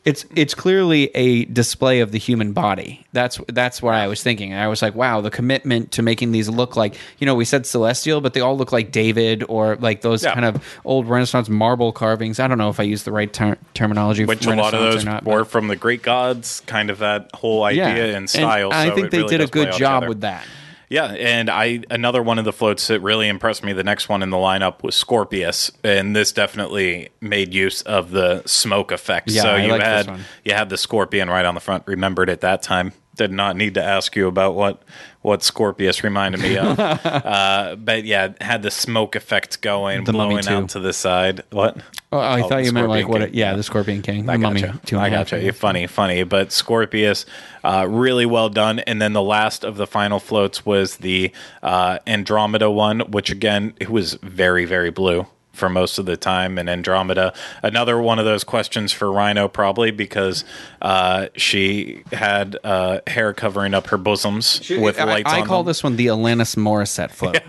It's 0.05 0.23
it's 0.35 0.53
clearly 0.53 1.05
a 1.15 1.45
display 1.45 1.99
of 1.99 2.11
the 2.11 2.19
human 2.19 2.53
body. 2.53 3.03
That's 3.11 3.39
that's 3.47 3.81
what 3.81 3.95
I 3.95 4.07
was 4.07 4.21
thinking. 4.21 4.53
I 4.53 4.67
was 4.67 4.83
like, 4.83 4.93
wow, 4.93 5.19
the 5.19 5.31
commitment 5.31 5.91
to 5.93 6.03
making 6.03 6.31
these 6.31 6.47
look 6.47 6.75
like 6.75 6.95
you 7.17 7.25
know 7.25 7.33
we 7.33 7.43
said 7.43 7.65
celestial, 7.65 8.21
but 8.21 8.33
they 8.35 8.39
all 8.39 8.55
look 8.55 8.71
like 8.71 8.91
David 8.91 9.43
or 9.49 9.77
like 9.77 10.01
those 10.01 10.23
Yeah. 10.23 10.35
kind 10.35 10.45
of 10.45 10.63
old 10.85 11.07
Renaissance 11.09 11.49
marble 11.49 11.91
carvings. 11.91 12.39
I 12.39 12.47
don't 12.47 12.59
know 12.59 12.69
if 12.69 12.79
I 12.79 12.83
use 12.83 13.01
the 13.01 13.11
right 13.11 13.33
ter- 13.33 13.57
terminology. 13.73 14.25
Which 14.25 14.45
for 14.45 14.53
a 14.53 14.55
lot 14.55 14.75
of 14.75 14.79
those 14.79 15.01
or 15.01 15.05
not, 15.05 15.23
were 15.25 15.43
from 15.43 15.69
the 15.69 15.75
Greek 15.75 16.03
gods, 16.03 16.61
kind 16.67 16.91
of 16.91 16.99
that 16.99 17.31
whole 17.33 17.63
idea 17.63 18.15
and 18.15 18.29
style. 18.29 18.71
I 18.71 18.89
so 18.89 18.95
think 18.95 19.09
they 19.09 19.17
really 19.17 19.37
did 19.39 19.41
a 19.41 19.47
good 19.47 19.73
job 19.73 20.07
with 20.07 20.21
that. 20.21 20.45
Yeah, 20.89 21.05
and 21.05 21.49
I 21.49 21.81
another 21.89 22.21
one 22.21 22.39
of 22.39 22.45
the 22.45 22.53
floats 22.53 22.87
that 22.87 22.99
really 22.99 23.27
impressed 23.27 23.63
me. 23.63 23.73
The 23.73 23.83
next 23.83 24.09
one 24.09 24.21
in 24.21 24.29
the 24.29 24.37
lineup 24.37 24.83
was 24.83 24.95
Scorpius, 24.95 25.71
and 25.83 26.15
this 26.15 26.31
definitely 26.31 27.09
made 27.21 27.53
use 27.53 27.81
of 27.83 28.11
the 28.11 28.43
smoke 28.45 28.91
effect. 28.91 29.31
Yeah, 29.31 29.41
so 29.41 29.49
I 29.49 29.65
you 29.65 29.73
had 29.73 30.19
you 30.43 30.53
had 30.53 30.69
the 30.69 30.77
scorpion 30.77 31.29
right 31.29 31.45
on 31.45 31.55
the 31.55 31.61
front. 31.61 31.83
Remembered 31.87 32.29
at 32.29 32.41
that 32.41 32.61
time. 32.61 32.93
Did 33.15 33.31
not 33.31 33.55
need 33.55 33.73
to 33.75 33.83
ask 33.83 34.15
you 34.15 34.27
about 34.27 34.55
what 34.55 34.83
what 35.21 35.41
Scorpius 35.41 36.03
reminded 36.03 36.39
me 36.41 36.57
of. 36.57 36.79
uh, 36.79 37.75
but 37.79 38.03
yeah, 38.05 38.33
had 38.41 38.61
the 38.61 38.69
smoke 38.69 39.15
effect 39.15 39.61
going, 39.61 40.03
The 40.03 40.11
blowing 40.11 40.47
out 40.47 40.69
to 40.69 40.79
the 40.79 40.93
side. 40.93 41.41
What? 41.49 41.77
Oh, 42.11 42.19
I 42.19 42.41
Oh, 42.41 42.47
thought 42.47 42.57
the 42.57 42.65
you 42.65 42.71
meant 42.71 42.89
like 42.89 43.03
Scorpion 43.03 43.21
what? 43.21 43.29
It, 43.29 43.35
yeah, 43.35 43.55
the 43.55 43.63
Scorpion 43.63 44.01
King, 44.03 44.25
the 44.27 44.33
I 44.33 44.37
Mummy. 44.37 44.61
gotcha. 44.61 44.79
two 44.85 44.97
and 44.97 45.03
a 45.05 45.07
I 45.07 45.09
gotcha. 45.09 45.41
You're 45.41 45.53
funny, 45.53 45.87
funny. 45.87 46.23
But 46.23 46.51
Scorpius, 46.51 47.25
uh, 47.63 47.87
really 47.89 48.25
well 48.27 48.49
done. 48.49 48.79
And 48.79 49.01
then 49.01 49.13
the 49.13 49.21
last 49.23 49.63
of 49.63 49.77
the 49.77 49.87
final 49.87 50.19
floats 50.19 50.65
was 50.65 50.97
the 50.97 51.31
uh, 51.63 51.99
Andromeda 52.05 52.69
one, 52.69 52.99
which 53.11 53.31
again, 53.31 53.73
it 53.79 53.89
was 53.89 54.13
very, 54.15 54.65
very 54.65 54.91
blue. 54.91 55.25
For 55.55 55.69
most 55.69 55.97
of 55.97 56.05
the 56.05 56.17
time. 56.17 56.57
And 56.57 56.69
Andromeda, 56.69 57.33
another 57.63 57.99
one 57.99 58.19
of 58.19 58.25
those 58.25 58.43
questions 58.43 58.91
for 58.91 59.11
Rhino, 59.11 59.47
probably 59.47 59.91
because 59.91 60.43
uh, 60.81 61.27
she 61.35 62.03
had 62.11 62.57
uh, 62.63 62.99
hair 63.07 63.33
covering 63.33 63.73
up 63.73 63.87
her 63.87 63.97
bosoms 63.97 64.69
with 64.69 64.99
I, 64.99 65.05
lights 65.05 65.31
I 65.31 65.41
on 65.41 65.47
call 65.47 65.63
them. 65.63 65.69
this 65.69 65.83
one 65.83 65.95
the 65.95 66.07
Alanis 66.07 66.55
Morissette 66.55 67.11
float. 67.11 67.39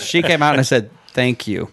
she 0.00 0.22
came 0.22 0.42
out 0.42 0.52
and 0.52 0.60
I 0.60 0.64
said, 0.64 0.90
"Thank 1.18 1.46
you." 1.48 1.70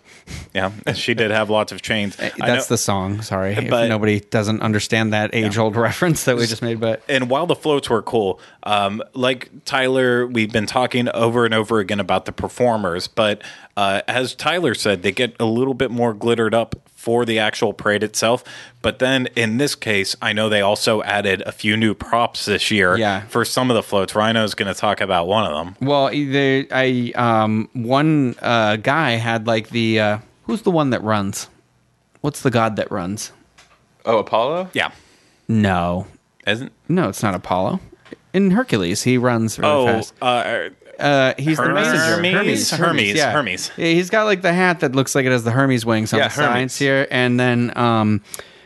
Yeah, 0.56 0.72
she 0.96 1.14
did 1.14 1.30
have 1.30 1.52
lots 1.52 1.72
of 1.72 1.82
chains. 1.84 2.18
Know- 2.18 2.30
That's 2.40 2.66
the 2.68 2.78
song. 2.80 3.22
Sorry, 3.22 3.54
if 3.54 3.70
But- 3.70 3.88
nobody 3.88 4.20
doesn't 4.22 4.62
understand 4.62 5.14
that 5.14 5.30
age-old 5.36 5.76
reference 5.88 6.24
that 6.26 6.36
we 6.36 6.48
just 6.48 6.62
made. 6.64 6.80
But 6.80 7.04
and 7.08 7.30
while 7.30 7.46
the 7.46 7.56
floats 7.56 7.90
were 7.90 8.02
cool, 8.02 8.40
um, 8.64 9.04
like 9.14 9.50
Tyler, 9.66 10.26
we've 10.26 10.52
been 10.52 10.66
talking 10.66 11.10
over 11.10 11.46
and 11.46 11.54
over 11.54 11.80
again 11.80 12.00
about 12.00 12.26
the 12.26 12.32
performers, 12.32 13.08
but 13.08 13.44
uh, 13.78 14.02
as 14.08 14.34
Tyler 14.34 14.74
said, 14.74 15.04
they 15.04 15.12
get 15.12 15.36
a 15.40 15.46
little 15.46 15.74
bit 15.76 15.92
more 15.92 16.14
glittered 16.14 16.54
up 16.56 16.76
for 17.06 17.24
the 17.24 17.38
actual 17.38 17.72
parade 17.72 18.02
itself. 18.02 18.44
But 18.82 18.98
then 18.98 19.28
in 19.36 19.58
this 19.58 19.76
case, 19.76 20.16
I 20.24 20.34
know 20.34 20.50
they 20.50 20.62
also 20.62 21.04
added 21.04 21.44
a 21.46 21.52
few 21.52 21.78
new 21.78 21.94
props 21.94 22.46
this 22.46 22.72
year 22.72 22.98
Yeah. 22.98 23.22
for 23.28 23.46
some 23.46 23.70
of 23.70 23.76
the 23.76 23.84
floats. 23.84 24.16
Rhino's 24.16 24.56
going 24.56 24.74
to 24.74 24.80
talk 24.80 25.02
about 25.02 25.28
one 25.28 25.46
of 25.46 25.54
them. 25.56 25.76
well, 25.88 26.10
either 26.12 26.66
I 26.72 27.12
um 27.16 27.70
one 27.74 28.36
uh, 28.42 28.78
guy 28.78 29.12
had 29.12 29.46
like 29.46 29.70
the 29.70 30.00
uh, 30.00 30.18
who's 30.46 30.64
the 30.64 30.72
one 30.72 30.90
that 30.90 31.04
runs? 31.04 31.48
What's 32.22 32.42
the 32.42 32.50
god 32.50 32.76
that 32.78 32.90
runs? 32.92 33.32
Oh, 34.04 34.18
Apollo. 34.18 34.70
Yeah, 34.74 34.92
No, 35.48 36.08
isn't? 36.48 36.72
no, 36.90 37.10
it's 37.10 37.22
not 37.22 37.36
Apollo. 37.36 37.80
In 38.34 38.52
Hercules, 38.52 39.04
he 39.04 39.18
runs 39.20 39.60
really 39.60 39.72
Oh, 39.72 39.86
fast. 39.86 40.14
uh, 40.22 40.70
Uh, 41.00 41.34
he's 41.38 41.58
the 41.58 41.64
Hermes? 41.64 41.88
messenger. 41.88 42.38
Hermes? 42.38 42.70
Hermes, 42.72 43.14
yeah. 43.16 43.32
Hermes. 43.32 43.72
Yeah, 43.78 43.88
he's 43.88 44.10
got 44.10 44.24
like 44.26 44.42
the 44.42 44.54
hat 44.54 44.80
that 44.82 44.96
looks 44.96 45.16
like 45.16 45.26
it 45.26 45.32
has 45.32 45.44
the 45.44 45.52
Hermes 45.52 45.86
wings 45.86 46.14
on 46.14 46.20
Yeah, 46.20 46.28
the 46.30 46.34
Hermes. 46.36 46.72
sides 46.74 46.78
here, 46.80 47.08
and 47.12 47.40
then 47.40 47.76
um, 47.78 48.22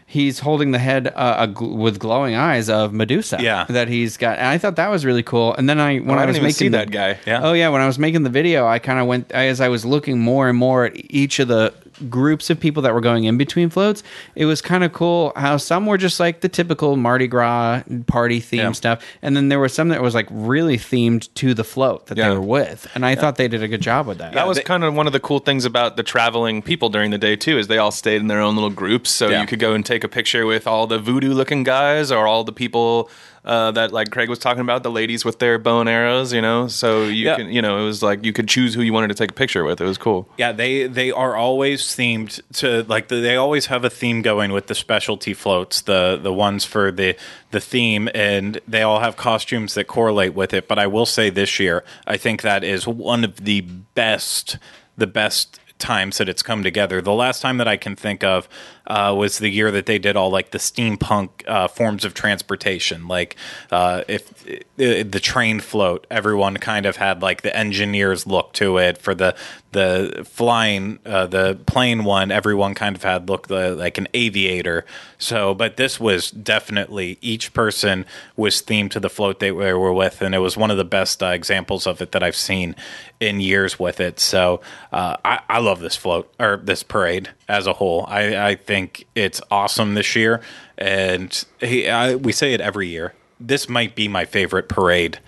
he's 0.06 0.40
holding 0.40 0.72
the 0.72 0.80
head 0.80 1.12
uh, 1.16 1.48
gl- 1.48 1.76
with 1.76 2.00
glowing 2.00 2.36
eyes 2.36 2.70
of 2.70 2.94
Medusa. 2.94 3.38
Yeah. 3.42 3.66
that 3.70 3.88
he's 3.88 4.18
got. 4.18 4.38
And 4.40 4.48
I 4.48 4.58
thought 4.58 4.76
that 4.78 4.90
was 4.90 5.06
really 5.06 5.24
cool. 5.24 5.54
And 5.56 5.70
then 5.70 5.80
I 5.80 6.00
when 6.00 6.18
Oh, 6.18 6.22
I 6.22 6.24
I, 6.24 6.26
was 6.28 6.38
making 6.38 6.52
see 6.54 6.68
the- 6.70 6.78
that 6.78 6.92
guy. 6.92 7.18
Yeah. 7.26 7.42
Oh 7.44 7.54
yeah, 7.54 7.70
when 7.70 7.82
I 7.82 7.88
was 7.88 8.00
making 8.00 8.24
the 8.24 8.30
video, 8.30 8.66
I 8.68 8.80
kind 8.80 9.00
of 9.00 9.08
went 9.08 9.32
as 9.32 9.62
I 9.62 9.68
was 9.70 9.86
looking 9.86 10.20
more 10.20 10.50
and 10.50 10.58
more 10.58 10.86
at 10.86 10.94
each 10.96 11.40
of 11.40 11.48
the 11.48 11.74
groups 12.10 12.50
of 12.50 12.60
people 12.60 12.82
that 12.84 12.94
were 12.94 13.02
going 13.02 13.24
in 13.26 13.38
between 13.38 13.70
floats. 13.70 14.04
It 14.36 14.46
was 14.46 14.62
kind 14.62 14.84
of 14.84 14.94
cool 14.94 15.34
how 15.36 15.58
some 15.58 15.86
were 15.86 15.98
just 15.98 16.20
like 16.20 16.42
the 16.42 16.50
typical 16.50 16.96
Mardi 16.96 17.28
Gras 17.28 17.82
party 18.08 18.40
theme 18.40 18.60
Yeah. 18.60 18.72
stuff, 18.72 19.04
and 19.22 19.36
then 19.36 19.50
there 19.50 19.60
was 19.60 19.74
some 19.74 19.90
that 19.90 20.02
was 20.02 20.16
like 20.16 20.28
really 20.30 20.78
themed 20.78 21.28
to 21.36 21.54
the 21.54 21.64
float 21.64 22.08
that 22.08 22.18
Yeah. 22.18 22.30
they 22.30 22.36
were 22.36 22.42
with, 22.42 22.88
and 22.96 23.06
I 23.06 23.16
thought 23.16 23.36
they 23.36 23.48
did 23.48 23.64
a 23.64 23.68
good 23.68 23.82
job 23.82 24.08
with 24.08 24.18
that. 24.20 24.34
That 24.34 24.48
was 24.48 24.58
they- 24.58 24.64
kind 24.64 24.84
of 24.84 24.94
one 24.94 25.08
of 25.08 25.14
the 25.14 25.20
cool 25.20 25.40
things 25.40 25.66
about 25.66 25.98
the 25.98 26.04
traveling 26.04 26.62
people 26.62 26.90
during 26.90 27.12
the 27.12 27.18
day 27.18 27.36
too, 27.36 27.58
is 27.58 27.68
they 27.68 27.78
all 27.78 27.92
stayed 27.92 28.22
in 28.22 28.28
their 28.28 28.42
own 28.42 28.56
little 28.56 28.70
groups, 28.70 29.10
so 29.10 29.28
Yeah. 29.30 29.42
you 29.42 29.48
could 29.48 29.60
go 29.60 29.74
and 29.74 29.86
take 29.86 30.04
a 30.04 30.08
picture 30.08 30.46
with 30.46 30.68
all 30.68 30.88
the 30.88 31.00
voodoo-looking 31.00 31.64
guys 31.64 32.12
or 32.12 32.28
all 32.28 32.44
the 32.44 32.52
people 32.54 33.10
uh, 33.46 33.72
that, 33.72 33.92
like 33.92 34.12
Craig 34.12 34.30
was 34.30 34.40
talking 34.40 34.62
about, 34.62 34.84
the 34.84 34.92
ladies 34.92 35.24
with 35.26 35.40
their 35.40 35.58
bow 35.58 35.80
and 35.80 35.90
arrows. 35.90 36.34
You 36.34 36.42
know, 36.42 36.68
so 36.68 37.04
you 37.04 37.26
Yeah. 37.26 37.36
can, 37.38 37.52
you 37.52 37.62
know, 37.62 37.80
it 37.80 37.84
was 37.86 38.02
like 38.04 38.26
you 38.26 38.34
could 38.34 38.48
choose 38.48 38.74
who 38.74 38.82
you 38.82 38.94
wanted 38.94 39.08
to 39.10 39.14
take 39.16 39.32
a 39.32 39.34
picture 39.34 39.64
with. 39.64 39.80
It 39.82 39.86
was 39.86 39.98
cool. 39.98 40.28
Yeah, 40.38 40.52
they 40.52 40.88
they 40.88 41.12
are 41.12 41.36
always 41.36 41.84
themed 41.84 42.40
to 42.60 42.84
like 42.84 43.08
the, 43.08 43.16
they 43.16 43.36
always 43.36 43.68
have 43.68 43.84
a 43.86 43.90
theme 43.90 44.22
going 44.22 44.52
with 44.52 44.68
the 44.68 44.76
specialty 44.76 45.34
floats, 45.34 45.82
the 45.82 46.20
the 46.22 46.34
ones 46.34 46.66
for 46.66 46.92
the 46.92 47.16
the 47.52 47.60
theme, 47.60 48.10
and 48.14 48.60
they 48.68 48.82
all 48.84 49.00
have 49.00 49.18
costumes 49.18 49.74
that 49.74 49.86
correlate 49.88 50.34
with 50.34 50.54
it. 50.54 50.68
But 50.68 50.78
I 50.80 50.88
will 50.88 51.06
say 51.06 51.30
this 51.30 51.60
year, 51.60 51.84
I 52.06 52.18
think 52.18 52.42
that 52.44 52.64
is 52.64 52.88
one 52.88 53.24
of 53.24 53.38
the 53.46 53.62
best 53.62 54.58
the 54.98 55.08
best 55.08 55.60
times 55.80 56.18
that 56.18 56.28
it's 56.28 56.44
come 56.44 56.62
together. 56.62 57.02
The 57.02 57.14
last 57.14 57.42
time 57.42 57.58
that 57.58 57.68
I 57.68 57.78
can 57.78 57.96
think 57.96 58.22
of 58.22 58.50
uh, 58.90 59.14
was 59.16 59.38
the 59.38 59.50
year 59.50 59.70
that 59.72 59.86
they 59.86 60.00
did 60.00 60.16
all 60.16 60.32
like 60.32 60.50
the 60.50 60.58
steampunk 60.58 61.30
uh, 61.48 61.68
forms 61.68 62.04
of 62.04 62.14
transportation, 62.16 63.08
like 63.08 63.36
uh, 63.72 64.04
if 64.08 64.44
the 64.78 65.20
train 65.20 65.60
float, 65.60 66.08
everyone 66.10 66.58
kind 66.58 66.88
of 66.88 66.98
had 66.98 67.22
like 67.22 67.44
the 67.44 67.56
engineers 67.56 68.26
look 68.26 68.52
to 68.54 68.78
it. 68.80 68.98
For 68.98 69.14
the 69.14 69.36
the 69.72 70.28
flying, 70.28 70.98
uh, 71.06 71.28
the 71.28 71.60
plane 71.68 72.04
one, 72.04 72.32
everyone 72.32 72.74
kind 72.74 72.96
of 72.96 73.04
had 73.04 73.30
look 73.30 73.52
uh, 73.52 73.76
like 73.76 74.00
an 74.00 74.08
aviator. 74.16 74.86
So, 75.20 75.54
but 75.54 75.78
this 75.78 76.00
was 76.00 76.32
definitely 76.32 77.20
each 77.22 77.54
person 77.54 78.08
was 78.36 78.64
themed 78.64 78.90
to 78.92 79.00
the 79.00 79.10
float 79.10 79.40
they 79.40 79.52
were 79.52 79.94
with, 79.94 80.24
and 80.24 80.34
it 80.34 80.40
was 80.40 80.58
one 80.58 80.72
of 80.72 80.78
the 80.78 80.86
best 80.86 81.22
uh, 81.22 81.28
examples 81.28 81.86
of 81.86 82.02
it 82.02 82.12
that 82.14 82.24
I've 82.24 82.36
seen 82.36 82.76
in 83.20 83.40
years 83.40 83.78
with 83.78 84.00
it. 84.00 84.20
So, 84.20 84.62
I, 84.92 85.42
I 85.48 85.60
love 85.60 85.80
this 85.82 85.96
float 85.96 86.34
or 86.40 86.58
this 86.58 86.82
parade 86.82 87.30
as 87.50 87.68
a 87.68 87.74
whole. 87.74 88.06
I, 88.08 88.50
I 88.52 88.56
think 88.56 89.06
it's 89.16 89.42
awesome 89.52 89.96
this 89.96 90.16
year, 90.16 90.40
and 90.78 91.44
he, 91.60 91.90
I, 91.90 92.16
we 92.16 92.32
say 92.32 92.54
it 92.54 92.62
every 92.62 92.88
year. 92.88 93.14
This 93.40 93.68
might 93.68 93.96
be 93.96 94.08
my 94.08 94.24
favorite 94.26 94.70
parade, 94.70 95.20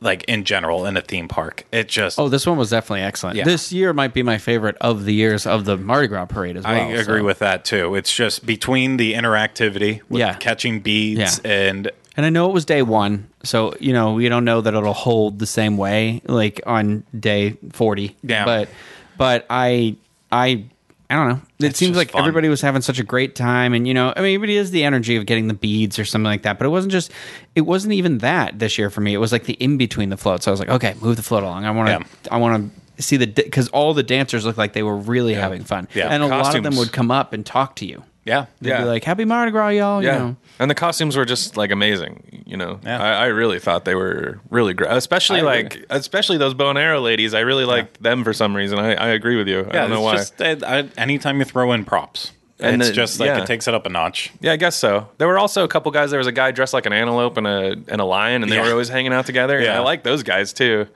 like 0.00 0.24
in 0.24 0.44
general, 0.44 0.86
in 0.86 0.96
a 0.96 1.00
theme 1.00 1.26
park. 1.28 1.64
It 1.72 1.88
just 1.88 2.18
Oh, 2.18 2.28
this 2.28 2.46
one 2.46 2.56
was 2.58 2.70
definitely 2.70 3.02
excellent. 3.02 3.36
Yeah. 3.36 3.44
This 3.44 3.72
year 3.72 3.92
might 3.92 4.14
be 4.14 4.22
my 4.22 4.38
favorite 4.38 4.76
of 4.80 5.04
the 5.06 5.14
years 5.14 5.46
of 5.46 5.64
the 5.64 5.76
Mardi 5.76 6.06
Gras 6.08 6.26
parade 6.26 6.56
as 6.56 6.64
well. 6.64 6.72
I 6.74 6.78
agree 6.92 7.20
so. 7.20 7.24
with 7.24 7.38
that 7.40 7.64
too. 7.64 7.94
It's 7.94 8.14
just 8.14 8.44
between 8.46 8.96
the 8.98 9.14
interactivity 9.14 10.02
with 10.08 10.20
Yeah. 10.20 10.34
catching 10.34 10.80
beads 10.80 11.40
Yeah. 11.44 11.50
and 11.50 11.90
And 12.16 12.26
I 12.26 12.30
know 12.30 12.48
it 12.48 12.52
was 12.52 12.64
day 12.66 12.82
one, 12.82 13.28
so 13.42 13.74
you 13.80 13.92
know 13.92 14.12
we 14.12 14.28
don't 14.28 14.44
know 14.44 14.60
that 14.60 14.72
it'll 14.74 14.92
hold 14.92 15.38
the 15.40 15.46
same 15.46 15.76
way 15.78 16.20
like 16.26 16.60
on 16.66 17.02
day 17.18 17.56
forty. 17.72 18.14
Yeah. 18.22 18.44
But 18.44 18.68
but 19.16 19.46
I 19.48 19.96
I 20.30 20.66
I 21.10 21.16
don't 21.16 21.28
know. 21.28 21.40
It 21.60 21.66
It's 21.66 21.78
seems 21.78 21.96
like 21.96 22.10
fun. 22.12 22.20
everybody 22.22 22.48
was 22.48 22.60
having 22.60 22.80
such 22.82 22.98
a 22.98 23.04
great 23.04 23.34
time, 23.34 23.74
and 23.74 23.86
you 23.86 23.92
know, 23.94 24.12
I 24.16 24.22
mean, 24.22 24.42
it 24.42 24.50
is 24.50 24.70
the 24.70 24.84
energy 24.84 25.16
of 25.16 25.26
getting 25.26 25.48
the 25.48 25.54
beads 25.54 25.98
or 25.98 26.04
something 26.04 26.24
like 26.24 26.42
that. 26.42 26.58
But 26.58 26.64
it 26.66 26.70
wasn't 26.70 26.92
just. 26.92 27.10
It 27.54 27.62
wasn't 27.62 27.92
even 27.94 28.18
that 28.18 28.58
this 28.58 28.78
year 28.78 28.90
for 28.90 29.00
me. 29.00 29.12
It 29.14 29.18
was 29.18 29.30
like 29.32 29.44
the 29.44 29.54
in 29.54 29.76
between 29.76 30.08
the 30.08 30.16
floats. 30.16 30.44
So 30.46 30.50
I 30.50 30.52
was 30.52 30.60
like, 30.60 30.70
okay, 30.70 30.94
move 31.00 31.16
the 31.16 31.22
float 31.22 31.42
along. 31.42 31.64
I 31.66 31.70
want 31.72 31.88
to. 31.88 31.92
Yeah. 31.92 32.32
I 32.34 32.38
want 32.38 32.72
to 32.96 33.02
see 33.02 33.16
the 33.16 33.26
because 33.26 33.68
all 33.68 33.92
the 33.94 34.02
dancers 34.02 34.44
looked 34.46 34.58
like 34.58 34.72
they 34.72 34.82
were 34.82 34.96
really 34.96 35.34
having 35.34 35.62
fun, 35.64 35.88
Yeah. 35.94 36.08
and 36.08 36.22
a 36.22 36.26
lot 36.26 36.54
of 36.54 36.62
them 36.62 36.76
would 36.76 36.92
come 36.92 37.10
up 37.10 37.32
and 37.32 37.44
talk 37.44 37.76
to 37.76 37.86
you. 37.86 38.02
Yeah, 38.24 38.46
They'd 38.60 38.70
Yeah. 38.70 38.78
be 38.80 38.84
like, 38.86 39.04
"Happy 39.04 39.24
Mardi 39.24 39.50
Gras, 39.52 39.68
y'all!" 39.68 40.02
Yeah, 40.02 40.12
You 40.14 40.18
know. 40.18 40.36
and 40.58 40.70
the 40.70 40.74
costumes 40.74 41.16
were 41.16 41.24
just 41.24 41.56
like 41.56 41.70
amazing. 41.70 42.42
You 42.46 42.56
know, 42.56 42.80
Yeah. 42.84 43.02
I, 43.02 43.12
I 43.12 43.26
really 43.26 43.58
thought 43.58 43.84
they 43.84 43.94
were 43.94 44.40
really 44.50 44.74
great. 44.74 44.90
Especially 44.92 45.40
I 45.40 45.54
agree. 45.56 45.80
like, 45.80 45.86
especially 45.90 46.38
those 46.38 46.54
bow 46.54 46.70
and 46.70 46.78
arrow 46.78 47.00
ladies. 47.00 47.34
I 47.34 47.40
really 47.40 47.64
liked 47.64 48.02
them 48.02 48.24
for 48.24 48.32
some 48.32 48.54
reason. 48.56 48.78
I, 48.78 48.94
I 48.94 49.08
agree 49.08 49.36
with 49.36 49.48
you. 49.48 49.60
I 49.60 49.62
Yeah, 49.66 49.72
don't 49.82 49.90
know 49.90 50.08
it's 50.10 50.32
why. 50.38 50.48
just 50.50 50.62
uh, 50.62 50.66
I, 50.66 50.88
anytime 51.00 51.38
you 51.38 51.44
throw 51.44 51.72
in 51.72 51.84
props, 51.84 52.32
And 52.60 52.80
it's 52.80 52.90
the- 52.90 52.94
just 52.94 53.18
like 53.20 53.28
yeah. 53.28 53.42
it 53.42 53.46
takes 53.46 53.66
it 53.66 53.74
up 53.74 53.84
a 53.86 53.88
notch. 53.88 54.30
Yeah, 54.40 54.52
I 54.52 54.56
guess 54.56 54.76
so. 54.76 55.08
There 55.18 55.26
were 55.28 55.38
also 55.38 55.64
a 55.64 55.68
couple 55.68 55.90
guys. 55.90 56.10
There 56.10 56.18
was 56.18 56.26
a 56.28 56.32
guy 56.32 56.50
dressed 56.52 56.72
like 56.74 56.86
an 56.86 56.92
antelope 56.92 57.36
and 57.36 57.46
a 57.46 57.76
and 57.88 58.00
a 58.00 58.04
lion, 58.04 58.42
and 58.42 58.50
they 58.52 58.56
Yeah. 58.56 58.62
were 58.64 58.70
always 58.70 58.88
hanging 58.90 59.12
out 59.12 59.26
together. 59.26 59.56
And 59.56 59.66
Yeah. 59.66 59.76
I 59.78 59.80
like 59.82 60.02
those 60.02 60.22
guys 60.22 60.52
too. 60.52 60.86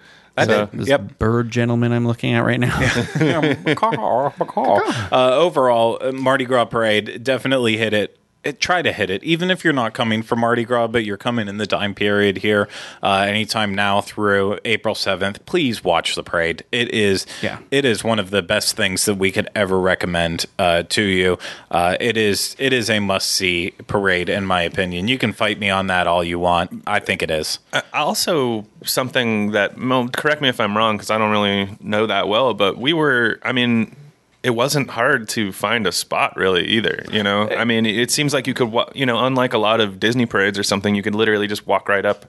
So, 0.47 0.69
This 0.73 0.89
Yep. 0.89 1.19
bird 1.19 1.51
gentleman 1.51 1.93
I'm 1.93 2.07
looking 2.07 2.35
at 2.35 2.45
right 2.45 2.61
now. 2.61 2.79
uh, 5.13 5.37
overall, 5.37 5.99
uh, 6.01 6.13
Mardi 6.13 6.45
Gras 6.45 6.67
parade 6.67 7.23
definitely 7.23 7.77
hit 7.77 7.93
it. 7.93 8.19
It, 8.45 8.61
try 8.61 8.83
to 8.83 8.93
hit 8.93 9.11
it, 9.11 9.25
even 9.25 9.51
if 9.51 9.65
you're 9.65 9.73
not 9.73 9.95
coming 9.95 10.23
for 10.23 10.37
Mardi 10.37 10.65
Gras, 10.65 10.87
but 10.87 11.05
you're 11.05 11.17
coming 11.17 11.49
in 11.49 11.57
the 11.57 11.67
time 11.67 11.93
period 11.93 12.39
here, 12.39 12.69
uh, 13.03 13.27
anytime 13.29 13.75
now 13.75 14.01
through 14.01 14.61
April 14.65 14.95
seventh. 14.95 15.45
Please 15.45 15.83
watch 15.83 16.15
the 16.15 16.23
parade. 16.23 16.63
It 16.71 16.95
is, 16.95 17.27
Yeah. 17.43 17.59
it 17.73 17.85
is 17.85 18.05
one 18.05 18.21
of 18.21 18.31
the 18.31 18.41
best 18.41 18.77
things 18.77 19.07
that 19.07 19.17
we 19.17 19.33
could 19.33 19.49
ever 19.57 19.79
recommend 19.81 20.47
uh, 20.57 20.85
to 20.85 21.03
you. 21.03 21.37
Uh, 21.71 21.97
it 21.99 22.17
is, 22.17 22.55
it 22.61 22.73
is 22.73 22.89
a 22.89 23.01
must 23.01 23.29
see 23.29 23.73
parade, 23.89 24.29
in 24.29 24.47
my 24.47 24.63
opinion. 24.63 25.09
You 25.09 25.19
can 25.19 25.33
fight 25.33 25.59
me 25.59 25.69
on 25.69 25.89
that 25.89 26.07
all 26.07 26.23
you 26.23 26.39
want. 26.39 26.85
I 26.87 27.01
think 27.01 27.23
it 27.23 27.33
is. 27.33 27.59
Uh, 27.73 27.83
also 27.93 28.67
something 28.85 29.51
that 29.51 29.77
Mo, 29.77 30.09
correct 30.09 30.41
me 30.41 30.49
if 30.49 30.61
I'm 30.61 30.77
wrong 30.77 30.97
because 30.97 31.11
I 31.11 31.19
don't 31.19 31.33
really 31.33 31.77
know 31.81 32.07
that 32.07 32.29
well, 32.29 32.55
but 32.55 32.79
we 32.79 32.93
were. 32.93 33.41
I 33.43 33.51
mean, 33.51 33.97
it 34.49 34.55
wasn't 34.55 34.89
hard 34.89 35.29
to 35.29 35.53
find 35.53 35.87
a 35.87 35.93
spot 35.93 36.35
really 36.37 36.65
either. 36.65 37.05
You 37.13 37.23
know, 37.23 37.51
I 37.51 37.65
mean, 37.65 37.85
it 37.85 38.11
seems 38.11 38.33
like 38.33 38.47
you 38.47 38.55
could, 38.55 38.73
wa- 38.73 38.91
you 38.95 39.05
know, 39.05 39.19
unlike 39.27 39.53
a 39.53 39.59
lot 39.59 39.79
of 39.81 40.01
Disney 40.01 40.25
parades 40.25 40.59
or 40.59 40.63
something, 40.63 40.95
you 40.95 41.03
could 41.03 41.15
literally 41.15 41.47
just 41.47 41.67
walk 41.67 41.87
right 41.87 42.07
up 42.07 42.25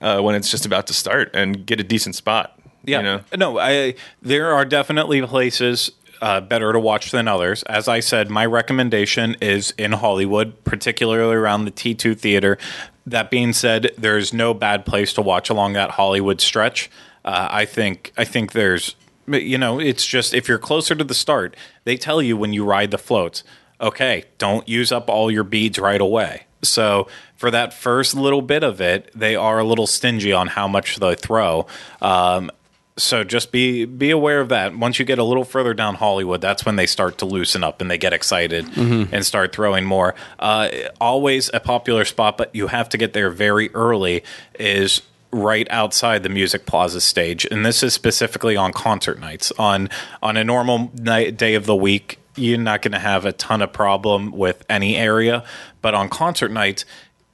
uh, 0.00 0.20
when 0.20 0.34
it's 0.34 0.50
just 0.50 0.66
about 0.66 0.88
to 0.88 0.92
start 0.92 1.30
and 1.34 1.64
get 1.64 1.78
a 1.78 1.84
decent 1.84 2.16
spot. 2.16 2.58
Yeah, 2.84 2.98
you 2.98 3.04
know? 3.04 3.20
no, 3.36 3.58
I 3.60 3.94
there 4.20 4.52
are 4.52 4.64
definitely 4.64 5.22
places 5.22 5.92
uh, 6.20 6.40
better 6.40 6.72
to 6.72 6.80
watch 6.80 7.12
than 7.12 7.28
others. 7.28 7.62
As 7.64 7.86
I 7.86 8.00
said, 8.00 8.28
my 8.28 8.44
recommendation 8.44 9.36
is 9.40 9.72
in 9.78 9.92
Hollywood, 9.92 10.64
particularly 10.64 11.36
around 11.36 11.64
the 11.64 11.70
T 11.70 11.94
two 11.94 12.16
theater. 12.16 12.58
That 13.06 13.30
being 13.30 13.52
said, 13.52 13.92
there's 13.96 14.32
no 14.32 14.52
bad 14.52 14.84
place 14.84 15.12
to 15.14 15.22
watch 15.22 15.48
along 15.48 15.74
that 15.74 15.90
Hollywood 15.92 16.40
stretch. 16.40 16.90
Uh, 17.24 17.46
I 17.62 17.66
think 17.66 18.12
I 18.16 18.24
think 18.24 18.50
there's 18.50 18.96
you 19.26 19.58
know 19.58 19.78
it's 19.78 20.06
just 20.06 20.34
if 20.34 20.48
you're 20.48 20.58
closer 20.58 20.94
to 20.94 21.04
the 21.04 21.14
start, 21.14 21.56
they 21.84 21.96
tell 21.96 22.20
you 22.22 22.36
when 22.36 22.52
you 22.52 22.64
ride 22.64 22.90
the 22.90 22.98
floats. 22.98 23.44
Okay, 23.80 24.24
don't 24.38 24.68
use 24.68 24.92
up 24.92 25.08
all 25.08 25.30
your 25.30 25.44
beads 25.44 25.78
right 25.78 26.00
away. 26.00 26.44
So 26.62 27.08
for 27.34 27.50
that 27.50 27.74
first 27.74 28.14
little 28.14 28.42
bit 28.42 28.62
of 28.62 28.80
it, 28.80 29.10
they 29.14 29.34
are 29.34 29.58
a 29.58 29.64
little 29.64 29.86
stingy 29.88 30.32
on 30.32 30.46
how 30.46 30.68
much 30.68 30.96
they 30.96 31.14
throw. 31.16 31.66
Um, 32.00 32.50
so 32.96 33.24
just 33.24 33.50
be 33.52 33.84
be 33.86 34.10
aware 34.10 34.40
of 34.40 34.50
that. 34.50 34.76
Once 34.76 34.98
you 34.98 35.04
get 35.04 35.18
a 35.18 35.24
little 35.24 35.44
further 35.44 35.72
down 35.74 35.94
Hollywood, 35.94 36.40
that's 36.40 36.66
when 36.66 36.76
they 36.76 36.86
start 36.86 37.18
to 37.18 37.26
loosen 37.26 37.64
up 37.64 37.80
and 37.80 37.90
they 37.90 37.98
get 37.98 38.12
excited 38.12 38.66
and 39.12 39.24
start 39.24 39.54
throwing 39.54 39.84
more. 39.84 40.14
Uh, 40.38 40.68
always 41.00 41.50
a 41.54 41.60
popular 41.60 42.04
spot, 42.04 42.36
but 42.36 42.54
you 42.54 42.66
have 42.66 42.90
to 42.90 42.98
get 42.98 43.14
there 43.14 43.30
very 43.30 43.70
early. 43.74 44.22
Is 44.60 45.00
right 45.32 45.66
outside 45.70 46.22
the 46.22 46.28
Music 46.28 46.66
Plaza 46.66 47.00
stage, 47.00 47.46
and 47.50 47.64
this 47.64 47.82
is 47.82 47.94
specifically 47.94 48.56
on 48.56 48.72
concert 48.72 49.18
nights. 49.18 49.52
On 49.58 49.88
on 50.22 50.36
a 50.36 50.44
normal 50.44 50.90
night 50.94 51.36
day 51.36 51.54
of 51.54 51.66
the 51.66 51.76
week, 51.76 52.18
you're 52.36 52.58
not 52.58 52.82
going 52.82 52.92
to 52.92 52.98
have 52.98 53.24
a 53.24 53.32
ton 53.32 53.62
of 53.62 53.72
problem 53.72 54.32
with 54.32 54.64
any 54.68 54.96
area, 54.96 55.44
but 55.80 55.94
on 55.94 56.08
concert 56.08 56.50
nights 56.50 56.84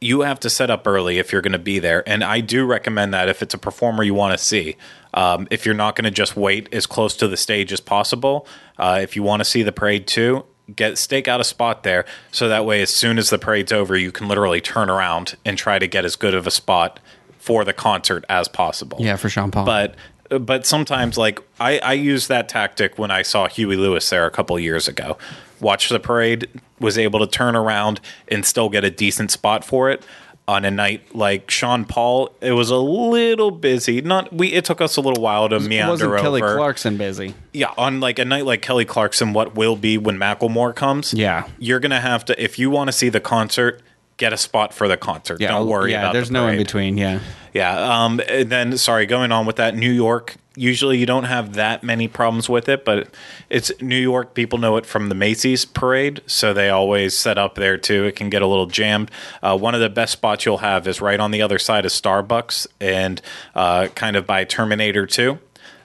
you 0.01 0.21
have 0.21 0.39
to 0.41 0.51
set 0.51 0.71
up 0.71 0.87
early 0.87 1.19
if 1.19 1.33
you're 1.33 1.43
going 1.43 1.53
to 1.53 1.59
be 1.59 1.79
there. 1.79 2.09
And 2.09 2.23
I 2.23 2.41
do 2.41 2.65
recommend 2.65 3.13
that 3.15 3.29
if 3.29 3.43
it's 3.43 3.55
a 3.55 3.59
performer 3.59 4.03
you 4.03 4.15
want 4.15 4.37
to 4.37 4.39
see. 4.39 4.77
Um, 5.13 5.49
if 5.51 5.67
you're 5.67 5.75
not 5.75 5.97
going 5.97 6.05
to 6.05 6.11
just 6.11 6.37
wait 6.37 6.73
as 6.73 6.87
close 6.87 7.17
to 7.17 7.27
the 7.27 7.37
stage 7.37 7.73
as 7.73 7.81
possible, 7.81 8.47
uh, 8.79 9.01
if 9.03 9.17
you 9.17 9.23
want 9.23 9.41
to 9.41 9.45
see 9.45 9.63
the 9.63 9.73
parade 9.73 10.07
too, 10.07 10.45
get 10.75 10.99
stake 10.99 11.27
out 11.27 11.41
a 11.41 11.45
spot 11.45 11.83
there 11.83 12.05
so 12.31 12.49
that 12.49 12.65
way 12.65 12.83
as 12.83 12.91
soon 12.91 13.19
as 13.19 13.31
the 13.31 13.39
parade's 13.39 13.73
over, 13.73 13.97
you 13.97 14.13
can 14.13 14.29
literally 14.29 14.61
turn 14.61 14.91
around 14.91 15.37
and 15.45 15.59
try 15.59 15.79
to 15.79 15.87
get 15.87 16.05
as 16.05 16.15
good 16.15 16.35
of 16.35 16.47
a 16.47 16.51
spot 16.51 17.01
for 17.49 17.65
the 17.65 17.73
concert 17.73 18.27
as 18.29 18.47
possible. 18.47 18.99
Yeah, 19.01 19.17
for 19.17 19.31
Sean 19.31 19.51
Paul. 19.51 19.65
But 19.65 19.95
but 20.29 20.67
sometimes 20.67 21.17
like 21.17 21.41
I, 21.59 21.79
I 21.79 21.95
used 21.95 22.29
that 22.29 22.47
tactic 22.47 22.99
when 22.99 23.11
I 23.11 23.23
saw 23.23 23.49
Huey 23.49 23.75
Lewis 23.75 24.11
there 24.11 24.27
a 24.27 24.31
couple 24.31 24.59
years 24.61 24.87
ago. 24.87 25.17
Watched 25.59 25.89
the 25.89 25.99
parade, 25.99 26.47
was 26.79 26.99
able 26.99 27.21
to 27.21 27.27
turn 27.27 27.57
around 27.57 28.03
and 28.29 28.45
still 28.45 28.69
get 28.69 28.85
a 28.85 28.91
decent 28.91 29.31
spot 29.31 29.65
for 29.65 29.89
it. 29.91 30.05
On 30.47 30.67
a 30.67 30.71
night 30.71 31.15
like 31.15 31.51
Sean 31.51 31.87
Paul, 31.87 32.35
it 32.43 32.53
was 32.53 32.69
a 32.71 32.77
little 32.77 33.51
busy. 33.51 34.03
Not 34.03 34.31
we. 34.31 34.53
It 34.53 34.67
took 34.67 34.83
us 34.83 34.99
a 34.99 35.01
little 35.01 35.23
while 35.23 35.49
to 35.49 35.59
meander 35.59 35.91
wasn't 35.93 36.13
over. 36.13 36.21
Kelly 36.21 36.41
Clarkson 36.43 36.99
busy? 36.99 37.35
Yeah, 37.55 37.73
on 37.79 38.01
like 38.01 38.19
a 38.19 38.27
night 38.27 38.45
like 38.45 38.61
Kelly 38.61 38.85
Clarkson, 38.85 39.33
what 39.33 39.55
will 39.55 39.77
be 39.77 39.97
when 39.97 40.19
Macklemore 40.19 40.75
comes? 40.75 41.15
Yeah. 41.15 41.49
you're 41.59 41.81
gonna 41.81 42.01
have 42.01 42.27
to 42.27 42.43
if 42.43 42.59
you 42.59 42.69
want 42.69 42.89
to 42.89 42.93
see 42.93 43.09
the 43.09 43.21
concert, 43.21 43.81
get 44.19 44.33
a 44.33 44.37
spot 44.37 44.75
for 44.75 44.87
the 44.87 44.97
concert. 44.97 45.41
Yeah, 45.41 45.49
Don't 45.49 45.69
worry 45.69 45.93
about 45.93 45.99
yeah, 45.99 46.03
about. 46.03 46.13
There's 46.13 46.29
the 46.29 46.35
no 46.35 46.49
in 46.49 46.59
between. 46.59 46.99
Yeah, 46.99 47.21
Yeah. 47.55 48.05
Um, 48.05 48.21
then, 48.45 48.77
sorry, 48.77 49.07
going 49.07 49.33
on 49.33 49.47
with 49.47 49.57
that, 49.57 49.75
New 49.75 49.91
York. 49.91 50.37
Usually, 50.55 50.99
you 50.99 51.07
don't 51.07 51.25
have 51.25 51.55
that 51.55 51.85
many 51.85 52.09
problems 52.09 52.49
with 52.49 52.69
it, 52.69 52.85
but 52.85 53.09
it's 53.49 53.71
New 53.81 53.97
York. 53.97 54.35
People 54.35 54.59
know 54.59 54.77
it 54.77 54.85
from 54.85 55.09
the 55.09 55.15
Macy's 55.15 55.65
parade, 55.65 56.21
so 56.27 56.53
they 56.53 56.69
always 56.69 57.17
set 57.17 57.39
up 57.39 57.55
there 57.55 57.79
too. 57.79 58.05
It 58.05 58.17
can 58.17 58.29
get 58.29 58.43
a 58.43 58.47
little 58.47 58.67
jammed. 58.67 59.11
Uh, 59.41 59.57
one 59.57 59.75
of 59.77 59.81
the 59.81 59.89
best 59.89 60.13
spots 60.13 60.45
you'll 60.45 60.59
have 60.59 60.87
is 60.89 61.01
right 61.01 61.21
on 61.21 61.31
the 61.31 61.41
other 61.41 61.61
side 61.61 61.87
of 61.87 61.93
Starbucks 61.93 62.67
and 62.81 63.23
uh, 63.55 63.87
kind 63.95 64.17
of 64.17 64.27
by 64.27 64.45
Terminator 64.45 65.07
Two. 65.07 65.39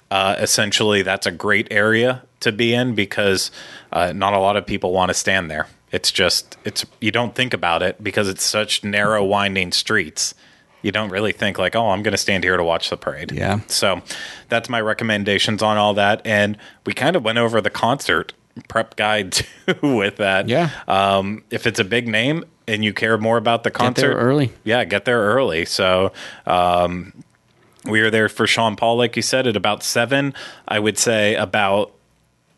Uh, 0.10 0.36
essentially, 0.40 1.04
that's 1.04 1.28
a 1.28 1.32
great 1.32 1.68
area 1.72 2.24
to 2.40 2.52
be 2.52 2.74
in 2.74 2.96
because 2.96 3.52
uh, 3.92 4.12
not 4.12 4.34
a 4.34 4.40
lot 4.40 4.58
of 4.58 4.66
people 4.66 4.92
want 4.92 5.10
to 5.10 5.14
stand 5.14 5.50
there. 5.52 5.68
It's 5.94 6.12
just 6.12 6.58
it's 6.66 6.86
you 7.00 7.12
don't 7.12 7.34
think 7.34 7.54
about 7.54 7.82
it 7.82 8.04
because 8.04 8.28
it's 8.28 8.44
such 8.44 8.84
narrow, 8.84 9.24
winding 9.24 9.72
streets 9.72 10.36
you 10.84 10.92
don't 10.92 11.10
really 11.10 11.32
think 11.32 11.58
like, 11.58 11.76
oh, 11.76 11.90
I'm 11.90 12.04
going 12.04 12.12
to 12.12 12.18
stand 12.18 12.44
here 12.44 12.58
to 12.58 12.64
watch 12.64 12.92
the 12.92 12.98
parade. 12.98 13.32
Yeah. 13.32 13.62
So 13.68 14.02
that's 14.50 14.70
my 14.70 14.82
recommendations 14.82 15.64
on 15.64 15.78
all 15.78 15.96
that, 15.96 16.22
and 16.26 16.58
we 16.86 16.94
kind 16.94 17.16
of 17.16 17.24
went 17.24 17.40
over 17.40 17.60
the 17.62 17.72
concert 17.72 18.34
prep 18.68 18.96
guide 18.96 19.32
too 19.32 19.96
with 19.96 20.18
that. 20.18 20.48
Yeah. 20.48 20.70
Um, 20.88 21.44
if 21.50 21.66
it's 21.66 21.80
a 21.80 21.84
big 21.84 22.08
name 22.08 22.44
and 22.68 22.84
you 22.84 22.94
care 22.94 23.18
more 23.18 23.38
about 23.38 23.64
the 23.64 23.72
concert 23.72 24.10
there 24.10 24.18
early. 24.18 24.52
yeah, 24.64 24.84
get 24.84 25.06
there 25.06 25.20
early. 25.20 25.66
So. 25.66 26.12
Um, 26.46 27.24
we 27.86 28.02
were 28.02 28.10
there 28.10 28.30
for 28.30 28.48
Sean 28.48 28.78
Paul, 28.78 28.96
like 28.96 29.18
you 29.18 29.22
said, 29.22 29.46
at 29.46 29.58
about 29.58 29.84
seven. 29.84 30.34
I 30.66 30.80
would 30.80 30.98
say 30.98 31.36
about 31.36 31.94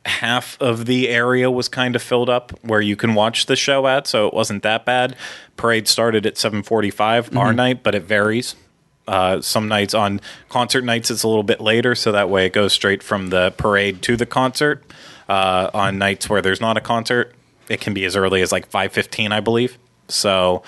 half 0.06 0.58
of 0.62 0.86
the 0.86 1.10
area 1.10 1.50
was 1.50 1.68
kind 1.68 1.96
of 1.96 2.02
filled 2.02 2.30
up 2.30 2.52
where 2.62 2.82
you 2.82 2.96
can 2.96 3.16
watch 3.16 3.48
the 3.48 3.56
show 3.56 3.88
at, 3.88 4.08
so 4.08 4.28
it 4.28 4.34
wasn't 4.34 4.64
that 4.64 4.86
bad. 4.86 5.16
Parade 5.58 5.88
started 5.88 6.26
at 6.26 6.38
seven 6.38 6.64
forty-five 6.64 7.36
our 7.36 7.54
night, 7.54 7.82
but 7.84 7.96
it 7.96 8.04
varies. 8.04 8.56
Uh, 9.08 9.40
some 9.42 9.68
nights 9.68 9.94
on 9.94 10.20
concert 10.50 10.84
nights 10.84 11.12
it's 11.12 11.24
a 11.24 11.28
little 11.28 11.44
bit 11.44 11.62
later, 11.62 11.96
so 11.96 12.12
that 12.12 12.30
way 12.30 12.46
it 12.46 12.54
goes 12.54 12.74
straight 12.74 13.04
from 13.04 13.30
the 13.30 13.52
parade 13.58 14.02
to 14.02 14.16
the 14.16 14.26
concert. 14.26 14.84
Uh, 15.28 15.70
on 15.74 15.98
nights 15.98 16.30
where 16.30 16.42
there's 16.42 16.62
not 16.62 16.78
a 16.78 16.82
concert, 16.82 17.34
it 17.68 17.82
can 17.82 17.94
be 17.94 18.06
as 18.06 18.16
early 18.16 18.42
as 18.42 18.52
like 18.52 18.68
five 18.68 18.92
fifteen, 18.92 19.32
I 19.32 19.40
believe. 19.40 19.78
So 20.08 20.62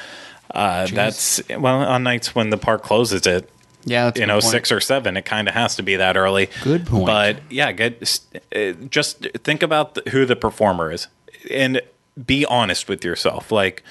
uh, 0.49 0.87
that's 0.87 1.41
well 1.49 1.83
on 1.83 2.03
nights 2.03 2.33
when 2.33 2.49
the 2.49 2.57
park 2.57 2.81
closes 2.81 3.27
at 3.27 3.47
yeah. 3.87 4.05
That's 4.05 4.17
a 4.19 4.21
you 4.21 4.27
know 4.27 4.35
point. 4.39 4.51
six 4.51 4.71
or 4.71 4.79
seven 4.79 5.17
it 5.17 5.25
kind 5.25 5.47
of 5.47 5.53
has 5.53 5.75
to 5.77 5.83
be 5.83 5.95
that 5.95 6.15
early 6.17 6.49
Good 6.63 6.85
point. 6.85 7.05
but 7.07 7.39
yeah 7.49 7.71
get 7.71 8.19
uh, 8.55 8.73
just 8.89 9.25
think 9.43 9.63
about 9.63 9.95
the, 9.95 10.09
who 10.11 10.25
the 10.25 10.35
performer 10.35 10.91
is 10.91 11.07
and 11.49 11.81
be 12.25 12.45
honest 12.45 12.87
with 12.89 13.03
yourself 13.03 13.51
like 13.51 13.83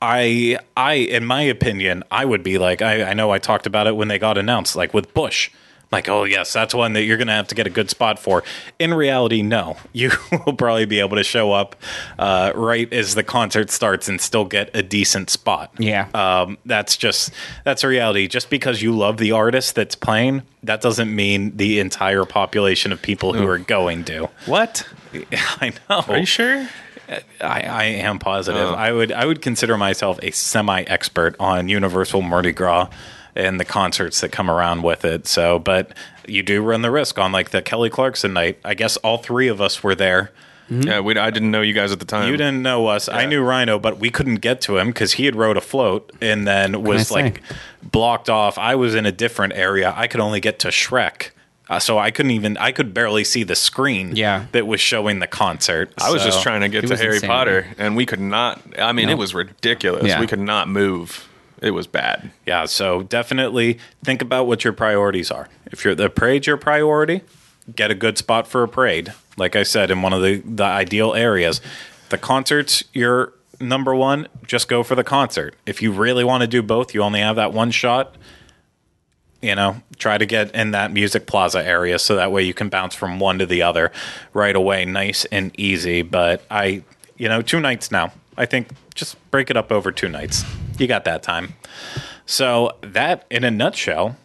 i 0.00 0.58
i 0.76 0.94
in 0.94 1.24
my 1.24 1.42
opinion 1.42 2.02
i 2.10 2.24
would 2.24 2.42
be 2.42 2.58
like 2.58 2.82
i, 2.82 3.02
I 3.10 3.14
know 3.14 3.30
i 3.30 3.38
talked 3.38 3.66
about 3.66 3.86
it 3.86 3.94
when 3.96 4.08
they 4.08 4.18
got 4.18 4.36
announced 4.38 4.74
like 4.76 4.92
with 4.94 5.12
bush 5.14 5.50
like 5.92 6.08
oh 6.08 6.24
yes 6.24 6.52
that's 6.52 6.74
one 6.74 6.94
that 6.94 7.02
you're 7.02 7.18
gonna 7.18 7.32
have 7.32 7.46
to 7.48 7.54
get 7.54 7.66
a 7.66 7.70
good 7.70 7.90
spot 7.90 8.18
for 8.18 8.42
in 8.78 8.92
reality 8.94 9.42
no 9.42 9.76
you 9.92 10.10
will 10.46 10.54
probably 10.54 10.86
be 10.86 10.98
able 11.00 11.16
to 11.16 11.22
show 11.22 11.52
up 11.52 11.76
uh, 12.18 12.50
right 12.54 12.92
as 12.92 13.14
the 13.14 13.22
concert 13.22 13.70
starts 13.70 14.08
and 14.08 14.20
still 14.20 14.44
get 14.44 14.70
a 14.74 14.82
decent 14.82 15.28
spot 15.30 15.70
Yeah. 15.78 16.08
um, 16.14 16.58
that's 16.64 16.96
just 16.96 17.32
that's 17.64 17.84
a 17.84 17.88
reality. 17.88 18.26
Just 18.28 18.48
because 18.50 18.80
you 18.82 18.96
love 18.96 19.18
the 19.18 19.32
artist 19.32 19.74
that's 19.74 19.94
playing, 19.94 20.42
that 20.62 20.80
doesn't 20.80 21.14
mean 21.14 21.56
the 21.56 21.78
entire 21.80 22.24
population 22.24 22.92
of 22.92 23.02
people 23.02 23.32
who 23.34 23.46
are 23.46 23.58
going 23.58 24.04
to. 24.04 24.28
What? 24.46 24.86
I 25.60 25.72
know. 25.90 26.04
Are 26.08 26.18
you 26.18 26.26
sure? 26.26 26.66
I, 27.40 27.60
I 27.62 27.84
am 27.84 28.18
positive. 28.18 28.68
Oh. 28.68 28.74
I 28.74 28.92
would 28.92 29.12
I 29.12 29.26
would 29.26 29.42
consider 29.42 29.76
myself 29.76 30.18
a 30.22 30.30
semi 30.30 30.82
expert 30.82 31.36
on 31.38 31.68
Universal 31.68 32.22
Mardi 32.22 32.52
Gras 32.52 32.88
and 33.34 33.58
the 33.58 33.64
concerts 33.64 34.20
that 34.20 34.30
come 34.32 34.50
around 34.50 34.82
with 34.82 35.04
it. 35.04 35.26
So, 35.26 35.58
but 35.58 35.92
you 36.26 36.42
do 36.42 36.62
run 36.62 36.82
the 36.82 36.90
risk 36.90 37.18
on 37.18 37.32
like 37.32 37.50
the 37.50 37.62
Kelly 37.62 37.90
Clarkson 37.90 38.32
night. 38.32 38.58
I 38.64 38.74
guess 38.74 38.96
all 38.98 39.18
three 39.18 39.48
of 39.48 39.60
us 39.60 39.82
were 39.82 39.94
there. 39.94 40.30
Yeah, 40.70 41.00
we, 41.00 41.18
I 41.18 41.28
didn't 41.28 41.50
know 41.50 41.60
you 41.60 41.74
guys 41.74 41.92
at 41.92 41.98
the 41.98 42.06
time. 42.06 42.30
You 42.30 42.36
didn't 42.38 42.62
know 42.62 42.86
us. 42.86 43.06
I 43.06 43.26
knew 43.26 43.42
Rhino, 43.42 43.78
but 43.78 43.98
we 43.98 44.08
couldn't 44.08 44.36
get 44.36 44.62
to 44.62 44.78
him 44.78 44.86
because 44.86 45.12
he 45.14 45.26
had 45.26 45.36
rode 45.36 45.58
a 45.58 45.60
float 45.60 46.10
and 46.22 46.46
then 46.46 46.82
was 46.82 47.08
say? 47.08 47.14
like 47.14 47.42
blocked 47.82 48.30
off. 48.30 48.56
I 48.56 48.74
was 48.76 48.94
in 48.94 49.04
a 49.04 49.12
different 49.12 49.52
area. 49.52 49.92
I 49.94 50.06
could 50.06 50.20
only 50.20 50.40
get 50.40 50.58
to 50.60 50.68
Shrek. 50.68 51.30
Uh, 51.68 51.78
so 51.78 51.98
I 51.98 52.10
couldn't 52.10 52.30
even. 52.30 52.56
I 52.56 52.72
could 52.72 52.94
barely 52.94 53.22
see 53.24 53.42
the 53.44 53.54
screen. 53.54 54.16
Yeah. 54.16 54.46
that 54.52 54.66
was 54.66 54.80
showing 54.80 55.18
the 55.18 55.26
concert. 55.26 55.92
I 56.00 56.10
was 56.10 56.22
just 56.24 56.42
trying 56.42 56.62
to 56.62 56.68
get 56.70 56.84
It 56.84 56.88
to 56.88 56.96
Harry 56.96 57.16
insane. 57.16 57.28
Potter, 57.28 57.66
and 57.76 57.94
we 57.94 58.06
could 58.06 58.20
not. 58.20 58.62
I 58.78 58.92
mean, 58.92 59.06
No. 59.08 59.12
it 59.12 59.18
was 59.18 59.34
ridiculous. 59.34 60.06
Yeah. 60.06 60.20
We 60.20 60.26
could 60.26 60.40
not 60.40 60.68
move. 60.68 61.28
It 61.62 61.70
was 61.70 61.86
bad. 61.86 62.32
Yeah, 62.44 62.64
so 62.66 63.04
definitely 63.04 63.78
think 64.04 64.20
about 64.20 64.48
what 64.48 64.64
your 64.64 64.72
priorities 64.72 65.30
are. 65.30 65.48
If 65.66 65.84
you're 65.84 65.94
the 65.94 66.10
parade's 66.10 66.48
your 66.48 66.56
priority, 66.56 67.22
get 67.74 67.90
a 67.90 67.94
good 67.94 68.18
spot 68.18 68.48
for 68.48 68.64
a 68.64 68.68
parade. 68.68 69.14
Like 69.36 69.54
I 69.54 69.62
said, 69.62 69.90
in 69.90 70.02
one 70.02 70.12
of 70.12 70.22
the, 70.22 70.38
the 70.40 70.64
ideal 70.64 71.14
areas. 71.14 71.60
The 72.10 72.18
concert's 72.18 72.82
your 72.92 73.32
number 73.60 73.94
one, 73.94 74.26
just 74.44 74.68
go 74.68 74.82
for 74.82 74.96
the 74.96 75.04
concert. 75.04 75.54
If 75.64 75.80
you 75.80 75.92
really 75.92 76.24
want 76.24 76.40
to 76.40 76.48
do 76.48 76.62
both, 76.62 76.94
you 76.94 77.02
only 77.02 77.20
have 77.20 77.36
that 77.36 77.52
one 77.52 77.70
shot. 77.70 78.16
You 79.40 79.54
know, 79.54 79.82
try 79.98 80.18
to 80.18 80.26
get 80.26 80.54
in 80.54 80.72
that 80.72 80.92
music 80.92 81.26
plaza 81.26 81.64
area 81.64 81.98
so 81.98 82.16
that 82.16 82.32
way 82.32 82.42
you 82.42 82.54
can 82.54 82.68
bounce 82.68 82.94
from 82.94 83.20
one 83.20 83.38
to 83.38 83.46
the 83.46 83.62
other 83.62 83.92
right 84.32 84.54
away, 84.54 84.84
nice 84.84 85.24
and 85.26 85.58
easy. 85.58 86.02
But 86.02 86.44
I, 86.50 86.82
you 87.16 87.28
know, 87.28 87.40
two 87.40 87.60
nights 87.60 87.90
now. 87.92 88.12
I 88.36 88.46
think 88.46 88.68
just 88.94 89.16
break 89.30 89.48
it 89.48 89.56
up 89.56 89.70
over 89.70 89.92
two 89.92 90.08
nights. 90.08 90.44
You 90.82 90.88
got 90.88 91.04
that 91.04 91.22
time. 91.22 91.54
So 92.26 92.72
that, 92.82 93.24
in 93.30 93.44
a 93.44 93.50
nutshell, 93.52 94.16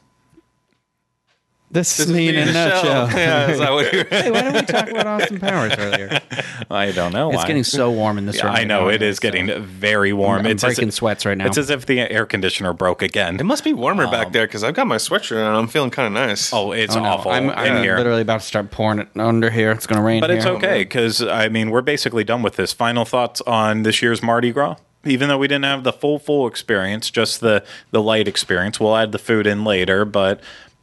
This, 1.70 2.00
is 2.00 2.12
me 2.12 2.30
in 2.30 2.36
a 2.36 2.46
nutshell. 2.52 3.10
yeah, 3.16 3.52
is 3.52 3.60
that 3.60 3.72
what 3.72 3.92
you 3.94 4.00
were- 4.00 4.04
hey, 4.10 4.32
why 4.32 4.42
didn't 4.42 4.56
we 4.56 4.62
talk 4.74 4.90
about 4.90 5.06
Austin 5.06 5.40
Powers 5.40 5.74
earlier? 5.78 6.20
I 6.72 6.92
don't 6.94 7.12
know. 7.14 7.30
It's 7.30 7.38
why. 7.38 7.48
getting 7.48 7.64
so 7.66 7.92
warm 7.92 8.18
in 8.18 8.26
this 8.26 8.42
room. 8.42 8.54
I 8.56 8.64
know 8.64 8.86
right 8.86 8.96
it 8.96 9.02
now, 9.02 9.08
is 9.08 9.18
so- 9.18 9.22
getting 9.22 9.64
very 9.64 10.14
warm. 10.14 10.40
I'm 10.40 10.46
it's 10.48 10.64
as 10.64 10.70
breaking 10.78 10.88
if- 10.88 10.94
sweats 10.96 11.26
right 11.28 11.38
now. 11.38 11.46
It's 11.46 11.58
as 11.60 11.70
if 11.70 11.86
the 11.86 12.00
air 12.00 12.26
conditioner 12.26 12.74
broke 12.74 13.02
again. 13.04 13.40
It 13.40 13.44
must 13.44 13.64
be 13.64 13.74
warmer 13.74 14.10
back 14.10 14.28
um, 14.28 14.32
there 14.32 14.48
because 14.48 14.64
I've 14.64 14.74
got 14.76 14.88
my 14.88 14.96
sweatshirt 14.96 15.46
on. 15.46 15.54
I'm 15.56 15.68
feeling 15.68 15.92
kind 15.92 16.08
of 16.08 16.14
nice. 16.14 16.52
oh, 16.54 16.72
it's 16.72 16.96
Oh, 16.96 17.02
no. 17.04 17.10
awful 17.10 17.32
I'm, 17.32 17.50
I'm 17.52 17.84
here. 17.84 17.98
literally 17.98 18.22
about 18.22 18.40
to 18.40 18.46
start 18.48 18.72
pouring 18.72 18.98
it 19.00 19.10
under 19.16 19.52
here. 19.52 19.72
It's 19.72 19.86
going 19.86 19.98
to 20.00 20.04
rain 20.04 20.22
But 20.22 20.32
it's 20.32 20.46
okay 20.46 20.80
because 20.86 21.22
I 21.22 21.50
mean 21.50 21.70
we're 21.70 21.82
basically 21.82 22.24
done 22.24 22.42
with 22.42 22.56
this. 22.56 22.74
Final 22.74 23.06
thoughts 23.06 23.42
on 23.42 23.84
this 23.84 24.02
year's 24.02 24.24
Mardi 24.24 24.52
Gras. 24.52 24.78
Even 25.08 25.30
though 25.30 25.38
we 25.38 25.48
didn't 25.48 25.66
have 25.66 25.84
the 25.84 25.94
full 25.94 26.20
full 26.20 26.48
experience, 26.48 27.10
just 27.10 27.42
the 27.42 27.64
the 27.92 28.02
light 28.02 28.28
experience. 28.28 28.80
We'll 28.80 28.96
add 28.96 29.12
the 29.12 29.20
food 29.20 29.48
in 29.48 29.64
later, 29.64 30.06
but 30.06 30.42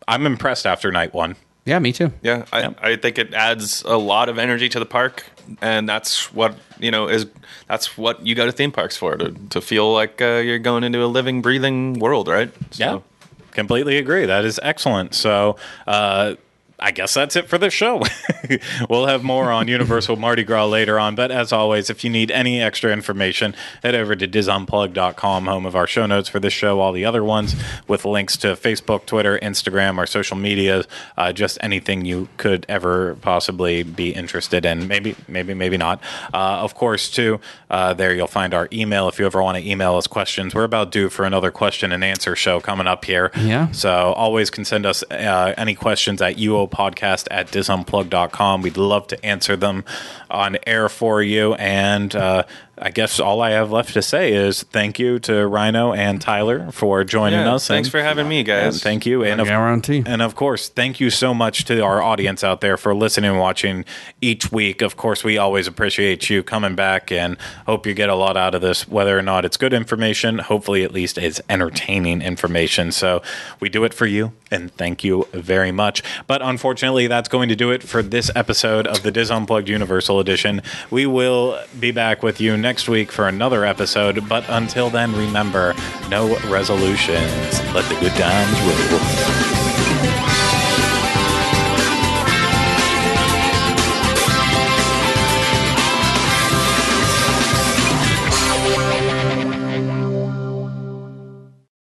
I'm 0.08 0.26
impressed 0.26 0.66
after 0.66 0.90
night 0.90 1.14
one. 1.14 1.36
Yeah, 1.66 1.78
me 1.78 1.92
too. 1.92 2.12
Yeah, 2.22 2.44
I, 2.52 2.74
I 2.82 2.96
think 2.96 3.18
it 3.18 3.32
adds 3.32 3.82
a 3.86 3.96
lot 3.96 4.28
of 4.28 4.38
energy 4.38 4.68
to 4.68 4.78
the 4.78 4.84
park, 4.84 5.24
and 5.62 5.88
that's 5.88 6.30
what 6.32 6.56
you 6.78 6.90
know 6.90 7.08
is 7.08 7.26
that's 7.68 7.96
what 7.96 8.26
you 8.26 8.34
go 8.34 8.44
to 8.44 8.52
theme 8.52 8.70
parks 8.70 8.96
for 8.96 9.16
to 9.16 9.32
to 9.50 9.60
feel 9.62 9.90
like 9.92 10.20
uh, 10.20 10.42
you're 10.44 10.58
going 10.58 10.84
into 10.84 11.02
a 11.02 11.06
living, 11.06 11.40
breathing 11.40 11.98
world, 11.98 12.28
right? 12.28 12.52
So, 12.70 12.84
Yeah, 12.84 12.98
completely 13.52 13.96
agree. 13.96 14.26
That 14.26 14.44
is 14.44 14.60
excellent. 14.62 15.14
So, 15.14 15.56
uh, 15.86 16.34
I 16.84 16.90
guess 16.90 17.14
that's 17.14 17.34
it 17.34 17.48
for 17.48 17.56
this 17.56 17.72
show. 17.72 18.02
we'll 18.90 19.06
have 19.06 19.24
more 19.24 19.50
on 19.50 19.68
Universal 19.68 20.16
Mardi 20.16 20.44
Gras 20.44 20.66
later 20.66 20.98
on. 20.98 21.14
But 21.14 21.30
as 21.30 21.50
always, 21.50 21.88
if 21.88 22.04
you 22.04 22.10
need 22.10 22.30
any 22.30 22.60
extra 22.60 22.92
information, 22.92 23.54
head 23.82 23.94
over 23.94 24.14
to 24.14 24.28
disunplug.com, 24.28 25.46
home 25.46 25.64
of 25.64 25.74
our 25.74 25.86
show 25.86 26.04
notes 26.04 26.28
for 26.28 26.40
this 26.40 26.52
show, 26.52 26.80
all 26.80 26.92
the 26.92 27.06
other 27.06 27.24
ones, 27.24 27.56
with 27.88 28.04
links 28.04 28.36
to 28.36 28.48
Facebook, 28.48 29.06
Twitter, 29.06 29.38
Instagram, 29.38 29.96
our 29.96 30.06
social 30.06 30.36
media, 30.36 30.84
uh, 31.16 31.32
just 31.32 31.56
anything 31.62 32.04
you 32.04 32.28
could 32.36 32.66
ever 32.68 33.14
possibly 33.22 33.82
be 33.82 34.10
interested 34.10 34.66
in. 34.66 34.86
Maybe, 34.86 35.16
maybe, 35.26 35.54
maybe 35.54 35.78
not. 35.78 36.02
Uh, 36.34 36.58
of 36.60 36.74
course, 36.74 37.08
too, 37.08 37.40
uh, 37.70 37.94
there 37.94 38.14
you'll 38.14 38.26
find 38.26 38.52
our 38.52 38.68
email 38.74 39.08
if 39.08 39.18
you 39.18 39.24
ever 39.24 39.42
want 39.42 39.56
to 39.56 39.66
email 39.66 39.94
us 39.94 40.06
questions. 40.06 40.54
We're 40.54 40.64
about 40.64 40.92
due 40.92 41.08
for 41.08 41.24
another 41.24 41.50
question 41.50 41.92
and 41.92 42.04
answer 42.04 42.36
show 42.36 42.60
coming 42.60 42.86
up 42.86 43.06
here. 43.06 43.30
Yeah. 43.38 43.70
So 43.70 44.12
always 44.12 44.50
can 44.50 44.66
send 44.66 44.84
us 44.84 45.02
uh, 45.10 45.54
any 45.56 45.74
questions 45.74 46.20
at 46.20 46.36
uopodcast 46.74 47.28
at 47.30 47.48
disunplug.com. 47.48 48.62
We'd 48.62 48.76
love 48.76 49.06
to 49.08 49.24
answer 49.24 49.56
them 49.56 49.84
on 50.30 50.58
air 50.66 50.88
for 50.88 51.22
you. 51.22 51.54
And 51.54 52.14
uh, 52.14 52.44
I 52.86 52.90
guess 52.90 53.18
all 53.18 53.40
I 53.40 53.52
have 53.52 53.72
left 53.72 53.94
to 53.94 54.02
say 54.02 54.34
is 54.34 54.62
thank 54.64 54.98
you 54.98 55.18
to 55.20 55.46
Rhino 55.46 55.94
and 55.94 56.20
Tyler 56.20 56.70
for 56.70 57.02
joining 57.02 57.40
Yeah, 57.40 57.54
us. 57.54 57.66
thanks 57.66 57.86
and- 57.88 57.92
for 57.92 58.02
having 58.02 58.28
me, 58.28 58.42
guys. 58.42 58.74
and 58.74 58.82
thank 58.82 59.06
you. 59.06 59.24
And 59.24 59.40
of, 59.40 59.46
Guarantee. 59.46 60.02
and 60.04 60.20
of 60.20 60.34
course, 60.34 60.68
thank 60.68 61.00
you 61.00 61.08
so 61.08 61.32
much 61.32 61.64
to 61.64 61.80
our 61.80 62.02
audience 62.02 62.44
out 62.44 62.60
there 62.60 62.76
for 62.76 62.94
listening 62.94 63.30
and 63.30 63.40
watching 63.40 63.86
each 64.20 64.52
week. 64.52 64.82
Of 64.82 64.98
course, 64.98 65.24
we 65.24 65.38
always 65.38 65.66
appreciate 65.66 66.28
you 66.28 66.42
coming 66.42 66.74
back 66.74 67.10
and 67.10 67.38
hope 67.66 67.86
you 67.86 67.94
get 67.94 68.10
a 68.10 68.14
lot 68.14 68.36
out 68.36 68.54
of 68.54 68.60
this, 68.60 68.86
whether 68.86 69.18
or 69.18 69.22
not 69.22 69.46
it's 69.46 69.56
good 69.56 69.72
information. 69.72 70.38
Hopefully, 70.40 70.84
at 70.84 70.92
least 70.92 71.16
it's 71.16 71.40
entertaining 71.48 72.20
information. 72.20 72.92
So 72.92 73.22
we 73.60 73.70
do 73.70 73.84
it 73.84 73.94
for 73.94 74.04
you, 74.04 74.32
and 74.50 74.70
thank 74.76 75.02
you 75.02 75.26
very 75.32 75.72
much. 75.72 76.02
But 76.26 76.42
unfortunately, 76.42 77.06
that's 77.06 77.30
going 77.30 77.48
to 77.48 77.56
do 77.56 77.70
it 77.70 77.82
for 77.82 78.02
this 78.02 78.30
episode 78.36 78.86
of 78.86 79.02
the 79.02 79.10
DIS 79.10 79.30
Unplugged 79.30 79.70
Universal 79.70 80.20
Edition. 80.20 80.60
We 80.90 81.06
will 81.06 81.58
be 81.80 81.90
back 81.90 82.22
with 82.22 82.42
you 82.42 82.52
next 82.74 82.88
week 82.88 83.12
for 83.12 83.28
another 83.28 83.64
episode. 83.64 84.28
But 84.28 84.44
until 84.48 84.90
then, 84.90 85.14
remember 85.14 85.74
no 86.08 86.36
resolutions. 86.48 87.60
Let 87.72 87.88
the 87.88 87.96
good 88.00 88.10
times 88.14 88.60
roll. 88.62 89.63